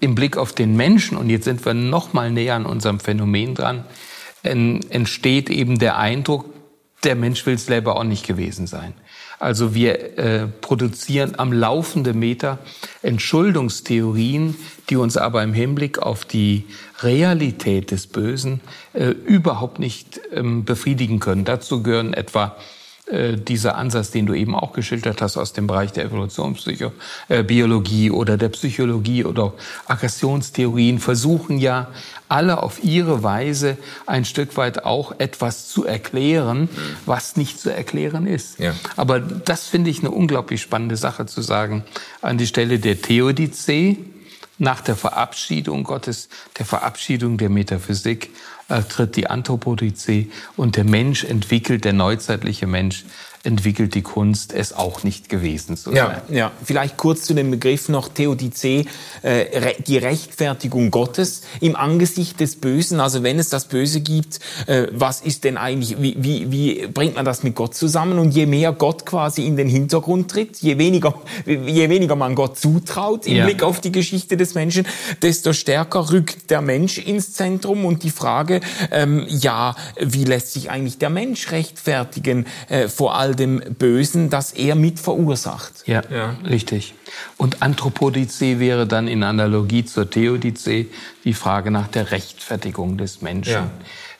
im 0.00 0.14
Blick 0.14 0.36
auf 0.36 0.52
den 0.52 0.76
Menschen, 0.76 1.16
und 1.16 1.30
jetzt 1.30 1.44
sind 1.44 1.64
wir 1.64 1.74
noch 1.74 2.12
mal 2.12 2.30
näher 2.30 2.54
an 2.54 2.66
unserem 2.66 3.00
Phänomen 3.00 3.54
dran, 3.54 3.84
entsteht 4.42 5.50
eben 5.50 5.78
der 5.78 5.98
Eindruck, 5.98 6.46
der 7.04 7.14
Mensch 7.14 7.46
will 7.46 7.54
es 7.54 7.66
selber 7.66 7.96
auch 7.96 8.04
nicht 8.04 8.26
gewesen 8.26 8.66
sein. 8.66 8.94
Also 9.38 9.74
wir 9.74 10.18
äh, 10.18 10.46
produzieren 10.60 11.32
am 11.38 11.52
laufenden 11.52 12.18
Meter 12.18 12.58
Entschuldungstheorien, 13.02 14.54
die 14.90 14.96
uns 14.96 15.16
aber 15.16 15.42
im 15.42 15.54
Hinblick 15.54 15.98
auf 15.98 16.26
die 16.26 16.66
Realität 17.00 17.90
des 17.90 18.06
Bösen 18.06 18.60
äh, 18.92 19.06
überhaupt 19.06 19.78
nicht 19.78 20.20
ähm, 20.32 20.66
befriedigen 20.66 21.20
können. 21.20 21.46
Dazu 21.46 21.82
gehören 21.82 22.12
etwa 22.12 22.56
äh, 23.10 23.36
dieser 23.36 23.76
Ansatz, 23.76 24.10
den 24.10 24.26
du 24.26 24.34
eben 24.34 24.54
auch 24.54 24.72
geschildert 24.72 25.20
hast 25.20 25.36
aus 25.36 25.52
dem 25.52 25.66
Bereich 25.66 25.92
der 25.92 26.04
Evolutionsbiologie 26.04 28.06
äh, 28.06 28.10
oder 28.10 28.36
der 28.36 28.48
Psychologie 28.50 29.24
oder 29.24 29.52
Aggressionstheorien, 29.86 30.98
versuchen 30.98 31.58
ja 31.58 31.88
alle 32.28 32.62
auf 32.62 32.84
ihre 32.84 33.22
Weise 33.22 33.76
ein 34.06 34.24
Stück 34.24 34.56
weit 34.56 34.84
auch 34.84 35.12
etwas 35.18 35.68
zu 35.68 35.84
erklären, 35.84 36.68
was 37.04 37.36
nicht 37.36 37.60
zu 37.60 37.70
erklären 37.70 38.26
ist. 38.26 38.60
Ja. 38.60 38.74
Aber 38.96 39.18
das 39.18 39.66
finde 39.66 39.90
ich 39.90 40.00
eine 40.00 40.12
unglaublich 40.12 40.62
spannende 40.62 40.96
Sache 40.96 41.26
zu 41.26 41.42
sagen. 41.42 41.84
An 42.22 42.38
die 42.38 42.46
Stelle 42.46 42.78
der 42.78 43.02
Theodizee, 43.02 43.98
nach 44.58 44.82
der 44.82 44.94
Verabschiedung 44.94 45.84
Gottes, 45.84 46.28
der 46.58 46.66
Verabschiedung 46.66 47.38
der 47.38 47.48
Metaphysik, 47.48 48.30
tritt 48.88 49.16
die 49.16 49.28
Anthropodizee 49.28 50.30
und 50.56 50.76
der 50.76 50.84
Mensch 50.84 51.24
entwickelt, 51.24 51.84
der 51.84 51.92
neuzeitliche 51.92 52.66
Mensch 52.66 53.04
entwickelt 53.42 53.94
die 53.94 54.02
Kunst, 54.02 54.52
es 54.52 54.74
auch 54.74 55.02
nicht 55.02 55.30
gewesen 55.30 55.76
zu 55.76 55.90
sein. 55.90 55.96
Ja, 55.96 56.22
ja. 56.28 56.52
vielleicht 56.62 56.98
kurz 56.98 57.22
zu 57.22 57.32
dem 57.32 57.50
Begriff 57.50 57.88
noch 57.88 58.08
Theodizee, 58.08 58.84
äh, 59.22 59.72
die 59.86 59.96
Rechtfertigung 59.96 60.90
Gottes 60.90 61.42
im 61.60 61.74
Angesicht 61.74 62.38
des 62.40 62.56
Bösen. 62.56 63.00
Also 63.00 63.22
wenn 63.22 63.38
es 63.38 63.48
das 63.48 63.64
Böse 63.64 64.02
gibt, 64.02 64.40
äh, 64.66 64.88
was 64.92 65.22
ist 65.22 65.44
denn 65.44 65.56
eigentlich, 65.56 66.02
wie, 66.02 66.16
wie, 66.18 66.52
wie 66.52 66.86
bringt 66.88 67.14
man 67.14 67.24
das 67.24 67.42
mit 67.42 67.54
Gott 67.54 67.74
zusammen? 67.74 68.18
Und 68.18 68.32
je 68.32 68.44
mehr 68.44 68.72
Gott 68.72 69.06
quasi 69.06 69.46
in 69.46 69.56
den 69.56 69.68
Hintergrund 69.68 70.30
tritt, 70.30 70.58
je 70.58 70.76
weniger, 70.76 71.14
je 71.46 71.88
weniger 71.88 72.16
man 72.16 72.34
Gott 72.34 72.58
zutraut 72.58 73.26
im 73.26 73.36
ja. 73.36 73.44
Blick 73.46 73.62
auf 73.62 73.80
die 73.80 73.92
Geschichte 73.92 74.36
des 74.36 74.54
Menschen, 74.54 74.86
desto 75.22 75.54
stärker 75.54 76.12
rückt 76.12 76.50
der 76.50 76.60
Mensch 76.60 76.98
ins 76.98 77.32
Zentrum 77.32 77.86
und 77.86 78.02
die 78.02 78.10
Frage, 78.10 78.60
ähm, 78.90 79.24
ja, 79.28 79.76
wie 79.98 80.24
lässt 80.24 80.52
sich 80.52 80.70
eigentlich 80.70 80.98
der 80.98 81.08
Mensch 81.08 81.50
rechtfertigen 81.52 82.46
äh, 82.68 82.88
vor 82.88 83.14
allem 83.14 83.29
all 83.30 83.36
dem 83.36 83.60
Bösen, 83.78 84.28
das 84.28 84.52
er 84.52 84.74
mit 84.74 84.98
verursacht. 84.98 85.86
Ja, 85.86 86.02
ja. 86.10 86.36
richtig. 86.44 86.94
Und 87.36 87.62
Anthropodizee 87.62 88.58
wäre 88.58 88.86
dann 88.86 89.06
in 89.06 89.22
Analogie 89.22 89.84
zur 89.84 90.10
Theodizee 90.10 90.88
die 91.24 91.34
Frage 91.34 91.70
nach 91.70 91.88
der 91.88 92.10
Rechtfertigung 92.10 92.98
des 92.98 93.22
Menschen, 93.22 93.52
ja. 93.52 93.70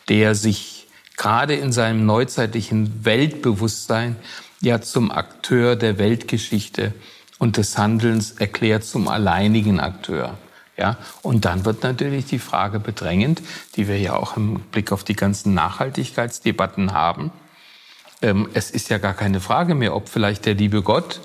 der 0.08 0.34
sich 0.34 0.86
gerade 1.16 1.54
in 1.54 1.72
seinem 1.72 2.06
neuzeitlichen 2.06 3.04
Weltbewusstsein 3.04 4.16
ja 4.61 4.80
zum 4.80 5.11
Akteur 5.11 5.74
der 5.74 5.98
Weltgeschichte 5.98 6.92
und 7.38 7.56
des 7.56 7.76
Handelns 7.76 8.32
erklärt 8.32 8.84
zum 8.84 9.08
alleinigen 9.08 9.80
Akteur. 9.80 10.38
Ja, 10.76 10.96
und 11.20 11.44
dann 11.44 11.66
wird 11.66 11.82
natürlich 11.82 12.24
die 12.26 12.38
Frage 12.38 12.80
bedrängend, 12.80 13.42
die 13.76 13.86
wir 13.86 13.98
ja 13.98 14.14
auch 14.14 14.38
im 14.38 14.61
Blick 14.72 14.92
auf 14.92 15.04
die 15.04 15.16
ganzen 15.16 15.52
Nachhaltigkeitsdebatten 15.52 16.92
haben. 16.92 17.32
Ähm, 18.22 18.48
es 18.54 18.70
ist 18.70 18.88
ja 18.90 18.98
gar 18.98 19.14
keine 19.14 19.40
Frage 19.40 19.74
mehr, 19.74 19.94
ob 19.94 20.08
vielleicht 20.08 20.46
der 20.46 20.54
liebe 20.54 20.82
Gott 20.82 21.20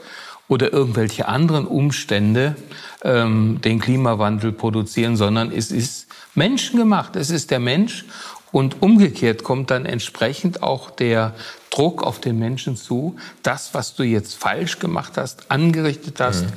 oder 0.47 0.71
irgendwelche 0.71 1.27
anderen 1.27 1.65
Umstände 1.65 2.55
ähm, 3.03 3.59
den 3.61 3.79
Klimawandel 3.79 4.51
produzieren, 4.51 5.17
sondern 5.17 5.51
es 5.51 5.71
ist 5.71 6.07
menschengemacht. 6.35 7.15
Es 7.15 7.29
ist 7.29 7.51
der 7.51 7.59
Mensch 7.59 8.05
und 8.51 8.81
umgekehrt 8.81 9.43
kommt 9.43 9.71
dann 9.71 9.85
entsprechend 9.85 10.63
auch 10.63 10.89
der 10.89 11.33
Druck 11.71 12.03
auf 12.03 12.21
den 12.21 12.39
Menschen 12.39 12.77
zu, 12.77 13.17
das, 13.43 13.73
was 13.73 13.95
du 13.95 14.03
jetzt 14.03 14.35
falsch 14.35 14.79
gemacht 14.79 15.13
hast, 15.17 15.51
angerichtet 15.51 16.21
hast, 16.21 16.43
mhm. 16.43 16.53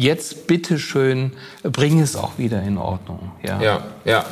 jetzt 0.00 0.46
bitteschön, 0.46 1.32
bring 1.62 2.00
es 2.00 2.16
auch 2.16 2.38
wieder 2.38 2.62
in 2.62 2.78
Ordnung. 2.78 3.32
Ja, 3.42 3.60
ja. 3.60 3.84
ja. 4.04 4.24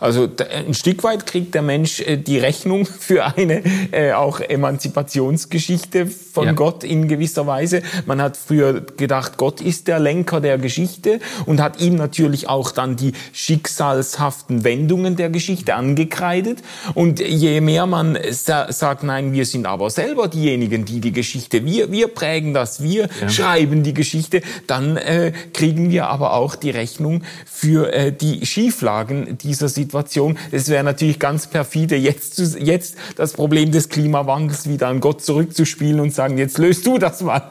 Also 0.00 0.28
ein 0.66 0.72
Stück 0.72 1.04
weit 1.04 1.26
kriegt 1.26 1.54
der 1.54 1.60
Mensch 1.60 2.00
äh, 2.00 2.16
die 2.16 2.38
Rechnung 2.38 2.86
für 3.00 3.26
eine 3.36 3.62
äh, 3.92 4.12
auch 4.12 4.40
Emanzipationsgeschichte 4.40 6.06
von 6.06 6.46
ja. 6.46 6.52
Gott 6.52 6.84
in 6.84 7.06
gewisser 7.06 7.46
Weise. 7.46 7.82
Man 8.06 8.22
hat 8.22 8.36
früher 8.36 8.80
gedacht, 8.80 9.36
Gott 9.36 9.60
ist 9.60 9.88
der 9.88 9.98
Lenker 9.98 10.40
der 10.40 10.56
Geschichte 10.56 11.20
und 11.44 11.60
hat 11.60 11.80
ihm 11.80 11.96
natürlich 11.96 12.48
auch 12.48 12.70
dann 12.70 12.96
die 12.96 13.12
schicksalshaften 13.32 14.64
Wendungen 14.64 15.16
der 15.16 15.28
Geschichte 15.28 15.74
angekreidet. 15.74 16.60
Und 16.94 17.20
je 17.20 17.60
mehr 17.60 17.86
man 17.86 18.18
sa 18.30 18.72
sagt, 18.72 19.02
nein, 19.02 19.32
wir 19.32 19.44
sind 19.44 19.66
aber 19.66 19.90
selber 19.90 20.28
diejenigen, 20.28 20.86
die 20.86 21.00
die 21.00 21.12
Geschichte, 21.12 21.66
wir, 21.66 21.92
wir 21.92 22.08
prägen 22.08 22.54
das, 22.54 22.82
wir 22.82 23.08
ja. 23.20 23.28
schreiben 23.28 23.82
die 23.82 23.94
Geschichte, 23.94 24.40
dann 24.66 24.96
äh, 24.96 25.32
kriegen 25.52 25.90
wir 25.90 26.08
aber 26.08 26.32
auch 26.32 26.54
die 26.54 26.70
Rechnung 26.70 27.22
für 27.44 27.92
äh, 27.92 28.12
die 28.12 28.46
Schieflagen 28.46 29.36
dieser 29.36 29.68
Situation 29.68 29.89
Situation. 29.90 30.38
Es 30.52 30.68
wäre 30.68 30.84
natürlich 30.84 31.18
ganz 31.18 31.48
perfide, 31.48 31.96
jetzt, 31.96 32.38
jetzt 32.58 32.96
das 33.16 33.32
Problem 33.32 33.72
des 33.72 33.88
Klimawandels 33.88 34.68
wieder 34.68 34.86
an 34.86 35.00
Gott 35.00 35.22
zurückzuspielen 35.22 35.98
und 35.98 36.14
sagen, 36.14 36.38
jetzt 36.38 36.58
löst 36.58 36.86
du 36.86 36.98
das 36.98 37.20
mal. 37.22 37.50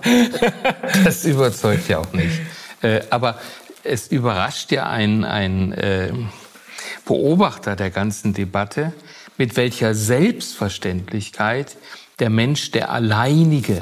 das 1.04 1.26
überzeugt 1.26 1.90
ja 1.90 2.00
auch 2.00 2.14
nicht. 2.14 2.40
Äh, 2.82 3.02
aber 3.10 3.40
es 3.84 4.08
überrascht 4.08 4.72
ja 4.72 4.90
ein, 4.90 5.26
ein 5.26 5.74
äh, 5.74 6.14
Beobachter 7.06 7.76
der 7.76 7.90
ganzen 7.90 8.34
Debatte, 8.34 8.94
mit 9.38 9.58
welcher 9.58 9.94
Selbstverständlichkeit 9.94 11.76
der 12.20 12.30
Mensch 12.30 12.72
der 12.72 12.92
alleinige 12.92 13.82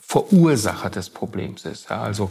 Verursacher 0.00 0.90
des 0.90 1.10
Problems 1.10 1.64
ist. 1.64 1.90
Also 1.90 2.30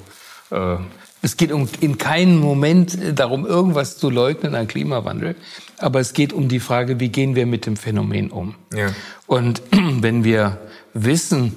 äh, 0.53 0.77
es 1.21 1.37
geht 1.37 1.51
um, 1.53 1.69
in 1.79 1.97
keinem 1.97 2.39
Moment 2.39 2.97
darum, 3.17 3.45
irgendwas 3.45 3.97
zu 3.97 4.09
leugnen 4.09 4.55
an 4.55 4.67
Klimawandel, 4.67 5.35
aber 5.77 6.01
es 6.01 6.13
geht 6.13 6.33
um 6.33 6.49
die 6.49 6.59
Frage, 6.59 6.99
wie 6.99 7.09
gehen 7.09 7.35
wir 7.35 7.45
mit 7.45 7.65
dem 7.65 7.77
Phänomen 7.77 8.29
um. 8.29 8.55
Ja. 8.73 8.93
Und 9.25 9.61
wenn 9.71 10.23
wir 10.23 10.59
wissen, 10.93 11.55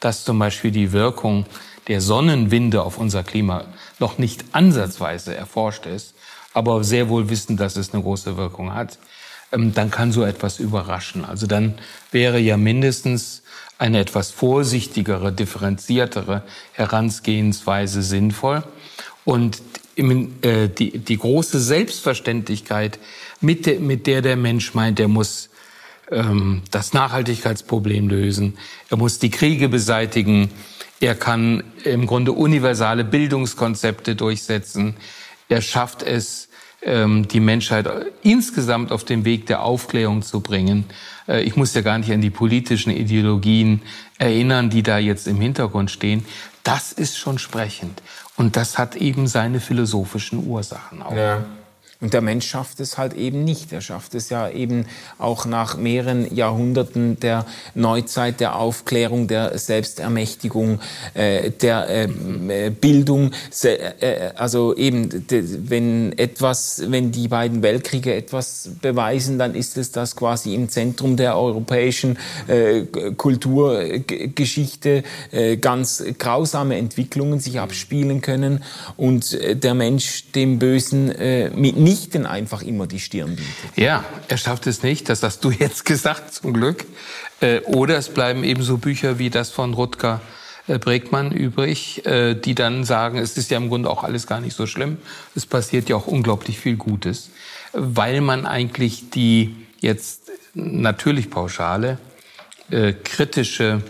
dass 0.00 0.24
zum 0.24 0.38
Beispiel 0.38 0.70
die 0.70 0.92
Wirkung 0.92 1.46
der 1.88 2.00
Sonnenwinde 2.00 2.82
auf 2.82 2.98
unser 2.98 3.22
Klima 3.22 3.64
noch 3.98 4.18
nicht 4.18 4.44
ansatzweise 4.52 5.34
erforscht 5.34 5.86
ist, 5.86 6.14
aber 6.52 6.84
sehr 6.84 7.08
wohl 7.08 7.30
wissen, 7.30 7.56
dass 7.56 7.76
es 7.76 7.94
eine 7.94 8.02
große 8.02 8.36
Wirkung 8.36 8.74
hat, 8.74 8.98
ähm, 9.52 9.72
dann 9.72 9.90
kann 9.90 10.12
so 10.12 10.24
etwas 10.24 10.58
überraschen. 10.58 11.24
Also 11.24 11.46
dann 11.46 11.76
wäre 12.10 12.38
ja 12.38 12.56
mindestens 12.56 13.42
eine 13.78 14.00
etwas 14.00 14.30
vorsichtigere, 14.30 15.32
differenziertere 15.32 16.42
Herangehensweise 16.72 18.02
sinnvoll. 18.02 18.62
Und 19.24 19.60
äh, 19.96 20.68
die, 20.68 20.98
die 20.98 21.18
große 21.18 21.60
Selbstverständlichkeit, 21.60 22.98
mit 23.40 23.66
der, 23.66 23.80
mit 23.80 24.06
der 24.06 24.22
der 24.22 24.36
Mensch 24.36 24.74
meint, 24.74 25.00
er 25.00 25.08
muss 25.08 25.50
ähm, 26.10 26.62
das 26.70 26.92
Nachhaltigkeitsproblem 26.92 28.08
lösen, 28.08 28.56
er 28.90 28.96
muss 28.96 29.18
die 29.18 29.30
Kriege 29.30 29.68
beseitigen, 29.68 30.50
er 31.00 31.14
kann 31.14 31.64
im 31.84 32.06
Grunde 32.06 32.32
universale 32.32 33.04
Bildungskonzepte 33.04 34.16
durchsetzen, 34.16 34.96
er 35.48 35.60
schafft 35.60 36.02
es, 36.02 36.48
die 36.84 37.40
Menschheit 37.40 37.88
insgesamt 38.22 38.92
auf 38.92 39.02
den 39.02 39.24
Weg 39.24 39.46
der 39.46 39.62
Aufklärung 39.62 40.22
zu 40.22 40.40
bringen. 40.40 40.84
Äh, 41.26 41.42
ich 41.42 41.56
muss 41.56 41.74
ja 41.74 41.82
gar 41.82 41.98
nicht 41.98 42.12
an 42.12 42.20
die 42.20 42.30
politischen 42.30 42.90
Ideologien 42.90 43.82
erinnern, 44.18 44.70
die 44.70 44.82
da 44.82 44.98
jetzt 44.98 45.26
im 45.26 45.40
Hintergrund 45.40 45.90
stehen. 45.90 46.24
Das 46.62 46.92
ist 46.92 47.18
schon 47.18 47.38
sprechend. 47.38 48.02
Und 48.36 48.56
das 48.56 48.78
hat 48.78 48.96
eben 48.96 49.26
seine 49.26 49.60
philosophischen 49.60 50.46
Ursachen 50.46 51.02
auch. 51.02 51.16
Ja. 51.16 51.44
Und 52.00 52.12
der 52.12 52.20
Mensch 52.20 52.46
schafft 52.46 52.80
es 52.80 52.98
halt 52.98 53.14
eben 53.14 53.44
nicht. 53.44 53.72
Er 53.72 53.80
schafft 53.80 54.14
es 54.14 54.28
ja 54.28 54.50
eben 54.50 54.84
auch 55.18 55.46
nach 55.46 55.78
mehreren 55.78 56.34
Jahrhunderten 56.34 57.18
der 57.20 57.46
Neuzeit, 57.74 58.40
der 58.40 58.56
Aufklärung, 58.56 59.28
der 59.28 59.56
Selbstermächtigung, 59.58 60.80
äh, 61.14 61.50
der 61.50 61.88
ähm, 61.88 62.50
äh, 62.50 62.68
Bildung. 62.68 63.32
Äh, 63.62 64.30
also 64.36 64.76
eben, 64.76 65.08
wenn 65.30 66.12
etwas, 66.18 66.82
wenn 66.86 67.12
die 67.12 67.28
beiden 67.28 67.62
Weltkriege 67.62 68.14
etwas 68.14 68.70
beweisen, 68.82 69.38
dann 69.38 69.54
ist 69.54 69.78
es, 69.78 69.90
dass 69.90 70.16
quasi 70.16 70.54
im 70.54 70.68
Zentrum 70.68 71.16
der 71.16 71.38
europäischen 71.38 72.18
äh, 72.46 72.82
Kulturgeschichte 73.16 75.02
äh, 75.32 75.56
ganz 75.56 76.04
grausame 76.18 76.76
Entwicklungen 76.76 77.40
sich 77.40 77.58
abspielen 77.58 78.20
können 78.20 78.62
und 78.98 79.32
äh, 79.32 79.56
der 79.56 79.72
Mensch 79.72 80.30
dem 80.32 80.58
Bösen 80.58 81.06
mit 81.54 81.76
mitnichten 81.86 82.26
einfach 82.26 82.62
immer 82.62 82.86
die 82.86 82.98
Stirn 82.98 83.36
bietet. 83.36 83.76
Ja, 83.76 84.04
er 84.28 84.36
schafft 84.38 84.66
es 84.66 84.82
nicht, 84.82 85.08
das 85.08 85.22
hast 85.22 85.44
du 85.44 85.50
jetzt 85.50 85.84
gesagt, 85.92 86.34
zum 86.34 86.52
Glück. 86.52 86.84
Äh, 87.40 87.60
oder 87.60 87.96
es 87.96 88.08
bleiben 88.08 88.42
ebenso 88.42 88.78
Bücher 88.78 89.18
wie 89.18 89.30
das 89.30 89.50
von 89.50 89.72
Rutger 89.74 90.20
äh, 90.66 90.78
Bregmann 90.78 91.30
übrig, 91.30 92.04
äh, 92.04 92.34
die 92.34 92.56
dann 92.56 92.84
sagen, 92.84 93.18
es 93.18 93.36
ist 93.36 93.50
ja 93.50 93.56
im 93.56 93.68
Grunde 93.68 93.88
auch 93.88 94.02
alles 94.02 94.26
gar 94.26 94.40
nicht 94.40 94.56
so 94.56 94.66
schlimm. 94.66 94.98
Es 95.36 95.46
passiert 95.46 95.88
ja 95.88 95.96
auch 95.96 96.08
unglaublich 96.08 96.58
viel 96.58 96.76
Gutes, 96.76 97.30
weil 97.72 98.20
man 98.20 98.46
eigentlich 98.46 99.10
die 99.10 99.54
jetzt 99.78 100.32
natürlich 100.54 101.30
pauschale 101.30 101.98
äh, 102.70 102.94
kritische 102.94 103.82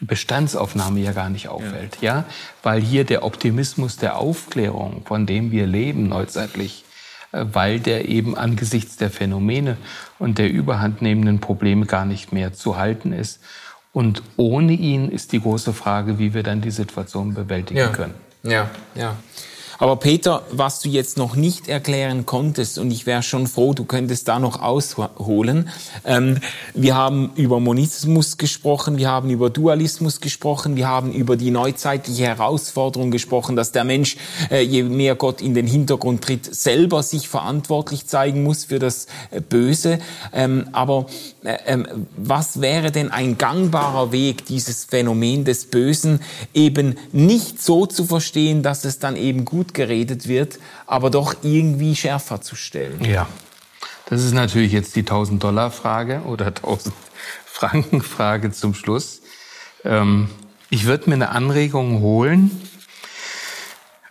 Bestandsaufnahme 0.00 1.00
ja 1.00 1.12
gar 1.12 1.30
nicht 1.30 1.48
auffällt, 1.48 1.98
ja. 2.02 2.16
ja, 2.16 2.24
weil 2.62 2.82
hier 2.82 3.04
der 3.04 3.22
Optimismus 3.22 3.96
der 3.96 4.18
Aufklärung, 4.18 5.02
von 5.06 5.24
dem 5.24 5.52
wir 5.52 5.66
leben 5.66 6.08
neuzeitlich, 6.08 6.84
weil 7.34 7.80
der 7.80 8.08
eben 8.08 8.36
angesichts 8.36 8.96
der 8.96 9.10
Phänomene 9.10 9.76
und 10.18 10.38
der 10.38 10.50
überhandnehmenden 10.50 11.40
Probleme 11.40 11.86
gar 11.86 12.04
nicht 12.04 12.32
mehr 12.32 12.52
zu 12.52 12.76
halten 12.76 13.12
ist. 13.12 13.40
Und 13.92 14.22
ohne 14.36 14.72
ihn 14.72 15.08
ist 15.08 15.32
die 15.32 15.40
große 15.40 15.72
Frage, 15.72 16.18
wie 16.18 16.34
wir 16.34 16.42
dann 16.42 16.60
die 16.60 16.70
Situation 16.70 17.34
bewältigen 17.34 17.78
ja. 17.78 17.88
können. 17.88 18.14
Ja, 18.42 18.70
ja. 18.94 19.16
Aber 19.78 19.96
Peter, 19.96 20.42
was 20.50 20.80
du 20.80 20.88
jetzt 20.88 21.16
noch 21.16 21.36
nicht 21.36 21.68
erklären 21.68 22.26
konntest, 22.26 22.78
und 22.78 22.90
ich 22.90 23.06
wäre 23.06 23.22
schon 23.22 23.46
froh, 23.46 23.74
du 23.74 23.84
könntest 23.84 24.28
da 24.28 24.38
noch 24.38 24.60
ausholen. 24.60 25.68
Ähm, 26.04 26.38
wir 26.74 26.94
haben 26.94 27.32
über 27.36 27.60
Monismus 27.60 28.36
gesprochen, 28.36 28.98
wir 28.98 29.08
haben 29.08 29.30
über 29.30 29.50
Dualismus 29.50 30.20
gesprochen, 30.20 30.76
wir 30.76 30.88
haben 30.88 31.12
über 31.12 31.36
die 31.36 31.50
neuzeitliche 31.50 32.24
Herausforderung 32.24 33.10
gesprochen, 33.10 33.56
dass 33.56 33.72
der 33.72 33.84
Mensch, 33.84 34.16
äh, 34.50 34.60
je 34.60 34.82
mehr 34.82 35.14
Gott 35.14 35.40
in 35.40 35.54
den 35.54 35.66
Hintergrund 35.66 36.22
tritt, 36.22 36.54
selber 36.54 37.02
sich 37.02 37.28
verantwortlich 37.28 38.06
zeigen 38.06 38.42
muss 38.42 38.64
für 38.64 38.78
das 38.78 39.06
äh, 39.30 39.40
Böse. 39.40 39.98
Ähm, 40.32 40.68
aber 40.72 41.06
was 42.16 42.60
wäre 42.60 42.92
denn 42.92 43.10
ein 43.10 43.38
gangbarer 43.38 44.12
Weg, 44.12 44.46
dieses 44.46 44.84
Phänomen 44.84 45.44
des 45.44 45.66
Bösen 45.66 46.20
eben 46.52 46.96
nicht 47.12 47.62
so 47.62 47.86
zu 47.86 48.04
verstehen, 48.04 48.62
dass 48.62 48.84
es 48.84 48.98
dann 48.98 49.16
eben 49.16 49.44
gut 49.44 49.64
gut 49.64 49.72
geredet 49.72 50.28
wird, 50.28 50.58
aber 50.86 51.10
doch 51.10 51.36
irgendwie 51.42 51.96
schärfer 51.96 52.40
zu 52.40 52.56
stellen. 52.56 53.02
Ja, 53.04 53.28
das 54.06 54.22
ist 54.22 54.34
natürlich 54.34 54.72
jetzt 54.72 54.96
die 54.96 55.04
1000-Dollar-Frage 55.04 56.22
oder 56.22 56.48
1000-Franken-Frage 56.48 58.52
zum 58.52 58.74
Schluss. 58.74 59.22
Ähm, 59.84 60.28
ich 60.70 60.86
würde 60.86 61.08
mir 61.08 61.14
eine 61.14 61.30
Anregung 61.30 62.00
holen 62.00 62.50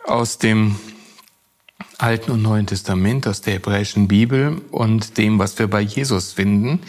aus 0.05 0.37
dem 0.37 0.79
Alten 1.97 2.31
und 2.31 2.41
Neuen 2.41 2.65
Testament, 2.65 3.27
aus 3.27 3.41
der 3.41 3.55
hebräischen 3.55 4.07
Bibel 4.07 4.61
und 4.71 5.17
dem, 5.17 5.39
was 5.39 5.59
wir 5.59 5.67
bei 5.67 5.81
Jesus 5.81 6.33
finden. 6.33 6.81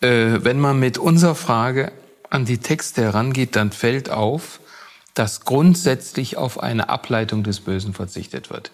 Äh, 0.00 0.44
wenn 0.44 0.60
man 0.60 0.78
mit 0.78 0.98
unserer 0.98 1.34
Frage 1.34 1.92
an 2.30 2.44
die 2.44 2.58
Texte 2.58 3.02
herangeht, 3.02 3.56
dann 3.56 3.72
fällt 3.72 4.10
auf, 4.10 4.60
dass 5.14 5.40
grundsätzlich 5.40 6.36
auf 6.36 6.60
eine 6.60 6.88
Ableitung 6.88 7.42
des 7.42 7.60
Bösen 7.60 7.94
verzichtet 7.94 8.50
wird. 8.50 8.70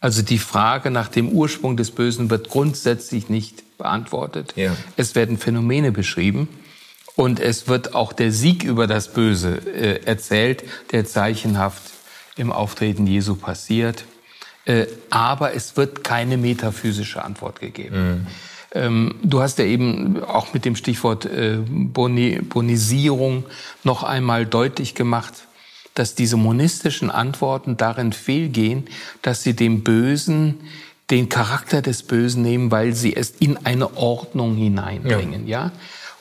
Also 0.00 0.22
die 0.22 0.38
Frage 0.38 0.90
nach 0.90 1.08
dem 1.08 1.28
Ursprung 1.28 1.76
des 1.76 1.90
Bösen 1.90 2.30
wird 2.30 2.48
grundsätzlich 2.48 3.28
nicht 3.28 3.78
beantwortet. 3.78 4.54
Ja. 4.56 4.76
Es 4.96 5.14
werden 5.14 5.38
Phänomene 5.38 5.92
beschrieben 5.92 6.48
und 7.16 7.40
es 7.40 7.66
wird 7.66 7.94
auch 7.94 8.12
der 8.12 8.30
Sieg 8.30 8.62
über 8.62 8.86
das 8.86 9.12
Böse 9.12 9.56
äh, 9.56 10.04
erzählt, 10.04 10.62
der 10.92 11.04
zeichenhaft 11.04 11.82
im 12.36 12.52
Auftreten 12.52 13.06
Jesu 13.06 13.34
passiert. 13.34 14.04
Äh, 14.64 14.86
aber 15.10 15.54
es 15.54 15.76
wird 15.76 16.04
keine 16.04 16.36
metaphysische 16.36 17.24
Antwort 17.24 17.60
gegeben. 17.60 17.96
Mhm. 17.96 18.26
Ähm, 18.72 19.14
du 19.22 19.40
hast 19.40 19.58
ja 19.58 19.64
eben 19.64 20.22
auch 20.22 20.52
mit 20.52 20.64
dem 20.64 20.76
Stichwort 20.76 21.24
äh, 21.24 21.58
Boni 21.66 22.40
Bonisierung 22.42 23.44
noch 23.82 24.02
einmal 24.02 24.44
deutlich 24.46 24.94
gemacht, 24.94 25.34
dass 25.94 26.14
diese 26.14 26.36
monistischen 26.36 27.10
Antworten 27.10 27.76
darin 27.76 28.12
fehlgehen, 28.12 28.86
dass 29.22 29.42
sie 29.42 29.54
dem 29.54 29.82
Bösen 29.82 30.60
den 31.10 31.28
Charakter 31.28 31.80
des 31.80 32.02
Bösen 32.02 32.42
nehmen, 32.42 32.70
weil 32.70 32.92
sie 32.92 33.16
es 33.16 33.30
in 33.30 33.56
eine 33.64 33.96
Ordnung 33.96 34.56
hineinbringen, 34.56 35.46
ja. 35.46 35.66
ja? 35.66 35.72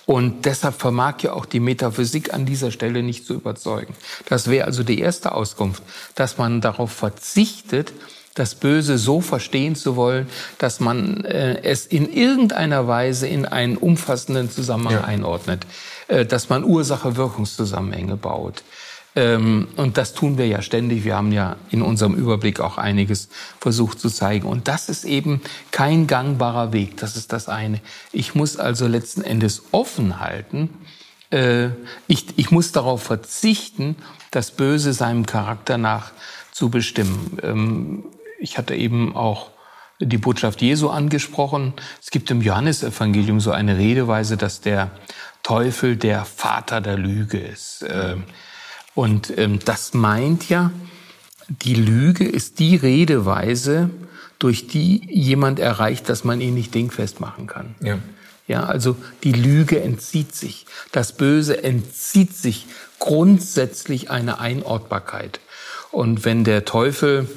Und 0.06 0.45
deshalb 0.45 0.80
vermag 0.80 1.16
ja 1.24 1.34
auch 1.34 1.45
die 1.45 1.60
Metaphysik 1.60 2.34
an 2.34 2.45
dieser 2.45 2.72
Stelle 2.72 3.04
nicht 3.04 3.26
zu 3.26 3.34
überzeugen. 3.34 3.93
Das 4.30 4.50
wäre 4.50 4.66
also 4.66 4.84
die 4.84 5.00
erste 5.00 5.34
Auskunft, 5.34 5.84
dass 6.16 6.38
man 6.38 6.62
darauf 6.62 6.93
verzichtet, 6.93 7.91
das 8.38 8.54
Böse 8.54 8.98
so 8.98 9.20
verstehen 9.20 9.76
zu 9.76 9.96
wollen, 9.96 10.28
dass 10.60 10.80
man 10.80 11.26
äh, 11.26 11.62
es 11.64 11.88
in 11.88 12.12
irgendeiner 12.12 12.88
Weise 12.88 13.28
in 13.28 13.46
einen 13.46 13.78
umfassenden 13.78 14.52
Zusammenhang 14.52 14.94
ja. 14.94 15.04
einordnet, 15.04 15.66
äh, 16.08 16.26
dass 16.26 16.50
man 16.50 16.64
Ursache-Wirkungszusammenhänge 16.64 18.16
baut. 18.16 18.64
Ähm, 19.16 19.70
und 19.76 19.98
das 19.98 20.14
tun 20.14 20.38
wir 20.38 20.48
ja 20.48 20.62
ständig. 20.62 21.04
Wir 21.04 21.16
haben 21.16 21.32
ja 21.32 21.56
in 21.72 21.82
unserem 21.82 22.14
Überblick 22.14 22.60
auch 22.60 22.78
einiges 22.78 23.30
versucht 23.60 24.00
zu 24.00 24.10
zeigen. 24.10 24.48
Und 24.48 24.68
das 24.68 24.88
ist 24.88 25.04
eben 25.04 25.42
kein 25.72 26.06
gangbarer 26.06 26.74
Weg. 26.74 26.98
Das 26.98 27.18
ist 27.18 27.34
das 27.34 27.50
eine. 27.50 27.82
Ich 28.12 28.36
muss 28.36 28.58
also 28.58 28.86
letzten 28.86 29.24
Endes 29.24 29.64
offen 29.72 30.20
halten. 30.20 30.70
Äh, 31.32 31.70
ich, 32.06 32.26
ich 32.36 32.52
muss 32.52 32.72
darauf 32.72 33.02
verzichten, 33.02 33.96
das 34.30 34.52
Böse 34.52 34.94
seinem 34.94 35.26
Charakter 35.26 35.80
nach 35.80 36.12
zu 36.52 36.70
bestimmen. 36.70 38.14
Ich 38.40 38.58
hatte 38.58 38.76
eben 38.76 39.16
auch 39.16 39.52
die 40.00 40.18
Botschaft 40.18 40.62
Jesu 40.62 40.90
angesprochen. 40.90 41.74
Es 42.02 42.12
gibt 42.12 42.30
im 42.30 42.42
Johannesevangelium 42.42 43.40
so 43.40 43.52
eine 43.52 43.78
Redeweise, 43.78 44.38
dass 44.38 44.62
der 44.62 44.92
Teufel 45.44 45.96
der 45.96 46.26
Vater 46.26 46.82
der 46.82 46.98
Lüge 46.98 47.40
ist. 47.40 47.86
Ähm, 47.90 48.24
und 48.94 49.36
ähm, 49.38 49.60
das 49.64 49.94
meint 49.94 50.50
ja, 50.50 50.72
die 51.48 51.76
Lüge 51.76 52.28
ist 52.28 52.60
die 52.60 52.76
Redeweise, 52.76 53.90
durch 54.40 54.68
die 54.68 55.02
jemand 55.10 55.60
erreicht, 55.60 56.10
dass 56.10 56.24
man 56.24 56.42
ihn 56.42 56.54
nicht 56.54 56.76
dingfest 56.76 57.20
machen 57.20 57.48
kann. 57.48 57.76
Ja. 57.82 57.98
Ja, 58.48 58.64
also 58.64 58.96
die 59.24 59.34
Lüge 59.34 59.82
entzieht 59.82 60.34
sich. 60.34 60.66
Das 60.94 61.12
Böse 61.12 61.64
entzieht 61.64 62.34
sich 62.34 62.66
grundsätzlich 62.98 64.10
eine 64.10 64.40
Einordbarkeit. 64.40 65.42
Und 65.92 66.24
wenn 66.24 66.46
der 66.46 66.64
Teufel 66.64 67.28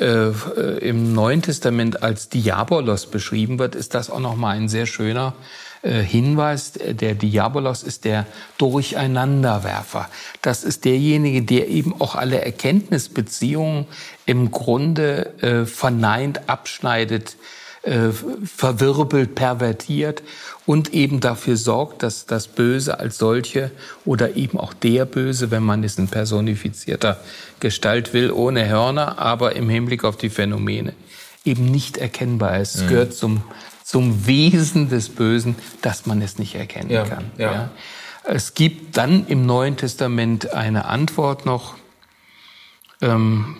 äh, 0.00 0.32
im 0.78 1.12
Neuen 1.12 1.42
Testament 1.42 2.02
als 2.02 2.28
Diabolos 2.28 3.06
beschrieben 3.06 3.58
wird, 3.58 3.74
ist 3.74 3.94
das 3.94 4.10
auch 4.10 4.20
nochmal 4.20 4.56
ein 4.56 4.68
sehr 4.68 4.86
schöner 4.86 5.34
äh, 5.82 6.00
Hinweis, 6.02 6.72
der 6.72 7.14
Diabolos 7.14 7.82
ist 7.82 8.04
der 8.04 8.26
Durcheinanderwerfer. 8.58 10.08
Das 10.42 10.64
ist 10.64 10.84
derjenige, 10.84 11.42
der 11.42 11.68
eben 11.68 12.00
auch 12.00 12.14
alle 12.14 12.40
Erkenntnisbeziehungen 12.40 13.86
im 14.26 14.50
Grunde 14.50 15.40
äh, 15.40 15.66
verneint, 15.66 16.48
abschneidet, 16.48 17.36
äh, 17.82 18.10
verwirbelt, 18.44 19.34
pervertiert 19.34 20.22
und 20.66 20.92
eben 20.94 21.20
dafür 21.20 21.56
sorgt, 21.56 22.02
dass 22.02 22.26
das 22.26 22.48
Böse 22.48 22.98
als 22.98 23.18
solche 23.18 23.70
oder 24.04 24.36
eben 24.36 24.58
auch 24.58 24.74
der 24.74 25.04
Böse, 25.04 25.50
wenn 25.50 25.62
man 25.62 25.84
es 25.84 25.98
in 25.98 26.08
personifizierter 26.08 27.20
Gestalt 27.60 28.12
will, 28.12 28.30
ohne 28.30 28.68
Hörner, 28.68 29.18
aber 29.18 29.56
im 29.56 29.68
Hinblick 29.68 30.04
auf 30.04 30.16
die 30.16 30.30
Phänomene 30.30 30.94
eben 31.44 31.64
nicht 31.66 31.96
erkennbar 31.96 32.58
ist. 32.58 32.74
Es 32.74 32.82
mhm. 32.82 32.88
gehört 32.88 33.14
zum 33.14 33.42
zum 33.88 34.26
Wesen 34.26 34.90
des 34.90 35.08
Bösen, 35.08 35.56
dass 35.80 36.04
man 36.04 36.20
es 36.20 36.38
nicht 36.38 36.54
erkennen 36.54 36.90
ja, 36.90 37.04
kann. 37.04 37.30
Ja. 37.38 37.52
ja. 37.52 37.70
Es 38.22 38.52
gibt 38.52 38.98
dann 38.98 39.26
im 39.28 39.46
Neuen 39.46 39.78
Testament 39.78 40.52
eine 40.52 40.84
Antwort 40.84 41.46
noch. 41.46 41.74
Ähm, 43.00 43.56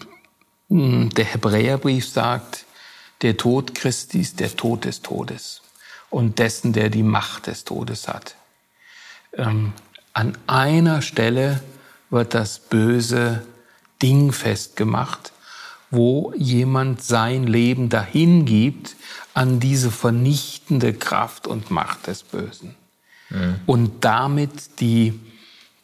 der 0.68 1.24
Hebräerbrief 1.24 2.06
sagt, 2.06 2.66
der 3.22 3.36
Tod 3.36 3.74
Christi 3.74 4.20
ist 4.20 4.40
der 4.40 4.56
Tod 4.56 4.84
des 4.84 5.02
Todes 5.02 5.62
und 6.10 6.38
dessen, 6.38 6.72
der 6.72 6.90
die 6.90 7.02
Macht 7.02 7.46
des 7.46 7.64
Todes 7.64 8.08
hat. 8.08 8.36
Ähm, 9.32 9.72
an 10.12 10.36
einer 10.46 11.02
Stelle 11.02 11.60
wird 12.10 12.34
das 12.34 12.58
Böse 12.58 13.44
dingfest 14.02 14.76
gemacht, 14.76 15.32
wo 15.90 16.32
jemand 16.36 17.02
sein 17.02 17.46
Leben 17.46 17.88
dahin 17.88 18.44
gibt, 18.44 18.96
an 19.34 19.60
diese 19.60 19.90
vernichtende 19.90 20.92
Kraft 20.92 21.46
und 21.46 21.70
Macht 21.70 22.06
des 22.06 22.22
Bösen. 22.22 22.74
Mhm. 23.30 23.60
Und 23.66 24.04
damit 24.04 24.80
die, 24.80 25.18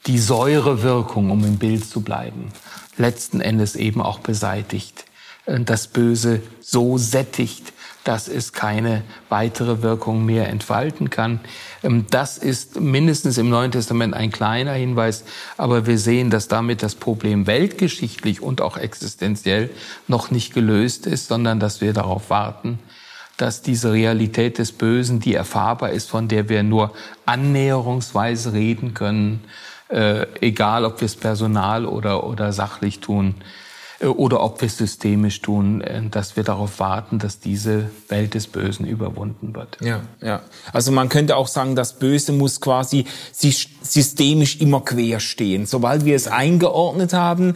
die 0.06 0.18
Säurewirkung, 0.18 1.30
um 1.30 1.44
im 1.44 1.58
Bild 1.58 1.88
zu 1.88 2.00
bleiben, 2.00 2.52
letzten 2.96 3.40
Endes 3.40 3.76
eben 3.76 4.02
auch 4.02 4.18
beseitigt. 4.18 5.04
Äh, 5.46 5.60
das 5.60 5.86
Böse 5.86 6.40
so 6.60 6.98
sättigt, 6.98 7.72
dass 8.04 8.28
es 8.28 8.52
keine 8.52 9.02
weitere 9.30 9.82
Wirkung 9.82 10.26
mehr 10.26 10.48
entfalten 10.50 11.10
kann. 11.10 11.40
Ähm, 11.82 12.06
das 12.10 12.38
ist 12.38 12.78
mindestens 12.78 13.38
im 13.38 13.48
Neuen 13.48 13.72
Testament 13.72 14.14
ein 14.14 14.30
kleiner 14.30 14.72
Hinweis, 14.72 15.24
aber 15.56 15.86
wir 15.86 15.98
sehen, 15.98 16.30
dass 16.30 16.48
damit 16.48 16.82
das 16.82 16.94
Problem 16.94 17.46
weltgeschichtlich 17.46 18.42
und 18.42 18.60
auch 18.60 18.76
existenziell 18.76 19.70
noch 20.06 20.30
nicht 20.30 20.54
gelöst 20.54 21.06
ist, 21.06 21.28
sondern 21.28 21.60
dass 21.60 21.80
wir 21.80 21.92
darauf 21.92 22.30
warten, 22.30 22.78
dass 23.36 23.62
diese 23.62 23.92
Realität 23.92 24.58
des 24.58 24.70
Bösen, 24.70 25.18
die 25.18 25.34
erfahrbar 25.34 25.90
ist, 25.90 26.08
von 26.08 26.28
der 26.28 26.48
wir 26.48 26.62
nur 26.62 26.92
annäherungsweise 27.26 28.52
reden 28.52 28.94
können, 28.94 29.42
äh, 29.88 30.26
egal 30.40 30.84
ob 30.84 31.00
wir 31.00 31.06
es 31.06 31.16
personal 31.16 31.86
oder, 31.86 32.24
oder 32.24 32.52
sachlich 32.52 33.00
tun, 33.00 33.34
oder 34.00 34.42
ob 34.42 34.60
wir 34.60 34.66
es 34.66 34.76
systemisch 34.76 35.40
tun, 35.40 35.80
äh, 35.80 36.02
dass 36.10 36.36
wir 36.36 36.42
darauf 36.42 36.80
warten, 36.80 37.18
dass 37.18 37.38
diese 37.38 37.90
Welt 38.08 38.34
des 38.34 38.46
Bösen 38.48 38.86
überwunden 38.86 39.54
wird. 39.54 39.78
Ja, 39.80 40.00
ja. 40.20 40.42
Also 40.72 40.92
man 40.92 41.08
könnte 41.08 41.36
auch 41.36 41.48
sagen, 41.48 41.76
das 41.76 41.94
Böse 41.94 42.32
muss 42.32 42.60
quasi 42.60 43.06
systemisch 43.32 44.60
immer 44.60 44.80
quer 44.80 45.20
stehen. 45.20 45.66
Sobald 45.66 46.04
wir 46.04 46.16
es 46.16 46.26
eingeordnet 46.26 47.12
haben, 47.12 47.54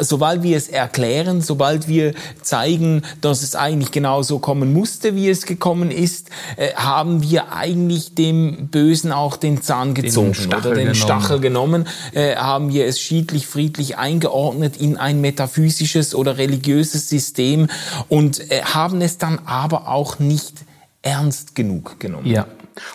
sobald 0.00 0.42
wir 0.42 0.56
es 0.56 0.68
erklären, 0.68 1.42
sobald 1.42 1.86
wir 1.86 2.14
zeigen, 2.40 3.02
dass 3.20 3.42
es 3.42 3.54
eigentlich 3.54 3.90
genauso 3.90 4.38
kommen 4.38 4.72
musste, 4.72 5.14
wie 5.14 5.28
es 5.28 5.44
gekommen 5.44 5.90
ist, 5.90 6.30
äh, 6.56 6.72
haben 6.74 7.22
wir 7.22 7.52
eigentlich 7.52 8.14
dem 8.14 8.68
Bösen 8.68 9.12
auch 9.12 9.36
den 9.36 9.62
Zahn 9.62 9.94
gezogen 9.94 10.32
den 10.32 10.46
oder 10.54 10.70
den 10.70 10.74
genommen. 10.74 10.94
Stachel 10.94 11.40
genommen, 11.40 11.88
haben 12.14 12.72
wir 12.72 12.86
es 12.86 13.00
schiedlich, 13.00 13.46
friedlich 13.46 13.98
eingeordnet 13.98 14.76
in 14.76 14.96
ein 14.96 15.20
Metaphysisch 15.20 15.74
physisches 15.84 16.14
oder 16.14 16.38
religiöses 16.38 17.08
System 17.08 17.68
und 18.08 18.50
äh, 18.50 18.62
haben 18.62 19.00
es 19.00 19.18
dann 19.18 19.40
aber 19.44 19.88
auch 19.88 20.18
nicht 20.18 20.64
ernst 21.02 21.54
genug 21.54 22.00
genommen. 22.00 22.26
Ja. 22.26 22.46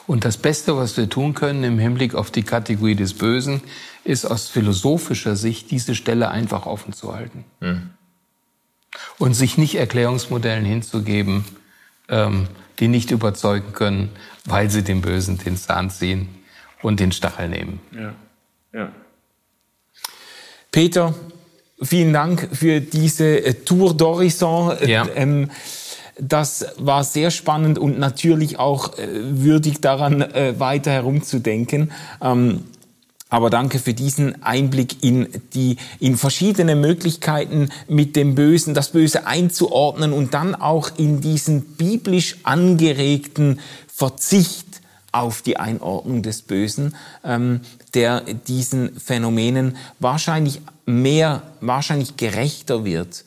Und 0.08 0.26
das 0.26 0.38
Beste, 0.38 0.76
was 0.76 0.98
wir 0.98 1.10
tun 1.10 1.34
können 1.34 1.64
im 1.64 1.80
Hinblick 1.80 2.16
auf 2.16 2.32
die 2.32 2.44
Kategorie 2.44 2.96
des 2.96 3.14
Bösen, 3.14 3.62
ist 4.04 4.26
aus 4.26 4.50
philosophischer 4.50 5.36
Sicht 5.36 5.72
diese 5.72 5.96
Stelle 5.96 6.30
einfach 6.30 6.66
offen 6.66 6.94
zu 6.94 7.14
halten. 7.14 7.46
Hm. 7.62 7.92
Und 9.20 9.36
sich 9.36 9.58
nicht 9.58 9.76
Erklärungsmodellen 9.76 10.66
hinzugeben, 10.66 11.46
ähm, 12.10 12.48
die 12.80 12.88
nicht 12.88 13.12
überzeugen 13.12 13.72
können, 13.74 14.10
weil 14.46 14.70
sie 14.70 14.84
dem 14.84 15.02
Bösen 15.02 15.38
den 15.38 15.56
Zahn 15.56 15.92
ziehen 15.92 16.28
und 16.82 17.00
den 17.00 17.12
Stachel 17.12 17.50
nehmen. 17.50 17.80
Ja. 17.92 18.14
Ja. 18.74 18.92
Peter, 20.72 21.14
Vielen 21.82 22.12
Dank 22.12 22.50
für 22.52 22.82
diese 22.82 23.44
äh, 23.44 23.54
Tour 23.54 23.92
d'Horizon. 23.92 24.86
Ja. 24.86 25.08
Ähm, 25.16 25.50
das 26.20 26.66
war 26.78 27.06
sehr 27.06 27.32
spannend 27.32 27.80
und 27.80 27.98
natürlich 27.98 28.60
auch 28.60 28.98
äh, 28.98 29.08
würdig 29.08 29.80
daran 29.80 30.22
äh, 30.22 30.60
weiter 30.60 30.92
herumzudenken. 30.92 31.92
Ähm, 32.22 32.66
aber 33.30 33.50
danke 33.50 33.80
für 33.80 33.94
diesen 33.94 34.44
Einblick 34.44 35.04
in 35.04 35.30
die, 35.54 35.78
in 36.00 36.18
verschiedene 36.18 36.76
Möglichkeiten 36.76 37.70
mit 37.88 38.16
dem 38.16 38.36
Bösen, 38.36 38.74
das 38.74 38.90
Böse 38.90 39.28
einzuordnen 39.28 40.14
und 40.14 40.34
dann 40.34 40.56
auch 40.56 40.90
in 40.98 41.22
diesen 41.22 41.62
biblisch 41.62 42.38
angeregten 42.44 43.60
Verzicht 43.88 44.79
auf 45.12 45.42
die 45.42 45.58
Einordnung 45.58 46.22
des 46.24 46.42
Bösen, 46.42 46.96
ähm, 47.24 47.62
der 47.94 48.22
diesen 48.22 49.00
Phänomenen 49.00 49.78
wahrscheinlich 50.00 50.62
mehr, 50.86 51.44
wahrscheinlich 51.62 52.18
gerechter 52.18 52.86
wird 52.86 53.24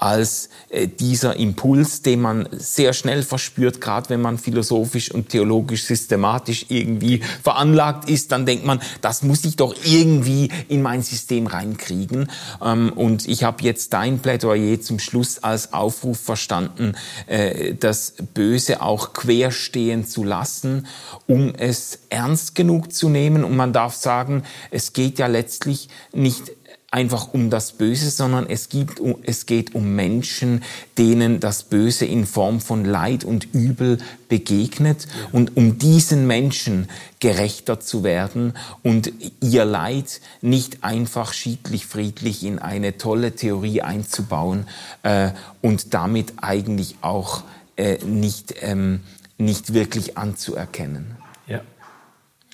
als 0.00 0.48
äh, 0.70 0.88
dieser 0.88 1.36
Impuls, 1.36 2.00
den 2.00 2.22
man 2.22 2.48
sehr 2.52 2.94
schnell 2.94 3.22
verspürt, 3.22 3.82
gerade 3.82 4.08
wenn 4.08 4.22
man 4.22 4.38
philosophisch 4.38 5.10
und 5.10 5.28
theologisch 5.28 5.84
systematisch 5.84 6.66
irgendwie 6.70 7.20
veranlagt 7.42 8.08
ist, 8.08 8.32
dann 8.32 8.46
denkt 8.46 8.64
man, 8.64 8.80
das 9.02 9.22
muss 9.22 9.44
ich 9.44 9.56
doch 9.56 9.74
irgendwie 9.84 10.50
in 10.68 10.80
mein 10.80 11.02
System 11.02 11.46
reinkriegen. 11.46 12.30
Ähm, 12.64 12.92
und 12.94 13.28
ich 13.28 13.44
habe 13.44 13.62
jetzt 13.62 13.92
dein 13.92 14.20
Plädoyer 14.20 14.80
zum 14.80 14.98
Schluss 14.98 15.44
als 15.44 15.74
Aufruf 15.74 16.18
verstanden, 16.18 16.94
äh, 17.26 17.74
das 17.74 18.14
Böse 18.32 18.80
auch 18.80 19.12
querstehen 19.12 20.06
zu 20.06 20.24
lassen, 20.24 20.86
um 21.26 21.54
es 21.54 21.98
ernst 22.08 22.54
genug 22.54 22.94
zu 22.94 23.10
nehmen. 23.10 23.44
Und 23.44 23.54
man 23.54 23.74
darf 23.74 23.94
sagen, 23.94 24.44
es 24.70 24.94
geht 24.94 25.18
ja 25.18 25.26
letztlich 25.26 25.90
nicht 26.14 26.52
einfach 26.90 27.32
um 27.32 27.50
das 27.50 27.72
Böse, 27.72 28.10
sondern 28.10 28.46
es, 28.48 28.68
gibt, 28.68 29.00
es 29.22 29.46
geht 29.46 29.74
um 29.74 29.94
Menschen, 29.94 30.64
denen 30.98 31.38
das 31.38 31.62
Böse 31.62 32.04
in 32.04 32.26
Form 32.26 32.60
von 32.60 32.84
Leid 32.84 33.22
und 33.22 33.54
Übel 33.54 33.98
begegnet 34.28 35.06
und 35.30 35.56
um 35.56 35.78
diesen 35.78 36.26
Menschen 36.26 36.88
gerechter 37.20 37.78
zu 37.78 38.02
werden 38.02 38.54
und 38.82 39.12
ihr 39.40 39.64
Leid 39.64 40.20
nicht 40.40 40.82
einfach 40.82 41.32
schiedlich 41.32 41.86
friedlich 41.86 42.44
in 42.44 42.58
eine 42.58 42.96
tolle 42.98 43.36
Theorie 43.36 43.82
einzubauen 43.82 44.66
äh, 45.04 45.30
und 45.62 45.94
damit 45.94 46.34
eigentlich 46.38 46.96
auch 47.02 47.44
äh, 47.76 47.98
nicht, 48.04 48.54
ähm, 48.62 49.00
nicht 49.38 49.74
wirklich 49.74 50.18
anzuerkennen. 50.18 51.16
Ja, 51.46 51.60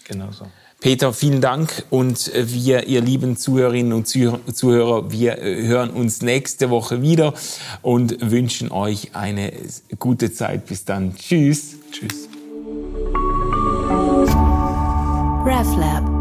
genau 0.05 0.31
so. 0.31 0.47
Peter, 0.81 1.13
vielen 1.13 1.41
Dank 1.41 1.85
und 1.91 2.33
äh, 2.35 2.53
wir, 2.53 2.87
ihr 2.87 3.01
lieben 3.01 3.37
Zuhörerinnen 3.37 3.93
und 3.93 4.07
Zuhörer, 4.07 5.11
wir 5.11 5.39
äh, 5.39 5.67
hören 5.67 5.91
uns 5.91 6.21
nächste 6.21 6.71
Woche 6.71 7.01
wieder 7.01 7.33
und 7.83 8.31
wünschen 8.31 8.71
euch 8.71 9.11
eine 9.15 9.53
gute 9.99 10.33
Zeit. 10.33 10.67
Bis 10.67 10.85
dann. 10.85 11.17
Tschüss. 11.17 11.77
Tschüss. 11.91 12.29
RefLab 15.47 16.16